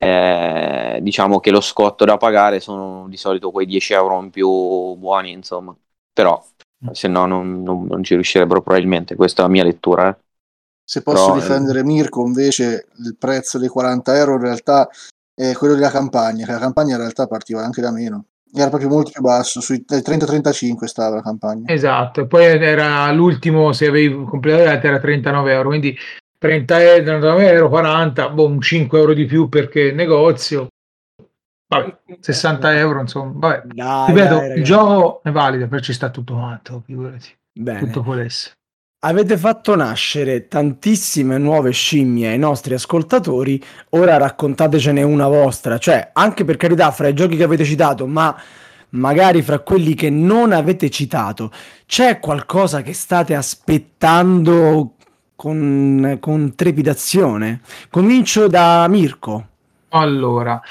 eh, 0.03 0.99
diciamo 1.01 1.39
che 1.39 1.53
lo 1.53 1.61
scotto 1.61 2.05
da 2.05 2.17
pagare 2.17 2.59
sono 2.59 3.07
di 3.09 3.17
solito 3.17 3.53
quei 3.53 3.67
10 3.67 3.93
euro 3.93 4.21
in 4.21 4.31
più 4.31 4.49
buoni, 4.95 5.31
insomma, 5.31 5.73
però 6.13 6.45
mm. 6.85 6.91
se 6.91 7.07
no 7.07 7.27
non, 7.27 7.63
non, 7.63 7.87
non 7.87 8.03
ci 8.03 8.15
riuscirebbero 8.15 8.63
probabilmente, 8.63 9.15
questa 9.15 9.43
è 9.43 9.45
la 9.45 9.51
mia 9.53 9.63
lettura. 9.63 10.09
Eh. 10.09 10.17
Se 10.85 11.03
posso 11.03 11.27
però, 11.27 11.39
difendere 11.39 11.81
eh... 11.81 11.85
Mirko, 11.85 12.27
invece 12.27 12.89
il 13.05 13.17
prezzo 13.17 13.59
dei 13.59 13.69
40 13.69 14.17
euro 14.17 14.35
in 14.35 14.41
realtà 14.41 14.89
è 15.33 15.53
quello 15.53 15.75
della 15.75 15.91
campagna, 15.91 16.47
che 16.47 16.53
la 16.53 16.59
campagna 16.59 16.95
in 16.95 17.01
realtà 17.01 17.29
partiva 17.29 17.63
anche 17.63 17.81
da 17.81 17.93
meno. 17.93 18.25
Era 18.53 18.71
proprio 18.71 18.91
molto 18.91 19.13
più 19.13 19.23
basso, 19.23 19.61
sui 19.61 19.85
30-35 19.89 20.85
stava 20.85 21.15
la 21.15 21.23
campagna. 21.23 21.73
Esatto, 21.73 22.23
e 22.23 22.27
poi 22.27 22.45
era 22.45 23.11
l'ultimo, 23.13 23.73
se 23.73 23.87
avevi 23.87 24.25
completato 24.25 24.85
era 24.89 24.99
39 24.99 25.53
euro, 25.53 25.69
quindi 25.69 25.97
30 26.43 26.83
euro, 27.53 27.69
40, 27.69 28.29
boh, 28.31 28.47
un 28.49 28.61
5 28.61 28.99
euro 28.99 29.15
di 29.15 29.27
più 29.27 29.49
perché 29.49 29.93
negozio. 29.93 30.67
Vabbè, 31.69 31.99
60 32.19 32.77
euro, 32.79 33.01
insomma. 33.01 33.33
Vabbè. 33.37 33.63
Dai, 33.67 34.07
Ripeto, 34.09 34.35
dai, 34.35 34.59
il 34.59 34.65
gioco 34.65 35.21
è 35.23 35.31
valido, 35.31 35.69
però 35.69 35.81
ci 35.81 35.93
sta 35.93 36.11
tutto 36.11 36.35
quanto, 36.35 36.83
figurati. 36.85 37.29
Bene. 37.53 37.79
Tutto 37.79 38.19
essere. 38.19 38.55
Avete 39.05 39.37
fatto 39.37 39.77
nascere 39.77 40.49
tantissime 40.49 41.39
nuove 41.39 41.71
scimmie 41.71 42.31
ai 42.31 42.39
nostri 42.39 42.75
ascoltatori, 42.75 43.63
ora 43.91 44.17
raccontatecene 44.17 45.03
una 45.03 45.29
vostra, 45.29 45.79
cioè 45.79 46.11
anche 46.13 46.45
per 46.45 46.57
carità 46.57 46.91
fra 46.91 47.07
i 47.07 47.15
giochi 47.15 47.37
che 47.37 47.45
avete 47.45 47.65
citato, 47.65 48.07
ma 48.07 48.37
magari 48.91 49.43
fra 49.43 49.61
quelli 49.61 49.95
che 49.95 50.11
non 50.11 50.53
avete 50.53 50.91
citato, 50.91 51.51
c'è 51.87 52.19
qualcosa 52.19 52.83
che 52.83 52.93
state 52.93 53.35
aspettando 53.35 54.97
con, 55.43 56.19
con 56.21 56.55
trepidazione. 56.55 57.63
Comincio 57.91 58.47
da 58.47 58.87
Mirko. 58.87 59.47
Allora, 59.89 60.63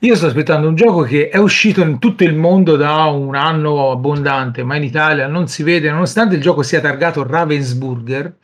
io 0.00 0.14
sto 0.14 0.26
aspettando 0.26 0.68
un 0.68 0.74
gioco 0.74 1.00
che 1.00 1.30
è 1.30 1.38
uscito 1.38 1.80
in 1.80 1.98
tutto 1.98 2.24
il 2.24 2.34
mondo 2.34 2.76
da 2.76 3.04
un 3.04 3.34
anno 3.34 3.90
abbondante, 3.90 4.62
ma 4.64 4.76
in 4.76 4.82
Italia 4.82 5.26
non 5.28 5.48
si 5.48 5.62
vede, 5.62 5.90
nonostante 5.90 6.34
il 6.34 6.42
gioco 6.42 6.62
sia 6.62 6.82
targato 6.82 7.26
Ravensburger, 7.26 8.36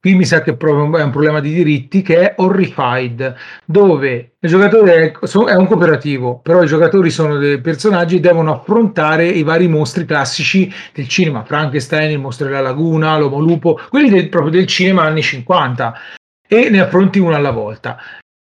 qui 0.00 0.14
mi 0.14 0.24
sa 0.24 0.40
che 0.40 0.56
è 0.56 0.64
un 0.64 1.10
problema 1.10 1.40
di 1.40 1.52
diritti, 1.52 2.00
che 2.00 2.30
è 2.30 2.34
Horrified, 2.38 3.34
dove 3.66 4.32
il 4.40 4.48
giocatore 4.48 5.12
è 5.12 5.54
un 5.54 5.66
cooperativo, 5.66 6.38
però 6.38 6.62
i 6.62 6.66
giocatori 6.66 7.10
sono 7.10 7.36
dei 7.36 7.60
personaggi 7.60 8.16
e 8.16 8.20
devono 8.20 8.54
affrontare 8.54 9.26
i 9.26 9.42
vari 9.42 9.68
mostri 9.68 10.06
classici 10.06 10.72
del 10.94 11.06
cinema, 11.06 11.44
Frankenstein, 11.44 12.12
il 12.12 12.18
mostro 12.18 12.46
della 12.46 12.62
laguna, 12.62 13.18
l'uomo 13.18 13.40
lupo, 13.40 13.78
quelli 13.90 14.08
del, 14.08 14.30
proprio 14.30 14.52
del 14.52 14.66
cinema 14.66 15.02
anni 15.02 15.22
50, 15.22 15.94
e 16.48 16.70
ne 16.70 16.80
affronti 16.80 17.18
uno 17.18 17.34
alla 17.34 17.52
volta. 17.52 17.98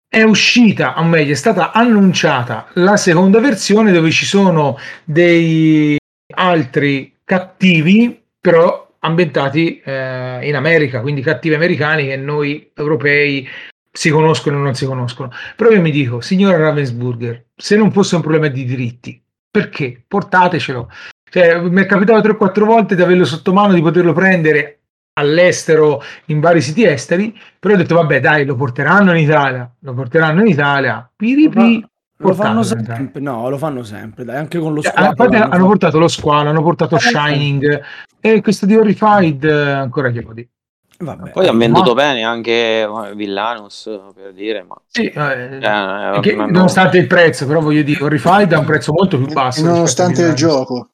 È 0.07 0.21
uscita, 0.23 0.99
o 0.99 1.03
meglio, 1.03 1.31
è 1.31 1.35
stata 1.35 1.71
annunciata 1.71 2.67
la 2.73 2.97
seconda 2.97 3.39
versione 3.39 3.93
dove 3.93 4.11
ci 4.11 4.25
sono 4.25 4.77
dei 5.05 5.97
altri 6.35 7.15
cattivi, 7.23 8.21
però 8.39 8.84
ambientati 9.05 9.79
eh, 9.79 10.39
in 10.47 10.55
America, 10.55 11.01
quindi 11.01 11.21
cattivi 11.21 11.55
americani 11.55 12.07
che 12.07 12.17
noi 12.17 12.71
europei 12.73 13.47
si 13.91 14.09
conoscono 14.09 14.57
o 14.57 14.61
non 14.61 14.75
si 14.75 14.85
conoscono. 14.85 15.31
Però 15.55 15.69
io 15.69 15.81
mi 15.81 15.91
dico, 15.91 16.19
signora 16.21 16.57
Ravensburger, 16.57 17.45
se 17.55 17.77
non 17.77 17.91
fosse 17.91 18.15
un 18.15 18.21
problema 18.21 18.47
di 18.47 18.65
diritti, 18.65 19.21
perché? 19.49 20.03
Portatecelo. 20.05 20.89
Cioè, 21.29 21.59
mi 21.61 21.81
è 21.81 21.85
capitato 21.85 22.27
3-4 22.27 22.63
volte 22.65 22.95
di 22.95 23.01
averlo 23.01 23.25
sotto 23.25 23.53
mano, 23.53 23.73
di 23.73 23.81
poterlo 23.81 24.13
prendere 24.13 24.79
all'estero 25.17 26.01
in 26.25 26.39
vari 26.39 26.61
siti 26.61 26.83
esteri, 26.83 27.37
però 27.57 27.73
ho 27.73 27.77
detto 27.77 27.95
vabbè 27.95 28.19
dai, 28.19 28.45
lo 28.45 28.55
porteranno 28.55 29.11
in 29.11 29.23
Italia, 29.23 29.69
lo 29.79 29.93
porteranno 29.93 30.41
in 30.41 30.47
Italia, 30.47 31.09
piripi, 31.15 31.85
lo 32.17 32.33
fanno 32.33 32.63
sempre, 32.63 33.21
no, 33.21 33.49
lo 33.49 33.57
fanno 33.57 33.83
sempre, 33.83 34.23
dai, 34.23 34.37
anche 34.37 34.57
con 34.57 34.73
lo 34.73 34.81
cioè, 34.81 34.91
squalo. 34.91 35.13
hanno 35.17 35.47
fatto. 35.49 35.65
portato 35.65 35.99
lo 35.99 36.07
squalo, 36.07 36.49
hanno 36.49 36.61
portato 36.63 36.95
eh, 36.95 36.99
Shining 36.99 37.81
e 38.21 38.41
questo 38.41 38.65
di 38.65 38.75
Horrified 38.75 39.43
ancora 39.45 40.09
chiodi. 40.11 40.47
Vabbè. 40.97 41.31
Poi 41.31 41.45
ha 41.45 41.51
Eh, 41.51 41.55
venduto 41.57 41.89
no. 41.89 41.93
bene 41.95 42.23
anche 42.23 42.81
eh, 42.83 43.11
Villanus, 43.15 43.89
per 44.15 44.31
dire, 44.31 44.63
ma... 44.63 44.75
Sì, 44.87 45.07
eh, 45.09 45.57
eh, 45.57 46.19
che- 46.21 46.35
non- 46.35 46.51
nonostante 46.51 46.97
il 46.97 47.05
prezzo, 47.07 47.45
però 47.45 47.59
voglio 47.59 47.83
dire, 47.83 48.01
Orify 48.01 48.47
da 48.47 48.59
un 48.59 48.65
prezzo 48.65 48.93
molto 48.93 49.17
più 49.17 49.27
basso. 49.33 49.65
Nonostante 49.65 50.21
il 50.21 50.33
gioco. 50.35 50.91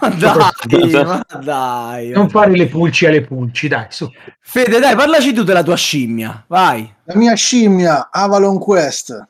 Ma 0.00 0.08
dai, 0.08 1.04
ma 1.04 1.26
dai. 1.42 2.08
Non 2.08 2.28
fare 2.30 2.52
le 2.52 2.66
pulci 2.68 3.04
alle 3.06 3.20
pulci, 3.20 3.68
dai, 3.68 3.86
su. 3.90 4.10
Fede, 4.40 4.78
dai, 4.80 4.94
parlaci 4.96 5.32
tu 5.34 5.42
della 5.44 5.62
tua 5.62 5.76
scimmia. 5.76 6.44
Vai. 6.46 6.90
La 7.04 7.14
mia 7.14 7.34
scimmia 7.34 8.08
Avalon 8.10 8.58
Quest, 8.58 9.26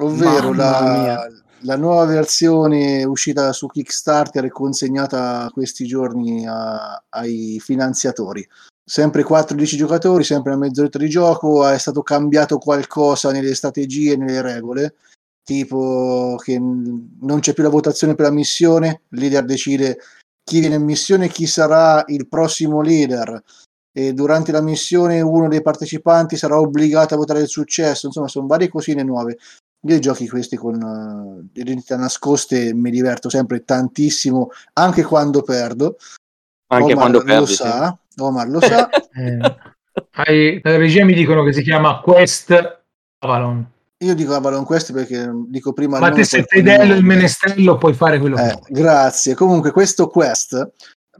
ovvero 0.00 0.52
la, 0.52 1.26
la 1.60 1.76
nuova 1.76 2.04
versione 2.04 3.04
uscita 3.04 3.52
su 3.52 3.66
Kickstarter 3.66 4.44
e 4.44 4.50
consegnata 4.50 5.48
questi 5.52 5.86
giorni 5.86 6.46
a- 6.46 7.02
ai 7.08 7.60
finanziatori. 7.60 8.46
Sempre 8.84 9.22
14 9.22 9.76
giocatori, 9.76 10.24
sempre 10.24 10.52
una 10.52 10.66
mezz'oretta 10.66 10.98
di 10.98 11.08
gioco, 11.08 11.66
è 11.66 11.78
stato 11.78 12.02
cambiato 12.02 12.58
qualcosa 12.58 13.30
nelle 13.30 13.54
strategie 13.54 14.16
nelle 14.16 14.42
regole, 14.42 14.96
tipo 15.44 16.36
che 16.42 16.58
non 16.58 17.38
c'è 17.40 17.52
più 17.52 17.62
la 17.62 17.68
votazione 17.68 18.14
per 18.14 18.26
la 18.26 18.32
missione, 18.32 19.02
il 19.10 19.20
leader 19.20 19.44
decide 19.44 19.98
chi 20.42 20.58
viene 20.58 20.74
in 20.76 20.84
missione 20.84 21.26
e 21.26 21.28
chi 21.28 21.46
sarà 21.46 22.02
il 22.08 22.26
prossimo 22.26 22.80
leader 22.80 23.40
e 23.92 24.12
durante 24.12 24.52
la 24.52 24.62
missione 24.62 25.20
uno 25.20 25.48
dei 25.48 25.62
partecipanti 25.62 26.36
sarà 26.36 26.58
obbligato 26.58 27.14
a 27.14 27.16
votare 27.16 27.40
il 27.40 27.48
successo, 27.48 28.06
insomma 28.06 28.28
sono 28.28 28.46
varie 28.46 28.68
cosine 28.68 29.02
nuove. 29.02 29.38
Io 29.82 29.96
i 29.96 30.00
giochi 30.00 30.28
questi 30.28 30.56
con 30.56 31.48
eh, 31.54 31.60
identità 31.60 31.96
nascoste 31.96 32.74
mi 32.74 32.90
diverto 32.90 33.30
sempre 33.30 33.64
tantissimo, 33.64 34.50
anche 34.74 35.02
quando 35.02 35.42
perdo. 35.42 35.96
Anche 36.72 36.92
Omar 36.92 36.96
quando 36.96 37.18
lo 37.18 37.24
perdi. 37.24 37.46
sì. 37.46 37.54
sa, 37.54 37.98
Omar 38.18 38.48
lo 38.48 38.60
sa. 38.60 38.88
Eh, 40.24 40.60
la 40.62 40.76
regia 40.76 41.04
mi 41.04 41.12
dicono 41.12 41.42
che 41.42 41.52
si 41.52 41.62
chiama 41.62 42.00
Quest 42.00 42.80
Avalon. 43.18 43.68
Io 43.98 44.14
dico 44.14 44.34
Avalon 44.34 44.64
Quest 44.64 44.92
perché 44.92 45.28
dico 45.48 45.72
prima 45.72 45.98
Ma 45.98 46.10
te 46.10 46.24
se 46.24 46.38
il 46.38 46.44
Fidello 46.46 46.94
il 46.94 47.04
menestrello 47.04 47.76
puoi 47.76 47.92
fare 47.92 48.18
quello 48.18 48.36
che 48.36 48.42
Eh, 48.42 48.52
vuoi. 48.52 48.66
grazie. 48.68 49.34
Comunque, 49.34 49.72
questo 49.72 50.06
quest, 50.06 50.70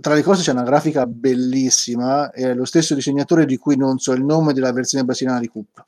tra 0.01 0.15
le 0.15 0.23
cose, 0.23 0.43
c'è 0.43 0.53
una 0.53 0.63
grafica 0.63 1.05
bellissima. 1.05 2.31
È 2.31 2.55
lo 2.55 2.65
stesso 2.65 2.95
disegnatore 2.95 3.45
di 3.45 3.57
cui 3.57 3.77
non 3.77 3.99
so 3.99 4.13
il 4.13 4.25
nome 4.25 4.53
della 4.53 4.73
versione 4.73 5.05
brasiliana 5.05 5.41
di 5.41 5.49
Coop. 5.49 5.83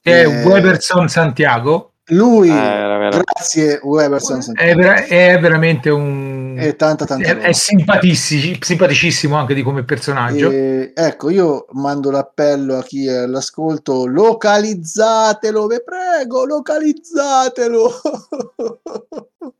È 0.00 0.24
eh, 0.24 0.44
Weberson 0.44 1.08
Santiago. 1.08 1.91
Lui, 2.06 2.48
Eh, 2.48 3.08
grazie, 3.10 3.78
Weberson. 3.82 4.40
È, 4.54 4.74
vera- 4.74 5.04
è 5.04 5.38
veramente 5.38 5.88
un. 5.88 6.56
È 6.58 6.74
tanta, 6.74 7.04
tanta 7.04 7.28
è, 7.28 7.36
è 7.36 7.52
simpaticissimo, 7.52 8.56
simpaticissimo 8.60 9.36
anche 9.36 9.54
di 9.54 9.62
come 9.62 9.84
personaggio. 9.84 10.50
E, 10.50 10.92
ecco, 10.94 11.30
io 11.30 11.66
mando 11.72 12.10
l'appello 12.10 12.76
a 12.76 12.82
chi 12.82 13.06
è 13.06 13.18
all'ascolto: 13.18 14.06
localizzatelo, 14.06 15.66
vi 15.68 15.82
prego, 15.84 16.44
localizzatelo. 16.44 17.90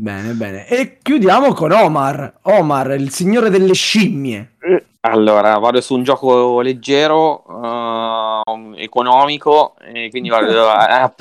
Bene, 0.00 0.32
bene. 0.32 0.66
E 0.66 0.96
chiudiamo 1.02 1.52
con 1.52 1.72
Omar. 1.72 2.38
Omar, 2.42 2.92
il 2.92 3.10
signore 3.10 3.50
delle 3.50 3.74
scimmie. 3.74 4.52
Allora, 5.00 5.58
vado 5.58 5.82
su 5.82 5.94
un 5.94 6.02
gioco 6.04 6.60
leggero, 6.60 7.44
eh, 7.62 8.82
economico, 8.82 9.74
e 9.78 10.08
quindi 10.08 10.30
vado 10.30 10.68
a- 10.70 11.12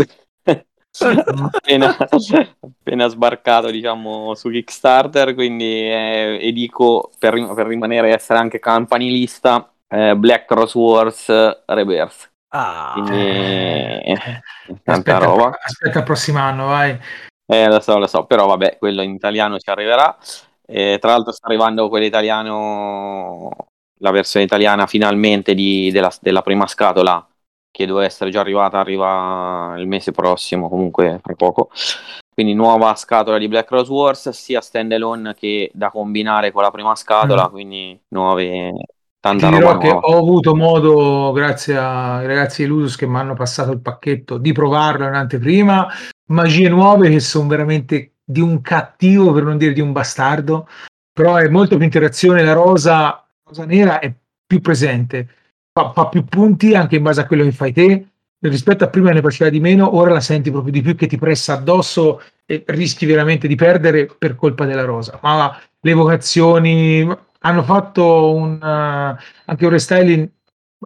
appena, 0.97 1.95
appena 2.59 3.07
sbarcato, 3.07 3.69
diciamo, 3.69 4.33
su 4.35 4.49
Kickstarter, 4.49 5.33
quindi 5.33 5.65
eh, 5.65 6.39
e 6.41 6.51
dico, 6.51 7.11
per, 7.17 7.33
per 7.53 7.67
rimanere 7.67 8.13
essere 8.13 8.39
anche 8.39 8.59
campanilista, 8.59 9.71
eh, 9.87 10.15
Black 10.15 10.45
Cross 10.45 10.73
Wars 10.75 11.63
Reverse. 11.65 12.31
Ah, 12.49 12.93
Quindi, 12.93 13.17
eh, 13.17 14.41
tanta 14.83 14.91
aspetta, 14.91 15.17
roba. 15.17 15.57
aspetta 15.61 15.99
il 15.99 16.05
prossimo 16.05 16.39
anno, 16.39 16.67
vai. 16.67 16.97
Eh, 17.45 17.67
lo 17.67 17.79
so, 17.79 17.97
lo 17.97 18.07
so, 18.07 18.25
però 18.25 18.47
vabbè, 18.47 18.77
quello 18.77 19.01
in 19.01 19.13
italiano 19.13 19.57
ci 19.59 19.69
arriverà. 19.69 20.17
Tra 20.65 21.11
l'altro 21.11 21.31
sta 21.31 21.47
arrivando 21.47 21.89
quello 21.89 22.05
italiano, 22.05 23.49
la 24.01 24.11
versione 24.11 24.45
italiana 24.45 24.85
finalmente 24.85 25.55
di- 25.55 25.89
della, 25.91 26.11
della 26.21 26.43
prima 26.43 26.67
scatola, 26.67 27.27
che 27.79 27.85
doveva 27.85 28.05
essere 28.05 28.29
già 28.29 28.41
arrivata, 28.41 28.77
arriva 28.77 29.73
il 29.77 29.87
mese 29.87 30.11
prossimo, 30.11 30.67
comunque 30.67 31.17
fra 31.23 31.33
poco. 31.35 31.69
Quindi 32.33 32.53
nuova 32.53 32.93
scatola 32.95 33.37
di 33.37 33.47
Black 33.47 33.71
Rose 33.71 33.89
Wars, 33.89 34.29
sia 34.31 34.59
standalone 34.59 35.33
che 35.33 35.71
da 35.73 35.89
combinare 35.89 36.51
con 36.51 36.63
la 36.63 36.71
prima 36.71 36.93
scatola, 36.95 37.47
Mm. 37.47 37.51
quindi 37.51 38.01
nuove, 38.09 38.71
Ti 38.73 38.85
tanta 39.21 39.49
dirò 39.49 39.71
roba 39.71 39.77
che 39.77 39.89
ho 39.91 40.17
avuto 40.17 40.55
modo, 40.55 41.31
grazie 41.31 41.77
ai 41.77 42.27
ragazzi 42.27 42.63
di 42.63 42.67
Ludus 42.67 42.97
che 42.97 43.07
mi 43.07 43.15
hanno 43.15 43.33
passato 43.33 43.71
il 43.71 43.79
pacchetto, 43.79 44.37
di 44.37 44.51
provarlo 44.51 45.07
in 45.07 45.13
anteprima. 45.13 45.87
Magie 46.31 46.67
nuove 46.67 47.09
che 47.09 47.21
sono 47.21 47.47
veramente 47.47 48.15
di 48.25 48.41
un 48.41 48.59
cattivo, 48.59 49.31
per 49.31 49.43
non 49.43 49.57
dire 49.57 49.71
di 49.71 49.81
un 49.81 49.93
bastardo. 49.93 50.67
Però 51.13 51.35
è 51.35 51.47
molto 51.47 51.77
più 51.77 51.85
interazione. 51.85 52.43
La 52.43 52.53
rosa, 52.53 53.25
rosa 53.45 53.63
nera 53.63 53.99
è 53.99 54.13
più 54.45 54.59
presente, 54.59 55.27
fa, 55.83 55.91
fa 55.93 56.07
più 56.07 56.25
punti 56.25 56.75
anche 56.75 56.97
in 56.97 57.03
base 57.03 57.21
a 57.21 57.25
quello 57.25 57.43
che 57.43 57.51
fai 57.51 57.73
te. 57.73 58.05
Rispetto 58.41 58.85
a 58.85 58.87
prima 58.87 59.11
ne 59.11 59.21
faceva 59.21 59.49
di 59.49 59.59
meno, 59.59 59.95
ora 59.95 60.11
la 60.11 60.21
senti 60.21 60.49
proprio 60.49 60.71
di 60.71 60.81
più 60.81 60.95
che 60.95 61.07
ti 61.07 61.17
pressa 61.17 61.53
addosso 61.53 62.21
e 62.45 62.63
rischi 62.67 63.05
veramente 63.05 63.47
di 63.47 63.55
perdere 63.55 64.05
per 64.05 64.35
colpa 64.35 64.65
della 64.65 64.85
rosa. 64.85 65.19
Ma 65.21 65.59
le 65.81 65.93
vocazioni 65.93 67.05
hanno 67.41 67.63
fatto 67.63 68.33
un, 68.33 68.53
eh, 68.61 69.23
anche 69.45 69.65
un 69.65 69.71
restyling 69.71 70.29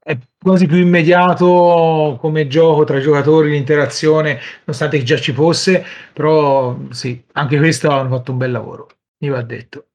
è 0.04 0.18
quasi 0.42 0.66
più 0.66 0.78
immediato 0.78 2.18
come 2.20 2.48
gioco 2.48 2.84
tra 2.84 3.00
giocatori, 3.00 3.52
l'interazione, 3.52 4.40
nonostante 4.66 4.98
che 4.98 5.04
già 5.04 5.18
ci 5.18 5.34
fosse, 5.34 5.86
però 6.12 6.76
sì, 6.90 7.24
anche 7.34 7.58
questo 7.58 7.90
hanno 7.92 8.10
fatto 8.10 8.32
un 8.32 8.38
bel 8.38 8.52
lavoro, 8.52 8.88
mi 9.20 9.30
va 9.30 9.42
detto. 9.44 9.88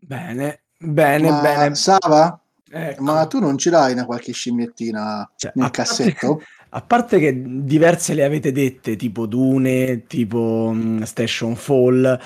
bene, 0.00 0.62
bene, 0.78 1.30
ma 1.30 1.40
bene. 1.40 1.74
Sava, 1.74 2.40
Ecco. 2.70 3.02
ma 3.02 3.26
tu 3.26 3.38
non 3.38 3.56
ce 3.56 3.70
l'hai 3.70 3.92
una 3.92 4.04
qualche 4.04 4.32
scimmiettina 4.32 5.30
Cioè, 5.36 5.52
nel 5.54 5.66
a 5.66 5.70
parte- 5.70 5.82
cassetto? 5.94 6.42
A 6.70 6.82
parte 6.82 7.18
che 7.18 7.34
diverse 7.64 8.12
le 8.12 8.24
avete 8.24 8.52
dette, 8.52 8.94
tipo 8.96 9.24
Dune, 9.24 10.02
tipo 10.06 10.70
mm, 10.74 11.00
Station 11.00 11.56
Fall, 11.56 12.20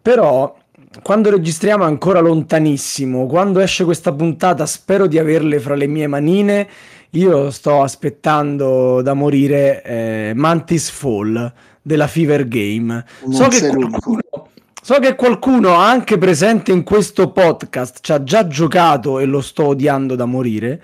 però 0.00 0.56
quando 1.02 1.28
registriamo 1.28 1.84
è 1.84 1.86
ancora 1.86 2.20
lontanissimo, 2.20 3.26
quando 3.26 3.60
esce 3.60 3.84
questa 3.84 4.14
puntata 4.14 4.64
spero 4.64 5.06
di 5.06 5.18
averle 5.18 5.60
fra 5.60 5.74
le 5.74 5.86
mie 5.86 6.06
manine, 6.06 6.66
io 7.10 7.50
sto 7.50 7.82
aspettando 7.82 9.02
da 9.02 9.12
morire 9.12 9.82
eh, 9.82 10.32
Mantis 10.34 10.88
Fall 10.88 11.52
della 11.82 12.06
Fever 12.06 12.48
Game. 12.48 13.04
Non 13.24 13.32
So 13.34 13.48
che, 13.48 13.68
qualcuno, 13.68 14.20
so 14.86 15.00
che 15.00 15.16
qualcuno 15.16 15.74
anche 15.74 16.16
presente 16.16 16.70
in 16.70 16.84
questo 16.84 17.32
podcast 17.32 17.98
ci 18.02 18.12
ha 18.12 18.22
già 18.22 18.46
giocato 18.46 19.18
e 19.18 19.24
lo 19.24 19.40
sto 19.40 19.66
odiando 19.66 20.14
da 20.14 20.26
morire. 20.26 20.80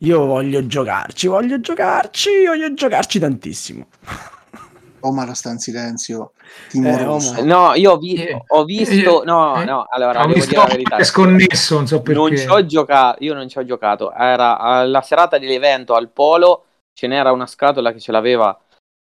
Io 0.00 0.26
voglio 0.26 0.66
giocarci, 0.66 1.26
voglio 1.26 1.58
giocarci, 1.58 2.44
voglio 2.46 2.74
giocarci 2.74 3.18
tantissimo. 3.18 3.86
Omar 5.00 5.34
sta 5.34 5.48
in 5.52 5.56
silenzio, 5.58 6.32
Eh, 6.36 6.68
timoroso. 6.68 7.42
No, 7.42 7.72
io 7.76 7.92
ho, 7.92 7.96
vi- 7.96 8.16
Eh, 8.22 8.42
ho 8.46 8.64
visto, 8.64 9.22
eh, 9.22 9.24
no, 9.24 9.62
eh, 9.62 9.64
no, 9.64 9.86
allora 9.88 10.22
ho 10.22 10.26
devo 10.26 10.44
dire 10.44 10.56
la 10.58 10.64
verità. 10.66 10.96
è 10.96 11.04
sconnesso, 11.04 11.76
non 11.76 11.86
so 11.86 12.02
perché. 12.02 12.20
Non 12.20 12.36
ci 12.36 12.46
ho 12.46 12.66
giocato, 12.66 13.24
io 13.24 13.32
non 13.32 13.48
ci 13.48 13.56
ho 13.56 13.64
giocato. 13.64 14.12
Era 14.12 14.58
alla 14.58 15.00
serata 15.00 15.38
dell'evento 15.38 15.94
al 15.94 16.10
Polo, 16.10 16.64
ce 16.92 17.06
n'era 17.06 17.32
una 17.32 17.46
scatola 17.46 17.90
che 17.92 18.00
ce 18.00 18.12
l'aveva 18.12 18.54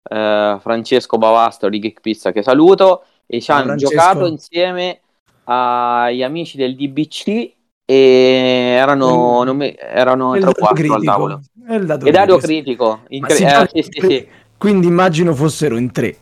eh, 0.09 0.57
Francesco 0.61 1.17
Bavastro 1.17 1.67
di 1.67 1.79
Geek 1.79 1.99
Pizza, 1.99 2.31
che 2.31 2.41
saluto, 2.41 3.03
e 3.31 3.41
ci 3.41 3.51
hanno 3.51 3.63
Francesco. 3.65 3.91
giocato 3.93 4.25
insieme 4.25 4.99
agli 5.43 6.23
amici 6.23 6.57
del 6.57 6.75
DBC 6.75 7.51
e 7.85 7.95
erano, 8.75 9.39
Il- 9.41 9.45
non 9.47 9.57
mi- 9.57 9.75
erano 9.77 10.33
Il 10.35 10.41
3 10.41 10.49
o 10.49 10.53
dato 10.53 10.65
4 10.65 10.67
al 10.85 10.89
critico. 10.89 11.11
tavolo. 11.11 11.41
È 11.67 11.73
il 11.75 11.85
dato 11.85 12.05
E 12.05 12.11
Dario 12.11 12.37
critico. 12.37 12.99
Incre- 13.09 13.35
si 13.35 13.43
eh, 13.43 13.47
gioca 13.47 13.69
sì, 13.71 13.83
sì, 13.83 13.99
sì. 14.01 14.27
Quindi 14.57 14.87
immagino 14.87 15.33
fossero 15.35 15.77
in 15.77 15.91
tre. 15.91 16.15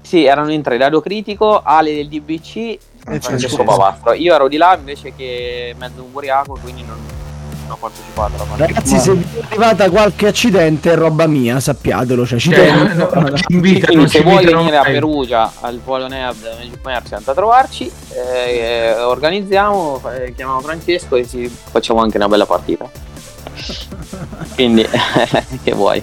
Sì, 0.00 0.24
erano 0.24 0.52
in 0.52 0.62
tre, 0.62 0.76
Dario 0.76 1.00
Critico, 1.00 1.60
Ale 1.62 1.94
del 1.94 2.08
DBC 2.08 2.56
e 2.56 2.78
Francesco 2.98 3.26
Francesco 3.28 3.64
Bavastro. 3.64 4.12
Io 4.12 4.34
ero 4.34 4.48
di 4.48 4.56
là 4.58 4.76
invece 4.76 5.14
che 5.14 5.74
mezzo 5.78 6.02
ubriaco, 6.02 6.58
quindi 6.62 6.82
non 6.82 6.98
ho 7.72 7.76
partecipato 7.76 8.34
alla 8.34 8.44
partita. 8.44 8.66
Ragazzi, 8.66 8.98
se 8.98 9.14
vi 9.14 9.24
è 9.38 9.44
arrivata 9.48 9.90
qualche 9.90 10.26
accidente 10.26 10.92
è 10.92 10.94
roba 10.96 11.26
mia, 11.26 11.60
sappiatelo. 11.60 12.26
Cioè, 12.26 12.38
ci 12.38 12.50
Cioè, 12.50 12.66
tengo. 12.66 13.10
no, 13.14 13.20
no, 13.20 13.36
ci 13.36 13.44
invita, 13.48 13.86
Quindi 13.86 13.96
non 13.96 14.08
se 14.08 14.18
ci 14.18 14.22
vuoi 14.22 14.34
invitano 14.36 14.58
venire 14.58 14.76
a 14.76 14.82
mai. 14.82 14.92
Perugia 14.92 15.52
al 15.60 15.80
Polo 15.84 16.06
Nerd 16.08 16.42
Magic 16.58 16.78
Merchant 16.84 17.28
a 17.28 17.34
trovarci, 17.34 17.90
eh, 18.12 18.94
organizziamo, 19.00 20.00
eh, 20.12 20.32
chiamiamo 20.34 20.60
Francesco 20.60 21.16
e 21.16 21.26
ci 21.26 21.48
facciamo 21.48 22.00
anche 22.00 22.16
una 22.16 22.28
bella 22.28 22.46
partita. 22.46 22.88
Quindi, 24.54 24.86
che 25.62 25.72
vuoi? 25.72 26.02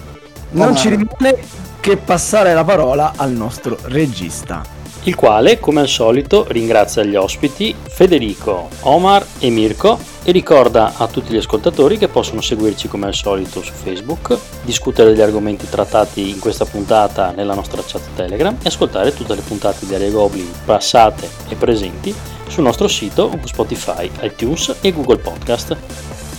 Non 0.50 0.68
Omar. 0.68 0.78
ci 0.78 0.88
rimane 0.90 1.38
che 1.80 1.96
passare 1.96 2.54
la 2.54 2.64
parola 2.64 3.12
al 3.16 3.30
nostro 3.32 3.76
regista. 3.84 4.62
Il 5.04 5.14
quale, 5.16 5.58
come 5.58 5.80
al 5.80 5.88
solito, 5.88 6.44
ringrazia 6.48 7.02
gli 7.02 7.16
ospiti 7.16 7.74
Federico, 7.88 8.68
Omar 8.82 9.26
e 9.40 9.50
Mirko 9.50 9.98
e 10.22 10.30
ricorda 10.30 10.92
a 10.96 11.08
tutti 11.08 11.32
gli 11.32 11.38
ascoltatori 11.38 11.98
che 11.98 12.06
possono 12.06 12.40
seguirci 12.40 12.86
come 12.86 13.06
al 13.06 13.14
solito 13.14 13.62
su 13.62 13.72
Facebook, 13.72 14.38
discutere 14.62 15.10
degli 15.10 15.20
argomenti 15.20 15.68
trattati 15.68 16.30
in 16.30 16.38
questa 16.38 16.64
puntata 16.64 17.32
nella 17.34 17.54
nostra 17.54 17.82
chat 17.84 18.02
Telegram 18.14 18.56
e 18.62 18.68
ascoltare 18.68 19.12
tutte 19.12 19.34
le 19.34 19.40
puntate 19.40 19.86
di 19.86 19.94
Area 19.94 20.10
Goblin 20.10 20.48
passate 20.64 21.28
e 21.48 21.56
presenti 21.56 22.14
sul 22.46 22.62
nostro 22.62 22.86
sito 22.86 23.30
Spotify, 23.44 24.08
iTunes 24.20 24.76
e 24.80 24.92
Google 24.92 25.18
Podcast. 25.18 25.76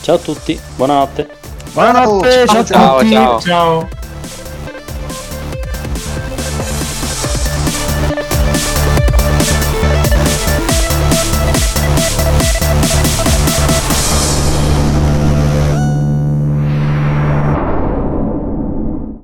Ciao 0.02 0.16
a 0.16 0.20
tutti, 0.20 0.58
buonanotte. 0.76 1.30
Buonanotte, 1.74 2.46
ciao, 2.48 2.64
Ciao, 2.64 2.96
a 2.96 3.00
tutti. 3.00 3.12
ciao. 3.12 3.40
Ciao. 3.42 4.13